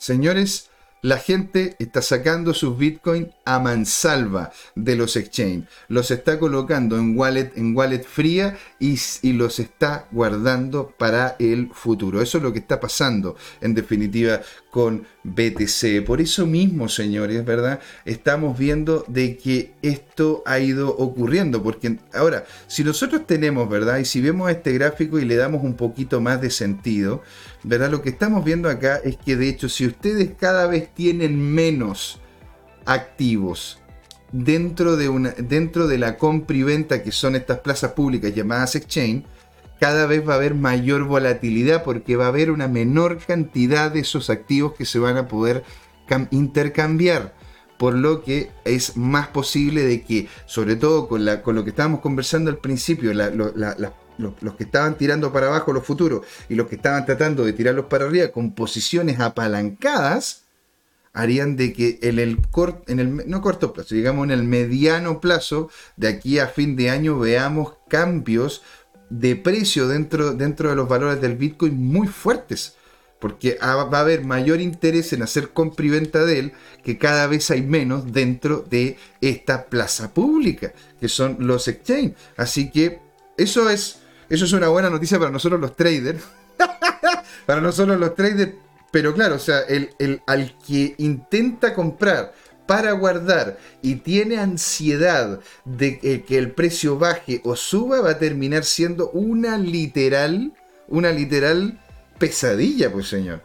Señores, 0.00 0.70
la 1.02 1.18
gente 1.18 1.76
está 1.78 2.00
sacando 2.00 2.54
sus 2.54 2.78
Bitcoin 2.78 3.30
a 3.44 3.58
mansalva 3.58 4.50
de 4.74 4.96
los 4.96 5.14
exchange. 5.14 5.66
Los 5.88 6.10
está 6.10 6.38
colocando 6.38 6.96
en 6.96 7.18
wallet, 7.18 7.52
en 7.56 7.76
wallet 7.76 8.02
fría 8.02 8.56
y, 8.80 9.32
los 9.34 9.60
está 9.60 10.08
guardando 10.10 10.94
para 10.98 11.36
el 11.38 11.70
futuro. 11.72 12.22
Eso 12.22 12.38
es 12.38 12.44
lo 12.44 12.52
que 12.52 12.60
está 12.60 12.80
pasando 12.80 13.36
en 13.60 13.74
definitiva 13.74 14.40
con 14.70 15.06
BTC. 15.22 16.02
Por 16.06 16.22
eso 16.22 16.46
mismo, 16.46 16.88
señores, 16.88 17.44
¿verdad? 17.44 17.80
Estamos 18.06 18.58
viendo 18.58 19.04
de 19.06 19.36
que 19.36 19.74
esto 19.82 20.42
ha 20.46 20.58
ido 20.58 20.96
ocurriendo. 20.96 21.62
Porque 21.62 21.98
ahora, 22.14 22.46
si 22.66 22.82
nosotros 22.82 23.26
tenemos, 23.26 23.68
¿verdad? 23.68 23.98
Y 23.98 24.06
si 24.06 24.22
vemos 24.22 24.50
este 24.50 24.72
gráfico 24.72 25.18
y 25.18 25.26
le 25.26 25.36
damos 25.36 25.62
un 25.62 25.74
poquito 25.74 26.22
más 26.22 26.40
de 26.40 26.48
sentido, 26.48 27.22
¿verdad? 27.62 27.90
Lo 27.90 28.00
que 28.00 28.08
estamos 28.08 28.44
viendo 28.44 28.70
acá 28.70 28.96
es 29.04 29.18
que 29.18 29.36
de 29.36 29.50
hecho, 29.50 29.68
si 29.68 29.86
ustedes 29.86 30.30
cada 30.38 30.66
vez 30.66 30.88
tienen 30.94 31.38
menos 31.38 32.18
activos 32.86 33.79
dentro 34.32 34.96
de, 34.96 35.08
una, 35.08 35.30
dentro 35.30 35.86
de 35.86 35.98
la 35.98 36.16
compra 36.16 36.56
y 36.56 36.62
venta 36.62 37.02
que 37.02 37.12
son 37.12 37.36
estas 37.36 37.60
plazas 37.60 37.92
públicas 37.92 38.34
llamadas 38.34 38.76
exchange, 38.76 39.24
cada 39.80 40.06
vez 40.06 40.28
va 40.28 40.34
a 40.34 40.36
haber 40.36 40.54
mayor 40.54 41.04
volatilidad 41.04 41.82
porque 41.82 42.14
va 42.14 42.26
a 42.26 42.28
haber 42.28 42.50
una 42.50 42.68
menor 42.68 43.18
cantidad 43.18 43.90
de 43.90 44.00
esos 44.00 44.28
activos 44.28 44.74
que 44.74 44.84
se 44.84 44.98
van 44.98 45.16
a 45.16 45.26
poder 45.26 45.64
intercambiar. 46.30 47.34
Por 47.78 47.94
lo 47.94 48.22
que 48.22 48.50
es 48.66 48.98
más 48.98 49.28
posible 49.28 49.82
de 49.84 50.02
que, 50.02 50.28
sobre 50.44 50.76
todo 50.76 51.08
con, 51.08 51.24
lo 51.24 51.64
que 51.64 51.70
estábamos 51.70 52.00
conversando 52.00 52.50
al 52.50 52.58
principio, 52.58 53.14
los, 53.14 54.54
que 54.58 54.64
estaban 54.64 54.98
tirando 54.98 55.32
para 55.32 55.46
abajo 55.46 55.72
los 55.72 55.86
futuros 55.86 56.26
y 56.50 56.56
los 56.56 56.66
que 56.66 56.74
estaban 56.74 57.06
tratando 57.06 57.42
de 57.42 57.54
tirarlos 57.54 57.86
para 57.86 58.04
arriba 58.04 58.28
con 58.28 58.52
posiciones 58.52 59.18
apalancadas, 59.18 60.39
harían 61.12 61.56
de 61.56 61.72
que 61.72 61.98
en 62.02 62.18
el, 62.18 62.38
en 62.86 63.00
el 63.00 63.28
no 63.28 63.40
corto 63.40 63.72
plazo, 63.72 63.94
digamos 63.94 64.24
en 64.24 64.30
el 64.30 64.44
mediano 64.44 65.20
plazo, 65.20 65.70
de 65.96 66.08
aquí 66.08 66.38
a 66.38 66.46
fin 66.46 66.76
de 66.76 66.90
año 66.90 67.18
veamos 67.18 67.74
cambios 67.88 68.62
de 69.10 69.34
precio 69.36 69.88
dentro, 69.88 70.34
dentro 70.34 70.70
de 70.70 70.76
los 70.76 70.88
valores 70.88 71.20
del 71.20 71.36
Bitcoin 71.36 71.74
muy 71.74 72.06
fuertes. 72.06 72.76
Porque 73.18 73.58
va 73.60 73.98
a 73.98 74.00
haber 74.00 74.24
mayor 74.24 74.62
interés 74.62 75.12
en 75.12 75.22
hacer 75.22 75.50
compra 75.50 75.84
y 75.84 75.90
venta 75.90 76.24
de 76.24 76.38
él, 76.38 76.52
que 76.82 76.96
cada 76.96 77.26
vez 77.26 77.50
hay 77.50 77.60
menos 77.60 78.10
dentro 78.10 78.64
de 78.70 78.96
esta 79.20 79.66
plaza 79.66 80.14
pública, 80.14 80.72
que 80.98 81.08
son 81.08 81.36
los 81.40 81.68
exchange. 81.68 82.14
Así 82.38 82.70
que 82.70 82.98
eso 83.36 83.68
es, 83.68 83.98
eso 84.30 84.46
es 84.46 84.52
una 84.54 84.68
buena 84.68 84.88
noticia 84.88 85.18
para 85.18 85.30
nosotros 85.30 85.60
los 85.60 85.76
traders. 85.76 86.22
para 87.46 87.60
nosotros 87.60 88.00
los 88.00 88.14
traders. 88.14 88.54
Pero 88.90 89.14
claro, 89.14 89.36
o 89.36 89.38
sea, 89.38 89.60
el, 89.60 89.90
el, 89.98 90.22
al 90.26 90.56
que 90.58 90.94
intenta 90.98 91.74
comprar 91.74 92.32
para 92.66 92.92
guardar 92.92 93.58
y 93.82 93.96
tiene 93.96 94.38
ansiedad 94.38 95.40
de 95.64 95.98
que 95.98 96.38
el 96.38 96.52
precio 96.52 96.98
baje 96.98 97.40
o 97.44 97.56
suba, 97.56 98.00
va 98.00 98.10
a 98.10 98.18
terminar 98.18 98.64
siendo 98.64 99.10
una 99.10 99.58
literal, 99.58 100.52
una 100.86 101.10
literal 101.10 101.80
pesadilla, 102.18 102.92
pues 102.92 103.08
señor. 103.08 103.42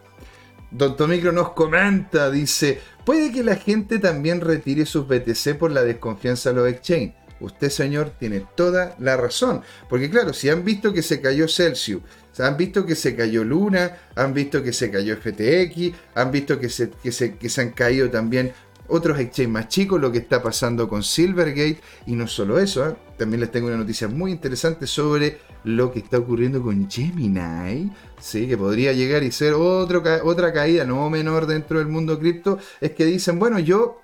Don 0.69 0.95
Tomicro 0.95 1.31
nos 1.31 1.53
comenta, 1.53 2.29
dice, 2.29 2.79
puede 3.03 3.31
que 3.31 3.43
la 3.43 3.55
gente 3.55 3.97
también 3.97 4.41
retire 4.41 4.85
sus 4.85 5.07
BTC 5.07 5.57
por 5.57 5.71
la 5.71 5.83
desconfianza 5.83 6.49
de 6.49 6.55
los 6.57 6.67
exchange. 6.67 7.15
Usted, 7.39 7.69
señor, 7.69 8.11
tiene 8.19 8.45
toda 8.55 8.95
la 8.99 9.17
razón. 9.17 9.61
Porque 9.89 10.09
claro, 10.09 10.33
si 10.33 10.49
han 10.49 10.63
visto 10.63 10.93
que 10.93 11.01
se 11.01 11.21
cayó 11.21 11.47
Celsius, 11.47 12.01
han 12.39 12.57
visto 12.57 12.85
que 12.85 12.95
se 12.95 13.15
cayó 13.15 13.43
Luna, 13.43 13.97
han 14.15 14.33
visto 14.33 14.61
que 14.61 14.73
se 14.73 14.91
cayó 14.91 15.15
FTX, 15.17 15.95
han 16.15 16.31
visto 16.31 16.59
que 16.59 16.69
se, 16.69 16.89
que 16.89 17.11
se, 17.11 17.35
que 17.37 17.49
se 17.49 17.61
han 17.61 17.71
caído 17.71 18.09
también 18.09 18.53
otros 18.87 19.19
exchanges 19.19 19.49
más 19.49 19.67
chicos, 19.67 19.99
lo 19.99 20.11
que 20.11 20.19
está 20.19 20.41
pasando 20.41 20.87
con 20.87 21.03
Silvergate. 21.03 21.79
Y 22.05 22.13
no 22.13 22.27
solo 22.27 22.59
eso, 22.59 22.87
¿eh? 22.87 22.95
también 23.17 23.41
les 23.41 23.51
tengo 23.51 23.67
una 23.67 23.77
noticia 23.77 24.07
muy 24.07 24.31
interesante 24.31 24.87
sobre 24.87 25.39
lo 25.63 25.91
que 25.91 25.99
está 25.99 26.17
ocurriendo 26.17 26.61
con 26.61 26.89
Gemini. 26.89 27.91
Sí, 28.19 28.47
que 28.47 28.57
podría 28.57 28.93
llegar 28.93 29.23
y 29.23 29.31
ser 29.31 29.53
otro, 29.53 30.03
otra 30.23 30.53
caída 30.53 30.85
no 30.85 31.09
menor 31.09 31.47
dentro 31.47 31.79
del 31.79 31.87
mundo 31.87 32.19
cripto. 32.19 32.59
Es 32.81 32.91
que 32.91 33.05
dicen, 33.05 33.39
bueno, 33.39 33.59
yo 33.59 34.01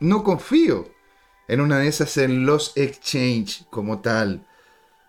no 0.00 0.24
confío 0.24 0.88
en 1.48 1.60
una 1.60 1.78
de 1.78 1.88
esas 1.88 2.16
en 2.16 2.46
los 2.46 2.72
exchange 2.76 3.66
como 3.70 4.00
tal. 4.00 4.46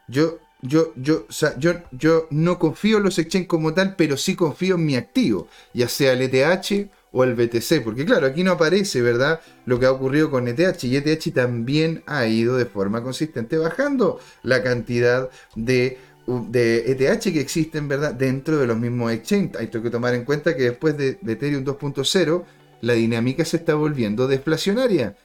Yo, 0.07 0.39
yo, 0.67 0.93
yo, 0.95 1.25
o 1.29 1.31
sea, 1.31 1.57
yo, 1.57 1.73
yo 1.91 2.27
no 2.31 2.59
confío 2.59 2.97
en 2.97 3.03
los 3.03 3.19
exchange 3.19 3.47
como 3.47 3.73
tal, 3.73 3.95
pero 3.95 4.17
sí 4.17 4.35
confío 4.35 4.75
en 4.75 4.85
mi 4.85 4.95
activo, 4.95 5.47
ya 5.73 5.87
sea 5.87 6.13
el 6.13 6.21
ETH 6.21 6.89
o 7.11 7.23
el 7.23 7.35
BTC, 7.35 7.83
porque 7.83 8.05
claro, 8.05 8.27
aquí 8.27 8.43
no 8.43 8.51
aparece, 8.51 9.01
¿verdad? 9.01 9.39
Lo 9.65 9.79
que 9.79 9.85
ha 9.85 9.91
ocurrido 9.91 10.29
con 10.29 10.47
ETH 10.47 10.83
y 10.83 10.97
ETH 10.97 11.33
también 11.33 12.03
ha 12.07 12.25
ido 12.25 12.57
de 12.57 12.65
forma 12.65 13.03
consistente 13.03 13.57
bajando 13.57 14.19
la 14.43 14.61
cantidad 14.61 15.29
de, 15.55 15.97
de 16.27 16.91
ETH 16.91 17.21
que 17.21 17.39
existen, 17.39 17.87
¿verdad? 17.87 18.13
Dentro 18.13 18.57
de 18.57 18.67
los 18.67 18.77
mismos 18.77 19.11
exchanges. 19.13 19.59
Hay 19.59 19.67
que 19.67 19.89
tomar 19.89 20.13
en 20.13 20.25
cuenta 20.25 20.55
que 20.55 20.63
después 20.63 20.97
de, 20.97 21.17
Ethereum 21.25 21.63
2.0, 21.63 22.43
la 22.81 22.93
dinámica 22.93 23.45
se 23.45 23.57
está 23.57 23.75
volviendo 23.75 24.27
deflacionaria. 24.27 25.15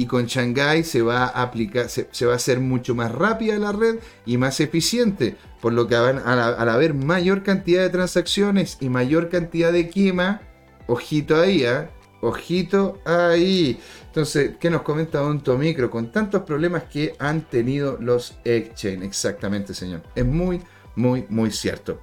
Y 0.00 0.06
con 0.06 0.24
Shanghai 0.24 0.82
se 0.82 1.02
va 1.02 1.24
a 1.24 1.42
aplicar, 1.42 1.90
se, 1.90 2.24
va 2.24 2.32
a 2.32 2.36
hacer 2.36 2.58
mucho 2.58 2.94
más 2.94 3.12
rápida 3.12 3.58
la 3.58 3.70
red 3.70 3.96
y 4.24 4.38
más 4.38 4.58
eficiente. 4.60 5.36
Por 5.60 5.74
lo 5.74 5.88
que 5.88 5.94
al, 5.94 6.26
haber 6.70 6.94
mayor 6.94 7.42
cantidad 7.42 7.82
de 7.82 7.90
transacciones 7.90 8.78
y 8.80 8.88
mayor 8.88 9.28
cantidad 9.28 9.70
de 9.70 9.90
quema, 9.90 10.40
Ojito 10.86 11.38
ahí, 11.38 11.64
¿eh? 11.64 11.86
Ojito 12.22 12.98
ahí. 13.04 13.78
Entonces, 14.06 14.52
¿qué 14.58 14.70
nos 14.70 14.80
comenta 14.80 15.18
Don 15.18 15.42
Tomicro? 15.42 15.90
Con 15.90 16.10
tantos 16.10 16.44
problemas 16.44 16.84
que 16.84 17.14
han 17.18 17.42
tenido 17.42 17.98
los 18.00 18.38
exchange. 18.44 19.04
Exactamente, 19.04 19.74
señor. 19.74 20.02
Es 20.14 20.24
muy, 20.24 20.62
muy, 20.96 21.26
muy 21.28 21.50
cierto. 21.50 22.00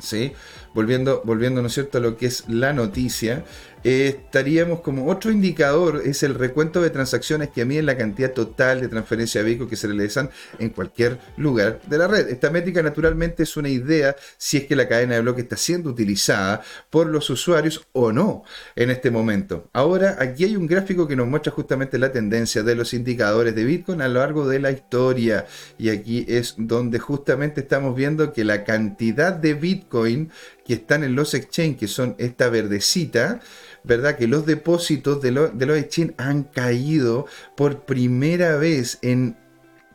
¿Sí? 0.00 0.32
Volviendo, 0.74 1.22
volviendo, 1.24 1.60
¿no 1.62 1.68
es 1.68 1.74
cierto?, 1.74 1.98
a 1.98 2.00
lo 2.00 2.16
que 2.16 2.26
es 2.26 2.48
la 2.48 2.72
noticia 2.72 3.44
estaríamos 3.82 4.80
como 4.80 5.06
otro 5.10 5.30
indicador 5.30 6.02
es 6.04 6.22
el 6.22 6.34
recuento 6.34 6.82
de 6.82 6.90
transacciones 6.90 7.50
que 7.50 7.64
miden 7.64 7.86
la 7.86 7.96
cantidad 7.96 8.32
total 8.32 8.80
de 8.80 8.88
transferencia 8.88 9.40
de 9.40 9.46
vehículos 9.46 9.70
que 9.70 9.76
se 9.76 9.86
realizan 9.86 10.30
en 10.58 10.70
cualquier 10.70 11.18
lugar 11.36 11.80
de 11.86 11.98
la 11.98 12.06
red. 12.06 12.28
Esta 12.28 12.50
métrica 12.50 12.82
naturalmente 12.82 13.42
es 13.44 13.56
una 13.56 13.68
idea 13.68 14.16
si 14.36 14.58
es 14.58 14.64
que 14.66 14.76
la 14.76 14.88
cadena 14.88 15.14
de 15.14 15.22
bloques 15.22 15.44
está 15.44 15.56
siendo 15.56 15.90
utilizada 15.90 16.62
por 16.90 17.06
los 17.06 17.30
usuarios 17.30 17.86
o 17.92 18.12
no 18.12 18.44
en 18.76 18.90
este 18.90 19.10
momento. 19.10 19.68
Ahora 19.72 20.16
aquí 20.18 20.44
hay 20.44 20.56
un 20.56 20.66
gráfico 20.66 21.08
que 21.08 21.16
nos 21.16 21.26
muestra 21.26 21.52
justamente 21.52 21.98
la 21.98 22.12
tendencia 22.12 22.62
de 22.62 22.74
los 22.74 22.92
indicadores 22.92 23.54
de 23.54 23.64
Bitcoin 23.64 24.02
a 24.02 24.08
lo 24.08 24.20
largo 24.20 24.46
de 24.46 24.60
la 24.60 24.70
historia 24.70 25.46
y 25.78 25.88
aquí 25.90 26.26
es 26.28 26.54
donde 26.58 26.98
justamente 26.98 27.60
estamos 27.62 27.96
viendo 27.96 28.32
que 28.32 28.44
la 28.44 28.64
cantidad 28.64 29.32
de 29.32 29.54
Bitcoin 29.54 30.30
que 30.70 30.74
están 30.74 31.02
en 31.02 31.16
los 31.16 31.34
exchange, 31.34 31.78
que 31.78 31.88
son 31.88 32.14
esta 32.18 32.48
verdecita, 32.48 33.40
¿verdad? 33.84 34.16
Que 34.16 34.26
los 34.26 34.46
depósitos 34.46 35.20
de, 35.22 35.30
de 35.30 35.66
los 35.66 35.78
exchange 35.78 36.14
han 36.18 36.44
caído 36.44 37.26
por 37.56 37.84
primera 37.84 38.56
vez 38.56 38.98
en 39.02 39.36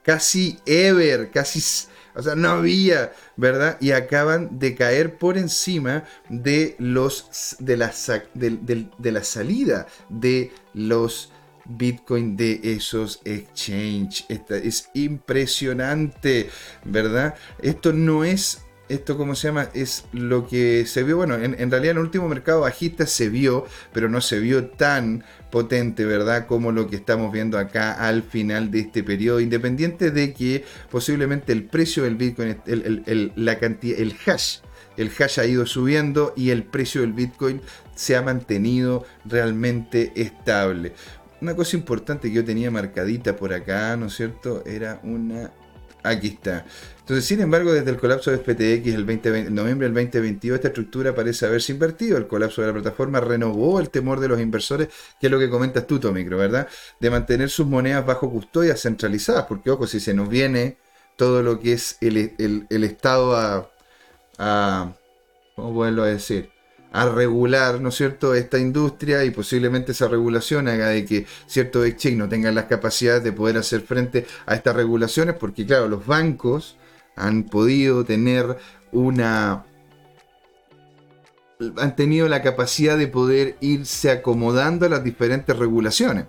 casi 0.04 0.60
ever, 0.66 1.32
casi... 1.32 1.62
O 2.18 2.24
sea, 2.24 2.36
no 2.36 2.50
había, 2.50 3.12
¿verdad? 3.36 3.78
Y 3.82 3.92
acaban 3.92 4.58
de 4.58 4.74
caer 4.74 5.18
por 5.18 5.38
encima 5.38 6.06
de 6.30 6.76
los 6.80 7.58
de 7.60 7.76
la, 7.76 7.94
de, 8.34 9.12
la 9.12 9.24
salida 9.24 9.86
de 10.08 10.54
los 10.74 11.34
Bitcoin 11.66 12.38
de 12.38 12.62
esos 12.64 13.20
exchange. 13.26 14.26
Esta 14.30 14.56
es 14.56 14.90
impresionante, 14.94 16.50
¿verdad? 16.86 17.36
Esto 17.62 17.92
no 17.92 18.24
es 18.24 18.65
esto, 18.90 19.18
¿cómo 19.18 19.36
se 19.36 19.48
llama? 19.48 19.70
Es 19.74 20.06
lo 20.12 20.48
que 20.48 20.86
se 20.86 21.04
vio, 21.04 21.18
bueno, 21.18 21.36
en, 21.36 21.54
realidad 21.72 21.92
en 21.92 21.98
el 21.98 22.04
último 22.04 22.28
mercado 22.30 22.62
bajista 22.62 23.06
se 23.06 23.30
vio, 23.30 23.66
pero 23.94 24.10
no 24.10 24.22
se 24.22 24.40
vio 24.40 24.68
tan 24.68 25.24
potente, 25.52 26.06
¿verdad? 26.06 26.48
Como 26.48 26.72
lo 26.72 26.88
que 26.88 26.96
estamos 26.96 27.32
viendo 27.32 27.58
acá 27.58 27.94
al 27.94 28.24
final 28.24 28.72
de 28.72 28.82
este 28.82 29.04
periodo, 29.04 29.40
independiente 29.40 30.12
de 30.12 30.34
que 30.34 30.64
posiblemente 30.92 31.52
el 31.52 31.64
precio 31.64 32.04
del 32.04 32.16
Bitcoin, 32.16 32.58
la 33.36 33.60
cantidad, 33.60 34.00
el 34.00 34.16
hash 34.26 34.60
el 34.98 35.12
hash 35.18 35.40
ha 35.40 35.46
ido 35.46 35.66
subiendo 35.66 36.34
y 36.36 36.52
el 36.52 36.64
precio 36.64 37.02
del 37.02 37.14
Bitcoin 37.14 37.62
se 37.96 38.16
ha 38.16 38.22
mantenido 38.22 39.06
realmente 39.26 40.14
estable. 40.16 40.94
Una 41.42 41.56
cosa 41.56 41.76
importante 41.76 42.30
que 42.30 42.36
yo 42.36 42.46
tenía 42.46 42.72
marcadita 42.72 43.36
por 43.36 43.54
acá, 43.54 43.96
¿no 43.98 44.08
es 44.08 44.16
cierto? 44.16 44.64
Era 44.66 45.00
una... 45.04 45.52
Aquí 46.04 46.28
está. 46.28 46.66
Entonces, 47.06 47.26
sin 47.26 47.40
embargo, 47.40 47.72
desde 47.72 47.92
el 47.92 47.98
colapso 47.98 48.32
de 48.32 48.40
FTX 48.40 48.96
el 48.96 49.06
2020, 49.06 49.52
noviembre 49.52 49.88
del 49.88 49.94
2022, 49.94 50.56
esta 50.56 50.70
estructura 50.70 51.14
parece 51.14 51.46
haberse 51.46 51.72
invertido. 51.72 52.18
El 52.18 52.26
colapso 52.26 52.62
de 52.62 52.68
la 52.68 52.74
plataforma 52.74 53.20
renovó 53.20 53.80
el 53.80 53.92
temor 53.92 54.20
de 54.20 54.28
los 54.28 54.42
inversores, 54.42 54.88
que 55.22 55.28
es 55.28 55.32
lo 55.32 55.38
que 55.38 55.48
comentas 55.48 55.86
tú, 55.86 56.00
Tomicro, 56.00 56.36
¿verdad? 56.36 56.68
De 57.00 57.12
mantener 57.12 57.52
sus 57.52 57.68
monedas 57.68 58.04
bajo 58.08 58.32
custodia 58.32 58.76
centralizadas, 58.76 59.46
porque, 59.46 59.70
ojo, 59.70 59.86
si 59.86 60.00
se 60.00 60.16
nos 60.16 60.28
viene 60.30 60.78
todo 61.16 61.44
lo 61.44 61.60
que 61.60 61.74
es 61.74 62.00
el, 62.02 62.84
Estado 62.84 63.36
a, 63.36 63.70
a, 64.40 64.92
¿cómo 65.56 65.76
puedo 65.76 66.06
decir? 66.06 66.50
a 66.92 67.08
regular, 67.08 67.82
¿no 67.82 67.90
es 67.90 67.96
cierto?, 67.96 68.34
esta 68.34 68.58
industria 68.58 69.24
y 69.26 69.30
posiblemente 69.30 69.92
esa 69.92 70.08
regulación 70.08 70.68
haga 70.70 70.88
de 70.88 71.06
que 71.06 71.28
ciertos 71.46 71.86
exchange 71.86 72.18
no 72.18 72.30
tengan 72.30 72.56
las 72.56 72.66
capacidades 72.66 73.24
de 73.24 73.32
poder 73.32 73.58
hacer 73.58 73.82
frente 73.82 74.26
a 74.48 74.56
estas 74.56 74.76
regulaciones, 74.76 75.36
porque 75.36 75.68
claro, 75.68 75.88
los 75.88 76.04
bancos 76.08 76.78
han 77.16 77.44
podido 77.44 78.04
tener 78.06 78.58
una 78.92 79.66
han 81.78 81.96
tenido 81.96 82.28
la 82.28 82.42
capacidad 82.42 82.98
de 82.98 83.08
poder 83.08 83.56
irse 83.62 84.12
acomodando 84.12 84.86
a 84.86 84.90
las 84.90 85.04
diferentes 85.04 85.58
regulaciones. 85.58 86.26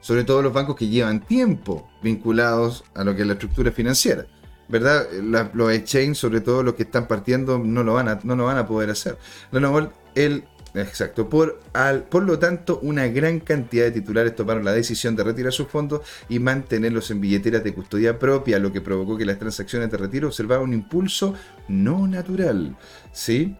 Sobre 0.00 0.24
todo 0.24 0.40
los 0.40 0.52
bancos 0.52 0.76
que 0.76 0.88
llevan 0.88 1.20
tiempo 1.20 1.90
vinculados 2.02 2.84
a 2.94 3.04
lo 3.04 3.14
que 3.14 3.22
es 3.22 3.26
la 3.26 3.34
estructura 3.34 3.70
financiera. 3.70 4.26
¿verdad? 4.68 5.06
los 5.52 5.72
exchange, 5.72 6.16
sobre 6.16 6.40
todo 6.40 6.62
los 6.62 6.74
que 6.74 6.84
están 6.84 7.06
partiendo, 7.06 7.58
no 7.58 7.84
lo 7.84 7.94
van 7.94 8.08
a, 8.08 8.20
no 8.22 8.36
lo 8.36 8.44
van 8.44 8.58
a 8.58 8.66
poder 8.66 8.90
hacer. 8.90 9.18
Exacto. 10.76 11.28
Por, 11.28 11.60
al, 11.72 12.04
por 12.04 12.22
lo 12.22 12.38
tanto, 12.38 12.78
una 12.82 13.06
gran 13.08 13.40
cantidad 13.40 13.84
de 13.84 13.92
titulares 13.92 14.34
tomaron 14.34 14.64
la 14.64 14.72
decisión 14.72 15.16
de 15.16 15.24
retirar 15.24 15.52
sus 15.52 15.68
fondos 15.68 16.02
y 16.28 16.38
mantenerlos 16.38 17.10
en 17.10 17.20
billeteras 17.20 17.64
de 17.64 17.74
custodia 17.74 18.18
propia, 18.18 18.58
lo 18.58 18.72
que 18.72 18.80
provocó 18.80 19.16
que 19.16 19.26
las 19.26 19.38
transacciones 19.38 19.90
de 19.90 19.96
retiro 19.96 20.28
observaran 20.28 20.64
un 20.64 20.74
impulso 20.74 21.34
no 21.68 22.06
natural. 22.06 22.76
¿Sí? 23.12 23.56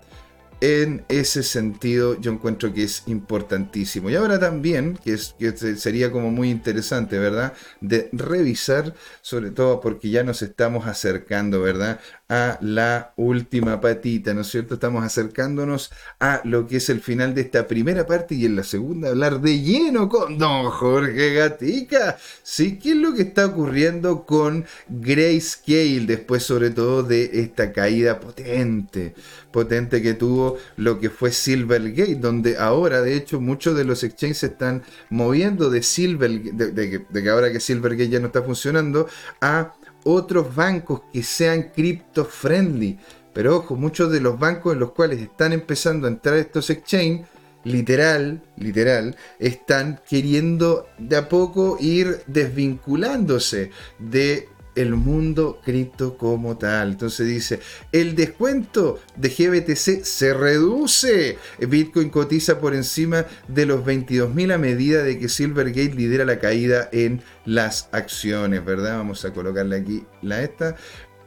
en 0.61 1.05
ese 1.09 1.43
sentido 1.43 2.19
yo 2.21 2.33
encuentro 2.33 2.73
que 2.73 2.85
es 2.85 3.03
importantísimo. 3.07 4.09
Y 4.11 4.15
ahora 4.17 4.39
también, 4.39 4.99
que, 5.03 5.13
es, 5.13 5.35
que 5.39 5.53
sería 5.77 6.11
como 6.11 6.31
muy 6.31 6.51
interesante, 6.51 7.19
¿verdad? 7.19 7.53
De 7.81 8.09
revisar, 8.13 8.95
sobre 9.21 9.51
todo 9.51 9.81
porque 9.81 10.11
ya 10.11 10.25
nos 10.25 10.43
estamos 10.43 10.87
acercando, 10.87 11.61
¿verdad? 11.61 12.01
A 12.29 12.59
la 12.61 13.13
última 13.17 13.81
patita, 13.81 14.35
¿no 14.35 14.41
es 14.41 14.49
cierto? 14.49 14.75
Estamos 14.75 15.05
acercándonos 15.05 15.93
a 16.19 16.41
lo 16.43 16.67
que 16.67 16.79
es 16.79 16.89
el 16.89 17.01
final 17.01 17.35
de 17.35 17.43
esta 17.43 17.69
primera 17.69 18.05
parte 18.05 18.35
y 18.35 18.47
en 18.47 18.57
la 18.57 18.65
segunda 18.65 19.11
hablar 19.11 19.41
de 19.41 19.61
lleno 19.61 20.09
con 20.09 20.37
don 20.37 20.71
Jorge 20.71 21.35
Gatica. 21.35 22.19
Sí, 22.43 22.79
¿qué 22.79 22.91
es 22.91 22.97
lo 22.97 23.15
que 23.15 23.23
está 23.23 23.47
ocurriendo 23.47 24.27
con 24.27 24.65
Grayscale 24.89 26.07
después 26.07 26.43
sobre 26.43 26.71
todo 26.71 27.05
de 27.05 27.31
esta 27.41 27.73
caída 27.73 28.19
potente, 28.19 29.15
potente 29.53 30.03
que 30.03 30.15
tuvo 30.15 30.59
lo 30.77 30.99
que 30.99 31.11
fue 31.11 31.31
Silvergate, 31.31 32.17
donde 32.17 32.57
ahora 32.59 33.03
de 33.03 33.15
hecho 33.15 33.41
muchos 33.41 33.77
de 33.77 33.85
los 33.85 34.03
exchanges 34.03 34.43
están 34.43 34.83
moviendo 35.11 35.71
de 35.71 35.85
Silvergate, 35.85 36.73
de 36.73 37.23
que 37.23 37.31
ahora 37.31 37.53
que 37.53 37.61
Silvergate 37.61 38.09
ya 38.09 38.19
no 38.19 38.27
está 38.27 38.43
funcionando, 38.43 39.07
a 39.41 39.76
otros 40.07 40.55
bancos 40.55 41.03
que 41.13 41.23
sean 41.23 41.73
crypto 41.75 42.25
friendly. 42.25 42.99
Pero 43.33 43.57
ojo, 43.57 43.75
muchos 43.75 44.11
de 44.13 44.21
los 44.21 44.39
bancos 44.39 44.73
en 44.73 44.81
los 44.81 44.93
cuales 44.93 45.21
están 45.21 45.53
empezando 45.53 46.07
a 46.07 46.11
entrar 46.11 46.37
estos 46.37 46.71
exchange, 46.71 47.27
literal, 47.65 48.41
literal, 48.57 49.17
están 49.41 50.01
queriendo 50.09 50.87
de 50.99 51.17
a 51.17 51.29
poco 51.29 51.77
ir 51.81 52.23
desvinculándose 52.29 53.73
de 53.99 54.49
el 54.77 54.95
mundo 54.95 55.61
cripto 55.65 56.17
como 56.17 56.57
tal. 56.57 56.93
Entonces 56.93 57.27
dice, 57.27 57.61
el 57.93 58.15
descuento 58.15 59.01
de 59.17 59.29
GBTC 59.29 60.05
se 60.05 60.35
reduce. 60.35 61.39
Bitcoin 61.59 62.11
cotiza 62.11 62.61
por 62.61 62.75
encima 62.75 63.27
de 63.49 63.67
los 63.67 63.85
22.000 63.85 64.55
a 64.55 64.59
medida 64.59 65.03
de 65.03 65.19
que 65.19 65.29
Silvergate 65.29 65.95
lidera 65.95 66.25
la 66.25 66.39
caída 66.39 66.89
en 66.93 67.23
las 67.45 67.89
acciones, 67.93 68.65
¿verdad? 68.65 68.99
Vamos 68.99 69.25
a 69.25 69.33
colocarle 69.33 69.77
aquí 69.77 70.05
la 70.23 70.43
esta. 70.43 70.77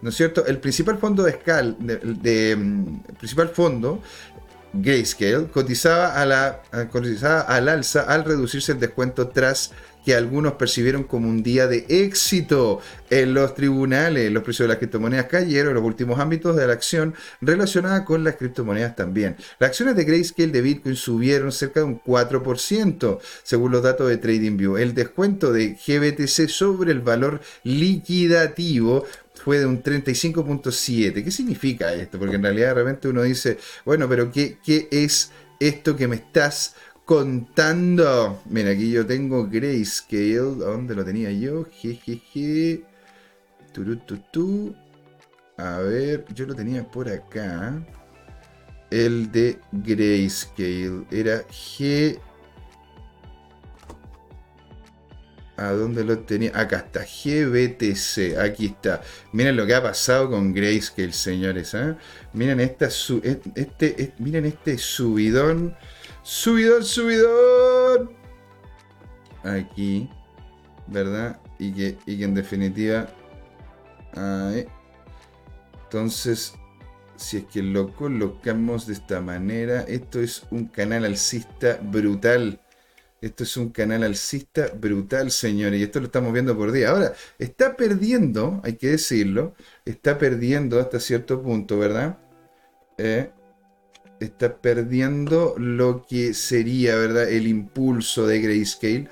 ¿No 0.02 0.10
es 0.10 0.16
cierto? 0.16 0.46
El 0.46 0.60
principal 0.60 0.98
fondo 0.98 1.24
de, 1.24 1.34
Scal, 1.34 1.76
de, 1.80 2.56
mm, 2.56 3.02
el 3.10 3.16
principal 3.16 3.50
fondo 3.50 4.02
Grayscale 4.72 5.48
cotizaba, 5.48 6.22
a 6.22 6.26
la, 6.26 6.62
cotizaba 6.92 7.42
al 7.42 7.68
alza 7.70 8.02
al 8.02 8.24
reducirse 8.24 8.74
el 8.74 8.80
descuento 8.80 9.30
tras 9.30 9.72
que 10.10 10.16
algunos 10.16 10.54
percibieron 10.54 11.04
como 11.04 11.30
un 11.30 11.44
día 11.44 11.68
de 11.68 11.86
éxito 11.88 12.82
en 13.12 13.36
los 13.36 13.54
tribunales. 13.54 14.32
Los 14.32 14.42
precios 14.42 14.64
de 14.64 14.70
las 14.70 14.80
criptomonedas 14.80 15.28
cayeron 15.28 15.70
en 15.70 15.76
los 15.76 15.84
últimos 15.84 16.20
ámbitos 16.20 16.56
de 16.56 16.66
la 16.66 16.74
acción 16.74 17.14
relacionada 17.42 18.06
con 18.06 18.24
las 18.24 18.36
criptomonedas 18.38 18.96
también. 18.96 19.36
Las 19.60 19.70
acciones 19.70 19.96
de 19.96 20.06
Grayscale 20.06 20.52
de 20.52 20.62
Bitcoin 20.62 20.96
subieron 20.96 21.52
cerca 21.52 21.82
de 21.82 21.86
un 21.86 22.02
4%, 22.02 23.20
según 23.44 23.72
los 23.72 23.84
datos 23.84 24.10
de 24.10 24.18
TradingView. 24.18 24.78
El 24.78 24.96
descuento 24.96 25.54
de 25.54 25.76
GBTC 25.76 26.50
sobre 26.50 26.92
el 26.92 27.02
valor 27.02 27.40
liquidativo 27.64 29.06
fue 29.36 29.60
de 29.60 29.68
un 29.68 29.84
35.7. 29.84 31.24
¿Qué 31.24 31.30
significa 31.30 31.94
esto? 31.94 32.18
Porque 32.18 32.38
en 32.38 32.42
realidad 32.42 32.70
de 32.70 32.74
repente 32.74 33.10
uno 33.10 33.22
dice, 33.22 33.60
bueno, 33.86 34.10
pero 34.10 34.32
¿qué, 34.32 34.58
qué 34.66 34.88
es 34.90 35.30
esto 35.60 35.96
que 35.96 36.08
me 36.08 36.16
estás 36.16 36.74
contando. 37.10 38.40
Mira, 38.46 38.70
aquí 38.70 38.92
yo 38.92 39.04
tengo 39.04 39.48
Grayscale. 39.48 40.38
¿Dónde 40.38 40.94
lo 40.94 41.04
tenía 41.04 41.32
yo? 41.32 41.66
Jejeje. 41.66 42.84
tu 43.74 44.76
A 45.58 45.80
ver, 45.80 46.24
yo 46.36 46.46
lo 46.46 46.54
tenía 46.54 46.84
por 46.84 47.10
acá. 47.10 47.84
El 48.92 49.32
de 49.32 49.58
Grayscale. 49.72 51.06
Era 51.10 51.42
G. 51.48 52.20
¿A 55.58 55.72
dónde 55.72 56.04
lo 56.04 56.20
tenía? 56.20 56.52
Acá 56.54 56.78
está, 56.78 57.00
GBTC. 57.00 58.38
Aquí 58.38 58.68
está. 58.68 59.02
Miren 59.34 59.58
lo 59.58 59.66
que 59.66 59.74
ha 59.74 59.82
pasado 59.82 60.30
con 60.30 60.54
Grayscale, 60.54 61.14
señores. 61.14 61.74
¿eh? 61.74 61.96
Miren, 62.34 62.60
esta, 62.60 62.86
este, 62.86 64.14
miren 64.20 64.46
este 64.46 64.78
subidón 64.78 65.76
subidón, 66.30 66.84
subidón. 66.84 68.12
Aquí, 69.44 70.08
¿verdad? 70.86 71.40
Y 71.58 71.72
que, 71.74 71.98
y 72.06 72.20
que 72.20 72.24
en 72.24 72.36
definitiva... 72.36 73.08
Entonces, 75.86 76.54
si 77.16 77.38
es 77.38 77.46
que 77.46 77.64
lo 77.64 77.96
colocamos 77.96 78.86
de 78.86 78.94
esta 78.94 79.22
manera, 79.22 79.82
esto 79.82 80.20
es 80.20 80.44
un 80.52 80.68
canal 80.68 81.06
alcista 81.06 81.80
brutal. 81.82 82.62
Esto 83.22 83.44
es 83.44 83.58
un 83.58 83.70
canal 83.72 84.04
alcista 84.04 84.68
brutal, 84.80 85.32
señores, 85.32 85.80
y 85.80 85.84
esto 85.84 86.00
lo 86.00 86.06
estamos 86.06 86.32
viendo 86.32 86.56
por 86.56 86.72
día. 86.72 86.92
Ahora, 86.92 87.14
está 87.40 87.76
perdiendo, 87.76 88.62
hay 88.64 88.74
que 88.74 88.90
decirlo, 88.90 89.56
está 89.84 90.20
perdiendo 90.20 90.80
hasta 90.80 91.00
cierto 91.00 91.42
punto, 91.42 91.80
¿verdad? 91.80 92.20
Eh, 92.98 93.32
está 94.20 94.58
perdiendo 94.58 95.56
lo 95.58 96.06
que 96.08 96.34
sería, 96.34 96.96
¿verdad? 96.96 97.30
El 97.30 97.48
impulso 97.48 98.28
de 98.28 98.42
Grayscale. 98.42 99.08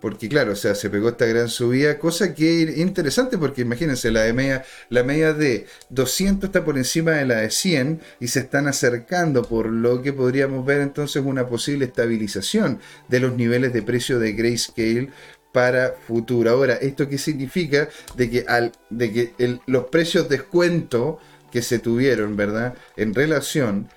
Porque 0.00 0.28
claro, 0.28 0.52
o 0.52 0.56
sea, 0.56 0.74
se 0.74 0.90
pegó 0.90 1.08
esta 1.08 1.24
gran 1.24 1.48
subida, 1.48 1.98
cosa 1.98 2.34
que 2.34 2.62
es 2.62 2.78
interesante 2.78 3.38
porque 3.38 3.62
imagínense, 3.62 4.10
la, 4.10 4.22
de 4.22 4.34
media, 4.34 4.62
la 4.90 5.02
media 5.02 5.32
de 5.32 5.66
200 5.88 6.48
está 6.48 6.64
por 6.64 6.76
encima 6.76 7.12
de 7.12 7.24
la 7.24 7.36
de 7.36 7.50
100 7.50 8.00
y 8.20 8.28
se 8.28 8.40
están 8.40 8.68
acercando, 8.68 9.42
por 9.42 9.66
lo 9.66 10.02
que 10.02 10.12
podríamos 10.12 10.66
ver 10.66 10.82
entonces 10.82 11.22
una 11.24 11.48
posible 11.48 11.86
estabilización 11.86 12.78
de 13.08 13.20
los 13.20 13.34
niveles 13.36 13.72
de 13.72 13.82
precio 13.82 14.18
de 14.18 14.32
Grayscale 14.34 15.08
para 15.50 15.94
futuro. 16.06 16.50
Ahora, 16.50 16.74
¿esto 16.74 17.08
qué 17.08 17.16
significa? 17.16 17.88
De 18.14 18.28
que, 18.28 18.44
al, 18.46 18.72
de 18.90 19.12
que 19.12 19.58
los 19.66 19.86
precios 19.86 20.28
descuento 20.28 21.18
que 21.50 21.62
se 21.62 21.78
tuvieron, 21.78 22.36
¿verdad? 22.36 22.74
En 22.98 23.14
relación 23.14 23.88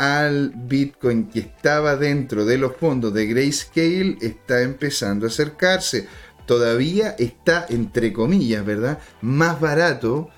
al 0.00 0.52
Bitcoin 0.56 1.28
que 1.28 1.40
estaba 1.40 1.94
dentro 1.94 2.46
de 2.46 2.56
los 2.56 2.74
fondos 2.74 3.12
de 3.12 3.26
Grayscale 3.26 4.16
está 4.22 4.62
empezando 4.62 5.26
a 5.26 5.28
acercarse. 5.28 6.08
Todavía 6.46 7.14
está, 7.18 7.66
entre 7.68 8.10
comillas, 8.14 8.64
¿verdad? 8.64 8.98
Más 9.20 9.60
barato 9.60 10.30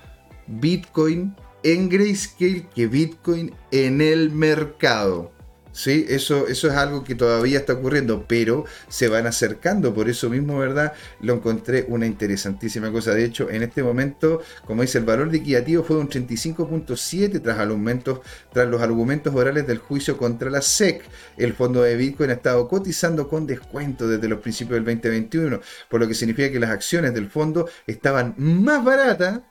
Bitcoin 0.47 1.33
en 1.63 1.87
Grayscale 1.87 2.67
que 2.75 2.87
Bitcoin 2.87 3.53
en 3.71 4.01
el 4.01 4.31
mercado. 4.31 5.31
¿Sí? 5.73 6.05
Eso, 6.07 6.47
eso 6.47 6.67
es 6.69 6.73
algo 6.75 7.03
que 7.03 7.15
todavía 7.15 7.59
está 7.59 7.73
ocurriendo, 7.73 8.25
pero 8.27 8.65
se 8.87 9.09
van 9.09 9.27
acercando, 9.27 9.93
por 9.93 10.07
eso 10.07 10.29
mismo, 10.29 10.57
¿verdad? 10.57 10.93
Lo 11.19 11.33
encontré 11.33 11.85
una 11.89 12.05
interesantísima 12.05 12.91
cosa. 12.91 13.13
De 13.13 13.25
hecho, 13.25 13.49
en 13.49 13.63
este 13.63 13.83
momento, 13.83 14.41
como 14.65 14.83
dice, 14.83 14.99
el 14.99 15.05
valor 15.05 15.27
liquidativo 15.27 15.83
fue 15.83 15.97
de 15.97 16.03
un 16.03 16.09
35.7 16.09 17.41
tras, 17.41 17.59
argumentos, 17.59 18.21
tras 18.53 18.69
los 18.69 18.81
argumentos 18.81 19.35
orales 19.35 19.67
del 19.67 19.79
juicio 19.79 20.17
contra 20.17 20.49
la 20.49 20.61
SEC. 20.61 21.03
El 21.35 21.53
fondo 21.53 21.81
de 21.81 21.97
Bitcoin 21.97 22.29
ha 22.29 22.33
estado 22.33 22.67
cotizando 22.67 23.27
con 23.27 23.45
descuento 23.45 24.07
desde 24.07 24.29
los 24.29 24.39
principios 24.39 24.75
del 24.77 24.85
2021, 24.85 25.59
por 25.89 25.99
lo 25.99 26.07
que 26.07 26.13
significa 26.13 26.51
que 26.51 26.59
las 26.59 26.69
acciones 26.69 27.13
del 27.13 27.29
fondo 27.29 27.67
estaban 27.87 28.35
más 28.37 28.83
baratas 28.83 29.41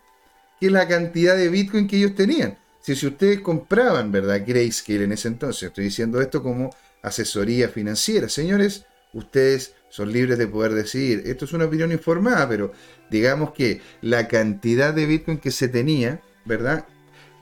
que 0.61 0.71
la 0.71 0.87
cantidad 0.87 1.37
de 1.37 1.49
Bitcoin 1.49 1.89
que 1.89 1.97
ellos 1.97 2.15
tenían. 2.15 2.62
Si, 2.83 3.07
ustedes 3.07 3.41
compraban, 3.41 4.11
¿verdad? 4.11 4.43
Grayscale 4.45 5.05
en 5.05 5.13
ese 5.13 5.29
entonces, 5.29 5.65
estoy 5.65 5.85
diciendo 5.85 6.21
esto 6.21 6.43
como 6.43 6.75
asesoría 7.01 7.69
financiera. 7.69 8.29
Señores, 8.29 8.87
ustedes 9.13 9.75
son 9.89 10.13
libres 10.13 10.37
de 10.37 10.49
poder 10.49 10.73
decidir. 10.75 11.23
Esto 11.27 11.45
es 11.45 11.53
una 11.53 11.67
opinión 11.67 11.93
informada, 11.93 12.49
pero 12.49 12.73
digamos 13.09 13.53
que 13.53 13.81
la 14.01 14.27
cantidad 14.27 14.93
de 14.93 15.07
Bitcoin 15.07 15.39
que 15.39 15.53
se 15.53 15.69
tenía, 15.69 16.21
¿verdad? 16.45 16.87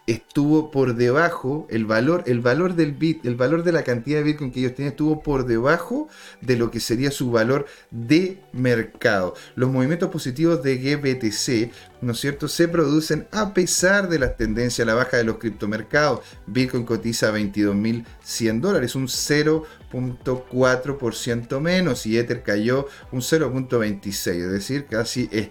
Estuvo 0.06 0.70
por 0.70 0.94
debajo, 0.96 1.66
el 1.70 1.86
valor, 1.86 2.24
el 2.26 2.40
valor 2.40 2.74
del 2.74 2.92
bit, 2.92 3.24
el 3.26 3.36
valor 3.36 3.62
de 3.62 3.72
la 3.72 3.84
cantidad 3.84 4.18
de 4.18 4.24
Bitcoin 4.24 4.50
que 4.50 4.60
ellos 4.60 4.74
tenían 4.74 4.92
estuvo 4.92 5.22
por 5.22 5.46
debajo 5.46 6.08
de 6.40 6.56
lo 6.56 6.70
que 6.70 6.80
sería 6.80 7.10
su 7.10 7.30
valor 7.30 7.66
de 7.90 8.40
mercado. 8.52 9.34
Los 9.54 9.70
movimientos 9.70 10.08
positivos 10.10 10.62
de 10.62 10.78
GBTC, 10.78 11.70
¿no 12.02 12.12
es 12.12 12.20
cierto?, 12.20 12.48
se 12.48 12.68
producen 12.68 13.26
a 13.30 13.54
pesar 13.54 14.08
de 14.08 14.18
las 14.18 14.36
tendencias 14.36 14.86
a 14.86 14.90
la 14.90 14.94
baja 14.94 15.16
de 15.16 15.24
los 15.24 15.38
criptomercados. 15.38 16.20
Bitcoin 16.46 16.84
cotiza 16.84 17.32
22.100 17.32 18.60
dólares, 18.60 18.94
un 18.94 19.06
0.4% 19.06 21.60
menos 21.60 22.06
y 22.06 22.18
Ether 22.18 22.42
cayó 22.42 22.88
un 23.12 23.20
0.26, 23.20 24.28
es 24.28 24.50
decir, 24.50 24.86
casi, 24.86 25.28
eh, 25.30 25.50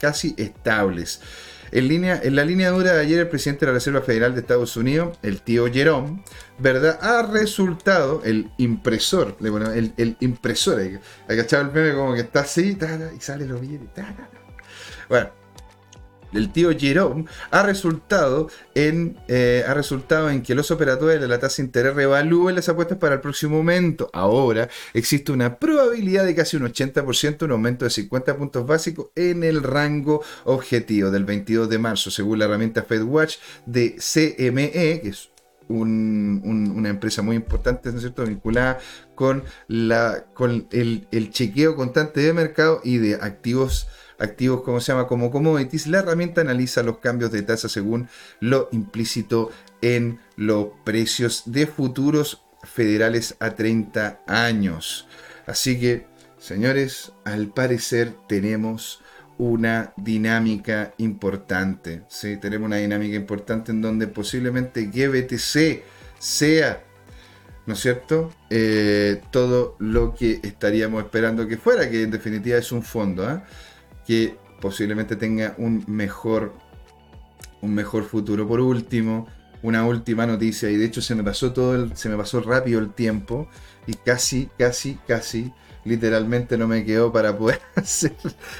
casi 0.00 0.34
estables. 0.38 1.20
En, 1.72 1.88
línea, 1.88 2.20
en 2.22 2.36
la 2.36 2.44
línea 2.44 2.70
dura 2.70 2.92
de 2.92 3.00
ayer, 3.00 3.20
el 3.20 3.28
presidente 3.28 3.64
de 3.64 3.72
la 3.72 3.74
Reserva 3.74 4.02
Federal 4.02 4.34
de 4.34 4.40
Estados 4.40 4.76
Unidos, 4.76 5.18
el 5.22 5.40
tío 5.42 5.72
Jerome, 5.72 6.22
¿verdad? 6.58 6.98
Ha 7.00 7.22
resultado, 7.22 8.22
el 8.24 8.50
impresor, 8.58 9.36
bueno, 9.40 9.72
el, 9.72 9.92
el 9.96 10.16
impresor, 10.20 10.78
hay 10.78 10.98
el 11.28 11.72
meme 11.72 11.94
como 11.94 12.14
que 12.14 12.20
está 12.20 12.40
así, 12.40 12.76
y 13.16 13.20
sale 13.20 13.46
los 13.46 13.60
billetes, 13.60 14.04
bueno, 15.08 15.30
el 16.32 16.52
tío 16.52 16.70
Jerome 16.76 17.24
ha 17.50 17.62
resultado 17.62 18.48
en, 18.74 19.16
eh, 19.28 19.64
ha 19.66 19.74
resultado 19.74 20.30
en 20.30 20.42
que 20.42 20.54
los 20.54 20.70
operadores 20.70 21.20
de 21.20 21.28
la 21.28 21.38
tasa 21.38 21.62
de 21.62 21.66
interés 21.66 21.94
revalúen 21.94 22.56
las 22.56 22.68
apuestas 22.68 22.98
para 22.98 23.16
el 23.16 23.20
próximo 23.20 23.56
momento. 23.56 24.10
Ahora 24.12 24.68
existe 24.94 25.32
una 25.32 25.58
probabilidad 25.58 26.24
de 26.24 26.34
casi 26.34 26.56
un 26.56 26.64
80%, 26.64 27.44
un 27.44 27.52
aumento 27.52 27.84
de 27.84 27.90
50 27.90 28.36
puntos 28.36 28.66
básicos 28.66 29.08
en 29.14 29.44
el 29.44 29.62
rango 29.62 30.22
objetivo 30.44 31.10
del 31.10 31.24
22 31.24 31.68
de 31.68 31.78
marzo, 31.78 32.10
según 32.10 32.38
la 32.38 32.46
herramienta 32.46 32.82
FedWatch 32.82 33.36
de 33.66 33.96
CME, 33.96 35.00
que 35.02 35.08
es 35.08 35.30
una 35.68 36.90
empresa 36.90 37.22
muy 37.22 37.36
importante, 37.36 37.90
¿no 37.90 37.96
es 37.96 38.02
cierto?, 38.02 38.26
vinculada 38.26 38.78
con, 39.14 39.44
la, 39.68 40.26
con 40.34 40.66
el 40.70 41.30
chequeo 41.30 41.76
constante 41.76 42.20
de 42.20 42.32
mercado 42.32 42.80
y 42.84 42.98
de 42.98 43.14
activos 43.14 43.86
activos, 44.22 44.62
como 44.62 44.80
se 44.80 44.92
llama, 44.92 45.06
como 45.06 45.30
commodities, 45.30 45.86
la 45.86 45.98
herramienta 45.98 46.40
analiza 46.40 46.82
los 46.82 46.98
cambios 46.98 47.32
de 47.32 47.42
tasa 47.42 47.68
según 47.68 48.08
lo 48.40 48.68
implícito 48.72 49.50
en 49.80 50.20
los 50.36 50.68
precios 50.84 51.42
de 51.46 51.66
futuros 51.66 52.42
federales 52.62 53.36
a 53.40 53.50
30 53.54 54.22
años. 54.26 55.08
Así 55.46 55.78
que, 55.78 56.06
señores, 56.38 57.12
al 57.24 57.48
parecer 57.48 58.14
tenemos 58.28 59.02
una 59.38 59.92
dinámica 59.96 60.94
importante. 60.98 62.02
¿sí? 62.08 62.36
Tenemos 62.36 62.66
una 62.66 62.76
dinámica 62.76 63.16
importante 63.16 63.72
en 63.72 63.82
donde 63.82 64.06
posiblemente 64.06 64.86
GBTC 64.86 65.82
sea, 66.18 66.84
¿no 67.66 67.74
es 67.74 67.80
cierto? 67.80 68.32
Eh, 68.50 69.20
todo 69.32 69.76
lo 69.80 70.14
que 70.14 70.38
estaríamos 70.44 71.02
esperando 71.02 71.48
que 71.48 71.56
fuera, 71.56 71.90
que 71.90 72.02
en 72.02 72.12
definitiva 72.12 72.58
es 72.58 72.70
un 72.70 72.82
fondo. 72.84 73.26
¿ah? 73.26 73.44
Que 74.06 74.36
posiblemente 74.60 75.16
tenga 75.16 75.54
un 75.58 75.84
mejor, 75.86 76.54
un 77.60 77.74
mejor 77.74 78.04
futuro. 78.04 78.46
Por 78.46 78.60
último, 78.60 79.26
una 79.62 79.86
última 79.86 80.26
noticia, 80.26 80.70
y 80.70 80.76
de 80.76 80.86
hecho 80.86 81.00
se 81.00 81.14
me 81.14 81.22
pasó 81.22 81.52
todo 81.52 81.74
el, 81.74 81.96
se 81.96 82.08
me 82.08 82.16
pasó 82.16 82.40
rápido 82.40 82.80
el 82.80 82.92
tiempo, 82.92 83.48
y 83.86 83.94
casi, 83.94 84.48
casi, 84.58 84.98
casi 85.06 85.52
literalmente 85.84 86.56
no 86.56 86.68
me 86.68 86.84
quedó 86.84 87.12
para 87.12 87.36
poder 87.36 87.60
hacer 87.74 88.12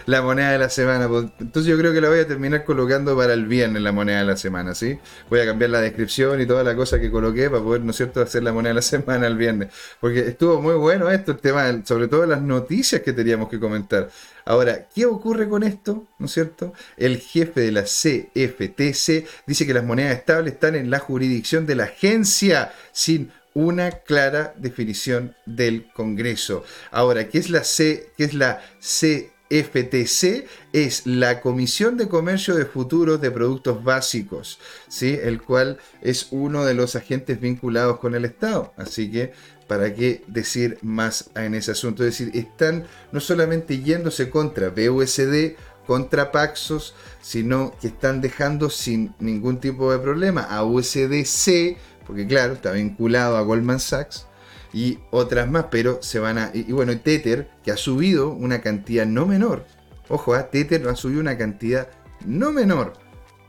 la 0.06 0.22
moneda 0.22 0.52
de 0.52 0.58
la 0.58 0.68
semana. 0.68 1.08
Pues, 1.08 1.26
entonces 1.38 1.70
yo 1.70 1.78
creo 1.78 1.92
que 1.92 2.00
la 2.00 2.08
voy 2.08 2.20
a 2.20 2.26
terminar 2.26 2.64
colocando 2.64 3.16
para 3.16 3.32
el 3.34 3.46
viernes 3.46 3.82
la 3.82 3.92
moneda 3.92 4.18
de 4.18 4.24
la 4.24 4.36
semana, 4.36 4.74
¿sí? 4.74 4.98
Voy 5.30 5.40
a 5.40 5.46
cambiar 5.46 5.70
la 5.70 5.80
descripción 5.80 6.40
y 6.40 6.46
toda 6.46 6.64
la 6.64 6.74
cosa 6.74 7.00
que 7.00 7.10
coloqué 7.10 7.48
para 7.50 7.62
poder, 7.62 7.82
¿no 7.82 7.90
es 7.90 7.96
cierto?, 7.96 8.20
hacer 8.20 8.42
la 8.42 8.52
moneda 8.52 8.70
de 8.70 8.74
la 8.76 8.82
semana 8.82 9.26
el 9.26 9.36
viernes. 9.36 9.68
Porque 10.00 10.20
estuvo 10.20 10.60
muy 10.60 10.74
bueno 10.74 11.10
esto, 11.10 11.32
el 11.32 11.38
tema, 11.38 11.82
sobre 11.84 12.08
todo 12.08 12.26
las 12.26 12.42
noticias 12.42 13.02
que 13.02 13.12
teníamos 13.12 13.48
que 13.48 13.60
comentar. 13.60 14.08
Ahora, 14.44 14.88
¿qué 14.92 15.06
ocurre 15.06 15.48
con 15.48 15.62
esto? 15.62 16.06
¿No 16.18 16.26
es 16.26 16.32
cierto? 16.32 16.72
El 16.96 17.18
jefe 17.18 17.60
de 17.60 17.72
la 17.72 17.82
CFTC 17.82 19.26
dice 19.46 19.66
que 19.66 19.74
las 19.74 19.84
monedas 19.84 20.16
estables 20.16 20.54
están 20.54 20.74
en 20.74 20.90
la 20.90 20.98
jurisdicción 20.98 21.64
de 21.66 21.76
la 21.76 21.84
agencia 21.84 22.72
sin 22.90 23.30
una 23.54 23.90
clara 23.90 24.54
definición 24.56 25.34
del 25.46 25.90
Congreso. 25.92 26.64
Ahora, 26.90 27.28
¿qué 27.28 27.38
es 27.38 27.50
la 27.50 27.64
C? 27.64 28.10
¿Qué 28.16 28.24
es 28.24 28.34
la 28.34 28.62
CFTC? 28.80 30.46
Es 30.72 31.06
la 31.06 31.40
Comisión 31.40 31.96
de 31.96 32.08
Comercio 32.08 32.54
de 32.54 32.64
Futuros 32.64 33.20
de 33.20 33.30
Productos 33.30 33.84
Básicos, 33.84 34.58
¿sí? 34.88 35.18
el 35.22 35.42
cual 35.42 35.78
es 36.00 36.28
uno 36.30 36.64
de 36.64 36.74
los 36.74 36.96
agentes 36.96 37.40
vinculados 37.40 37.98
con 37.98 38.14
el 38.14 38.24
Estado. 38.24 38.72
Así 38.76 39.10
que, 39.10 39.32
¿para 39.66 39.94
qué 39.94 40.24
decir 40.26 40.78
más 40.82 41.30
en 41.34 41.54
ese 41.54 41.72
asunto? 41.72 42.04
Es 42.04 42.18
decir, 42.18 42.34
están 42.34 42.84
no 43.12 43.20
solamente 43.20 43.80
yéndose 43.80 44.30
contra 44.30 44.70
BUSD, 44.70 45.56
contra 45.86 46.30
Paxos, 46.30 46.94
sino 47.20 47.74
que 47.80 47.88
están 47.88 48.20
dejando 48.20 48.70
sin 48.70 49.14
ningún 49.18 49.60
tipo 49.60 49.92
de 49.92 49.98
problema 49.98 50.42
a 50.42 50.64
USDC 50.64 51.76
porque 52.06 52.26
claro, 52.26 52.54
está 52.54 52.72
vinculado 52.72 53.36
a 53.36 53.42
Goldman 53.42 53.80
Sachs 53.80 54.26
y 54.72 54.98
otras 55.10 55.50
más, 55.50 55.66
pero 55.70 56.02
se 56.02 56.18
van 56.18 56.38
a... 56.38 56.50
Y, 56.54 56.72
bueno, 56.72 56.98
Tether, 56.98 57.48
que 57.62 57.72
ha 57.72 57.76
subido 57.76 58.30
una 58.30 58.60
cantidad 58.60 59.06
no 59.06 59.26
menor, 59.26 59.66
ojo, 60.08 60.36
¿eh? 60.36 60.46
Tether 60.50 60.88
ha 60.88 60.96
subido 60.96 61.20
una 61.20 61.36
cantidad 61.36 61.88
no 62.24 62.52
menor 62.52 62.94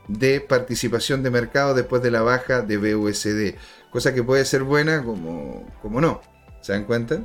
de 0.08 0.40
participación 0.40 1.22
de 1.22 1.30
mercado 1.30 1.74
después 1.74 2.02
de 2.02 2.10
la 2.10 2.22
baja 2.22 2.62
de 2.62 2.94
BUSD, 2.94 3.54
cosa 3.90 4.12
que 4.12 4.22
puede 4.22 4.44
ser 4.44 4.62
buena 4.62 5.02
como, 5.02 5.66
como 5.80 6.00
no, 6.00 6.20
¿se 6.60 6.72
dan 6.72 6.84
cuenta? 6.84 7.22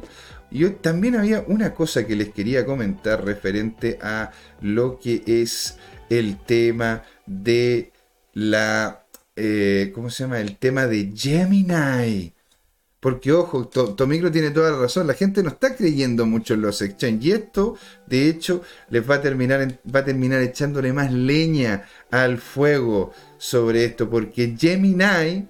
Y 0.52 0.68
también 0.70 1.16
había 1.16 1.44
una 1.48 1.74
cosa 1.74 2.06
que 2.06 2.16
les 2.16 2.30
quería 2.30 2.66
comentar 2.66 3.24
referente 3.24 4.00
a 4.02 4.32
lo 4.62 5.00
que 5.00 5.24
es 5.26 5.78
el 6.10 6.38
tema 6.38 7.04
de 7.26 7.92
la 8.34 8.99
eh, 9.42 9.92
¿cómo 9.96 10.10
se 10.10 10.24
llama? 10.24 10.40
El 10.42 10.58
tema 10.58 10.86
de 10.86 11.14
Gemini. 11.16 12.34
Porque, 13.00 13.32
ojo, 13.32 13.70
Tomicro 13.70 14.30
tiene 14.30 14.52
toda 14.52 14.72
la 14.72 14.80
razón. 14.80 15.08
La 15.08 15.14
gente 15.14 15.42
no 15.42 15.50
está 15.50 15.76
creyendo 15.76 16.26
mucho 16.26 16.56
en 16.56 16.62
los 16.62 16.82
exchanges. 16.82 17.26
Y 17.26 17.32
esto, 17.32 17.78
de 18.08 18.28
hecho, 18.28 18.62
les 18.90 19.10
va 19.10 19.16
a 19.16 19.22
terminar, 19.22 19.80
va 19.94 20.02
a 20.02 20.06
terminar 20.06 20.42
echándole 20.42 20.92
más 20.92 21.14
leña 21.14 21.86
al 22.12 22.40
fuego 22.40 23.14
sobre 23.38 23.86
esto. 23.86 24.10
Porque 24.10 24.56
Gemini, 24.60 25.48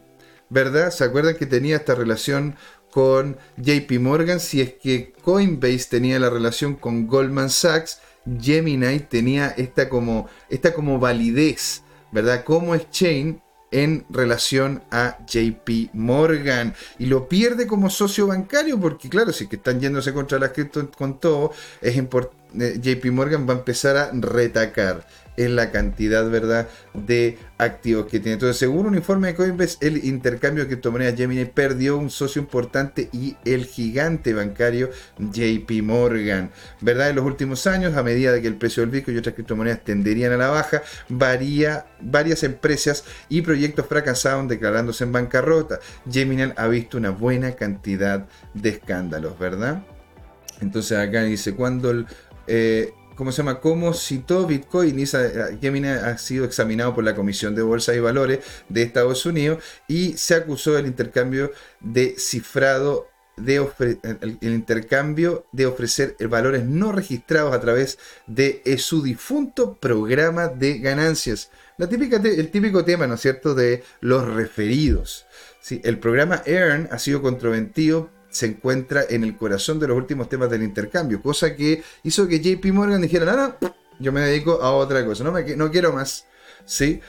¿verdad? 0.49 0.91
¿Se 0.91 1.03
acuerdan 1.03 1.35
que 1.37 1.47
tenía 1.47 1.77
esta 1.77 1.95
relación 1.95 2.55
con 2.91 3.37
JP 3.57 3.91
Morgan? 3.99 4.39
Si 4.39 4.61
es 4.61 4.73
que 4.73 5.13
Coinbase 5.23 5.87
tenía 5.89 6.19
la 6.19 6.29
relación 6.29 6.75
con 6.75 7.07
Goldman 7.07 7.49
Sachs, 7.49 8.01
Gemini 8.39 8.99
tenía 8.99 9.47
esta 9.57 9.89
como, 9.89 10.29
esta 10.49 10.75
como 10.75 10.99
validez, 10.99 11.81
¿verdad? 12.11 12.43
Como 12.43 12.75
exchange 12.75 13.41
en 13.71 14.05
relación 14.09 14.81
a 14.91 15.17
JP 15.25 15.93
Morgan. 15.93 16.73
Y 16.97 17.05
lo 17.05 17.27
pierde 17.27 17.67
como 17.67 17.89
socio 17.89 18.27
bancario 18.27 18.79
porque 18.79 19.09
claro, 19.09 19.31
si 19.31 19.47
que 19.47 19.57
están 19.57 19.79
yéndose 19.79 20.13
contra 20.13 20.39
las 20.39 20.51
cripto 20.51 20.89
con 20.91 21.19
todo, 21.19 21.51
es 21.81 21.97
eh, 21.97 22.79
JP 22.81 23.05
Morgan 23.11 23.47
va 23.47 23.53
a 23.53 23.57
empezar 23.57 23.97
a 23.97 24.11
retacar 24.13 25.05
en 25.39 25.55
la 25.55 25.71
cantidad, 25.71 26.29
¿verdad?, 26.29 26.67
de 26.93 27.37
activos 27.57 28.07
que 28.07 28.19
tiene. 28.19 28.33
Entonces, 28.33 28.57
según 28.57 28.87
un 28.87 28.95
informe 28.95 29.29
de 29.29 29.35
Coinbase, 29.35 29.77
el 29.79 30.03
intercambio 30.03 30.63
de 30.63 30.67
criptomonedas 30.67 31.15
Gemini 31.15 31.45
perdió 31.45 31.97
un 31.97 32.09
socio 32.09 32.41
importante 32.41 33.09
y 33.13 33.37
el 33.45 33.65
gigante 33.65 34.33
bancario 34.33 34.89
JP 35.17 35.71
Morgan, 35.83 36.51
¿verdad? 36.81 37.09
En 37.09 37.15
los 37.15 37.25
últimos 37.25 37.65
años, 37.67 37.95
a 37.95 38.03
medida 38.03 38.33
de 38.33 38.41
que 38.41 38.47
el 38.47 38.55
precio 38.55 38.81
del 38.81 38.89
Bitcoin 38.89 39.15
y 39.15 39.19
otras 39.19 39.35
criptomonedas 39.35 39.83
tenderían 39.85 40.33
a 40.33 40.37
la 40.37 40.49
baja, 40.49 40.83
varía, 41.07 41.85
varias 42.01 42.43
empresas 42.43 43.05
y 43.29 43.41
proyectos 43.41 43.85
fracasaron 43.85 44.49
declarándose 44.49 45.05
en 45.05 45.13
bancarrota. 45.13 45.79
Gemini 46.11 46.51
ha 46.55 46.67
visto 46.67 46.97
una 46.97 47.11
buena 47.11 47.53
cantidad 47.53 48.27
de 48.53 48.69
escándalos, 48.69 49.39
¿verdad? 49.39 49.83
Entonces 50.59 50.97
acá 50.97 51.23
dice, 51.23 51.55
cuando 51.55 51.91
el, 51.91 52.07
eh, 52.47 52.93
¿cómo 53.19 53.33
se 53.33 53.39
llama? 53.39 53.59
Cómo 53.59 53.93
citó 53.93 54.47
Bitcoin 54.47 54.97
y 54.97 55.05
Gemini 55.59 55.89
ha 55.89 56.17
sido 56.17 56.45
examinado 56.45 56.95
por 56.95 57.03
la 57.03 57.15
Comisión 57.15 57.53
de 57.53 57.61
Bolsa 57.61 57.93
y 57.93 57.99
Valores 57.99 58.39
de 58.69 58.81
Estados 58.81 59.25
Unidos 59.25 59.61
y 59.89 60.13
se 60.13 60.35
acusó 60.35 60.71
del 60.71 60.85
intercambio 60.85 61.51
de 61.81 62.15
cifrado 62.17 63.09
de 63.35 63.55
el, 64.03 64.37
intercambio 64.39 65.45
de 65.51 65.65
ofrecer 65.65 66.15
valores 66.29 66.63
no 66.63 66.93
registrados 66.93 67.53
a 67.53 67.59
través 67.59 67.99
de 68.25 68.61
su 68.77 69.03
difunto 69.03 69.73
programa 69.75 70.47
de 70.47 70.77
ganancias. 70.77 71.51
La 71.75 71.89
típica 71.89 72.21
el 72.23 72.49
típico 72.51 72.85
tema, 72.85 73.05
¿no 73.05 73.15
es 73.15 73.21
cierto?, 73.21 73.53
de 73.53 73.83
los 73.99 74.25
referidos. 74.33 75.25
¿sí? 75.59 75.81
El 75.83 75.99
programa 75.99 76.41
EARN 76.45 76.87
ha 76.89 76.99
sido 76.99 77.21
controvertido 77.21 78.09
se 78.29 78.45
encuentra 78.45 79.03
en 79.09 79.23
el 79.23 79.35
corazón 79.35 79.79
de 79.79 79.87
los 79.87 79.97
últimos 79.97 80.29
temas 80.29 80.49
del 80.49 80.63
intercambio, 80.63 81.21
cosa 81.21 81.55
que 81.55 81.83
hizo 82.03 82.27
que 82.27 82.39
JP 82.39 82.65
Morgan 82.73 83.01
dijera, 83.01 83.25
no, 83.25 83.55
no, 83.59 83.75
yo 83.99 84.11
me 84.11 84.21
dedico 84.21 84.61
a 84.61 84.71
otra 84.71 85.05
cosa, 85.05 85.23
no, 85.23 85.31
me, 85.31 85.55
no 85.55 85.71
quiero 85.71 85.93
más. 85.93 86.25
¿Sí? 86.65 87.01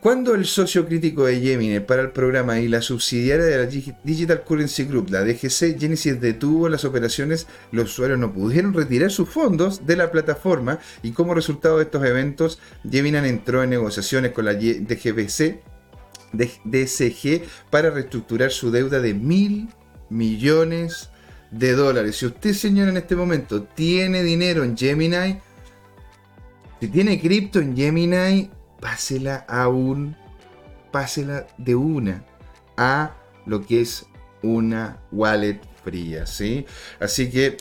Cuando 0.00 0.36
el 0.36 0.46
socio 0.46 0.86
crítico 0.86 1.24
de 1.24 1.40
Gemini 1.40 1.80
para 1.80 2.02
el 2.02 2.12
programa 2.12 2.60
y 2.60 2.68
la 2.68 2.82
subsidiaria 2.82 3.44
de 3.44 3.58
la 3.58 3.66
Digital 4.04 4.44
Currency 4.44 4.84
Group, 4.84 5.10
la 5.10 5.24
DGC, 5.24 5.76
Genesis 5.76 6.20
detuvo 6.20 6.68
las 6.68 6.84
operaciones, 6.84 7.48
los 7.72 7.90
usuarios 7.90 8.16
no 8.16 8.32
pudieron 8.32 8.74
retirar 8.74 9.10
sus 9.10 9.28
fondos 9.28 9.86
de 9.86 9.96
la 9.96 10.12
plataforma 10.12 10.78
y 11.02 11.10
como 11.10 11.34
resultado 11.34 11.78
de 11.78 11.84
estos 11.84 12.04
eventos, 12.04 12.60
Gemini 12.88 13.28
entró 13.28 13.64
en 13.64 13.70
negociaciones 13.70 14.30
con 14.30 14.44
la 14.44 14.54
DGBC, 14.54 15.62
DCG, 16.32 17.42
para 17.68 17.90
reestructurar 17.90 18.52
su 18.52 18.70
deuda 18.70 19.00
de 19.00 19.14
mil 19.14 19.68
millones 20.10 21.10
de 21.50 21.72
dólares. 21.72 22.16
Si 22.16 22.26
usted, 22.26 22.52
señor, 22.52 22.88
en 22.88 22.96
este 22.96 23.16
momento 23.16 23.62
tiene 23.62 24.22
dinero 24.22 24.64
en 24.64 24.76
Gemini, 24.76 25.38
si 26.80 26.88
tiene 26.88 27.20
cripto 27.20 27.58
en 27.58 27.76
Gemini, 27.76 28.50
pásela 28.80 29.44
a 29.48 29.68
un, 29.68 30.16
pásela 30.92 31.46
de 31.58 31.74
una 31.74 32.24
a 32.76 33.16
lo 33.46 33.66
que 33.66 33.80
es 33.80 34.06
una 34.42 35.00
wallet 35.10 35.60
fría, 35.84 36.26
¿sí? 36.26 36.66
Así 37.00 37.30
que, 37.30 37.56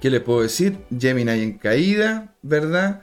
¿qué 0.00 0.10
le 0.10 0.20
puedo 0.20 0.42
decir? 0.42 0.78
Gemini 0.96 1.42
en 1.42 1.58
caída, 1.58 2.34
¿verdad? 2.42 3.00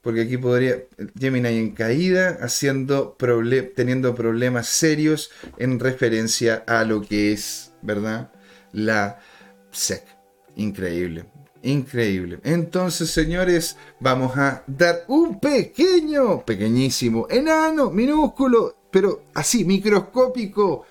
Porque 0.00 0.22
aquí 0.22 0.38
podría 0.38 0.76
Gemini 1.18 1.58
en 1.58 1.72
caída, 1.72 2.38
haciendo 2.40 3.16
teniendo 3.76 4.14
problemas 4.14 4.68
serios 4.68 5.30
en 5.58 5.78
referencia 5.78 6.64
a 6.66 6.84
lo 6.84 7.02
que 7.02 7.32
es 7.32 7.69
¿verdad? 7.82 8.30
La 8.72 9.18
SEC. 9.70 10.04
Increíble. 10.56 11.24
Increíble. 11.62 12.40
Entonces, 12.42 13.10
señores, 13.10 13.76
vamos 13.98 14.36
a 14.36 14.62
dar 14.66 15.04
un 15.08 15.38
pequeño, 15.38 16.44
pequeñísimo, 16.44 17.26
enano, 17.28 17.90
minúsculo, 17.90 18.76
pero 18.90 19.24
así, 19.34 19.64
microscópico 19.64 20.86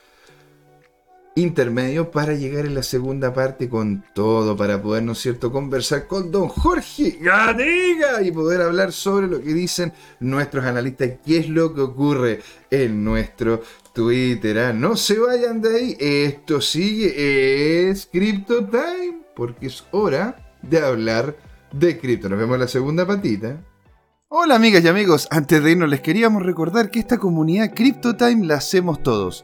intermedio 1.40 2.12
para 2.12 2.34
llegar 2.34 2.66
en 2.66 2.76
la 2.76 2.84
segunda 2.84 3.34
parte 3.34 3.70
con 3.70 4.04
todo, 4.14 4.56
para 4.56 4.82
poder, 4.82 5.04
¿no 5.04 5.14
es 5.14 5.20
cierto?, 5.20 5.52
conversar 5.52 6.08
con 6.08 6.32
don 6.32 6.48
Jorge 6.48 7.18
Ganiga 7.22 8.22
y 8.22 8.32
poder 8.32 8.62
hablar 8.62 8.92
sobre 8.92 9.28
lo 9.28 9.42
que 9.42 9.54
dicen 9.54 9.94
nuestros 10.20 10.66
analistas, 10.66 11.12
qué 11.26 11.38
es 11.38 11.50
lo 11.50 11.74
que 11.74 11.82
ocurre 11.82 12.42
en 12.70 13.04
nuestro 13.04 13.62
Twitter. 13.94 14.60
¿ah? 14.60 14.74
No 14.74 14.96
se 14.96 15.20
vayan 15.20 15.62
de 15.62 15.76
ahí, 15.76 15.98
esto 16.00 16.62
sigue, 16.62 17.90
es 17.90 18.08
Crypto 18.12 18.66
Time, 18.66 19.24
porque 19.36 19.68
es 19.68 19.86
hora 19.92 20.54
de 20.62 20.80
hablar 20.80 21.36
de 21.72 21.98
cripto. 22.00 22.30
Nos 22.30 22.40
vemos 22.40 22.56
en 22.56 22.62
la 22.62 22.68
segunda 22.68 23.06
patita. 23.06 23.64
Hola 24.32 24.56
amigas 24.56 24.84
y 24.84 24.88
amigos, 24.88 25.28
antes 25.32 25.64
de 25.64 25.72
irnos 25.72 25.90
les 25.90 26.02
queríamos 26.02 26.44
recordar 26.44 26.92
que 26.92 27.00
esta 27.00 27.18
comunidad 27.18 27.74
CryptoTime 27.74 28.46
la 28.46 28.58
hacemos 28.58 29.02
todos. 29.02 29.44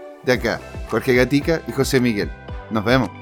de 0.23 0.33
acá, 0.33 0.59
Jorge 0.89 1.15
Gatica 1.15 1.61
y 1.67 1.71
José 1.71 1.99
Miguel. 1.99 2.31
Nos 2.69 2.85
vemos. 2.85 3.20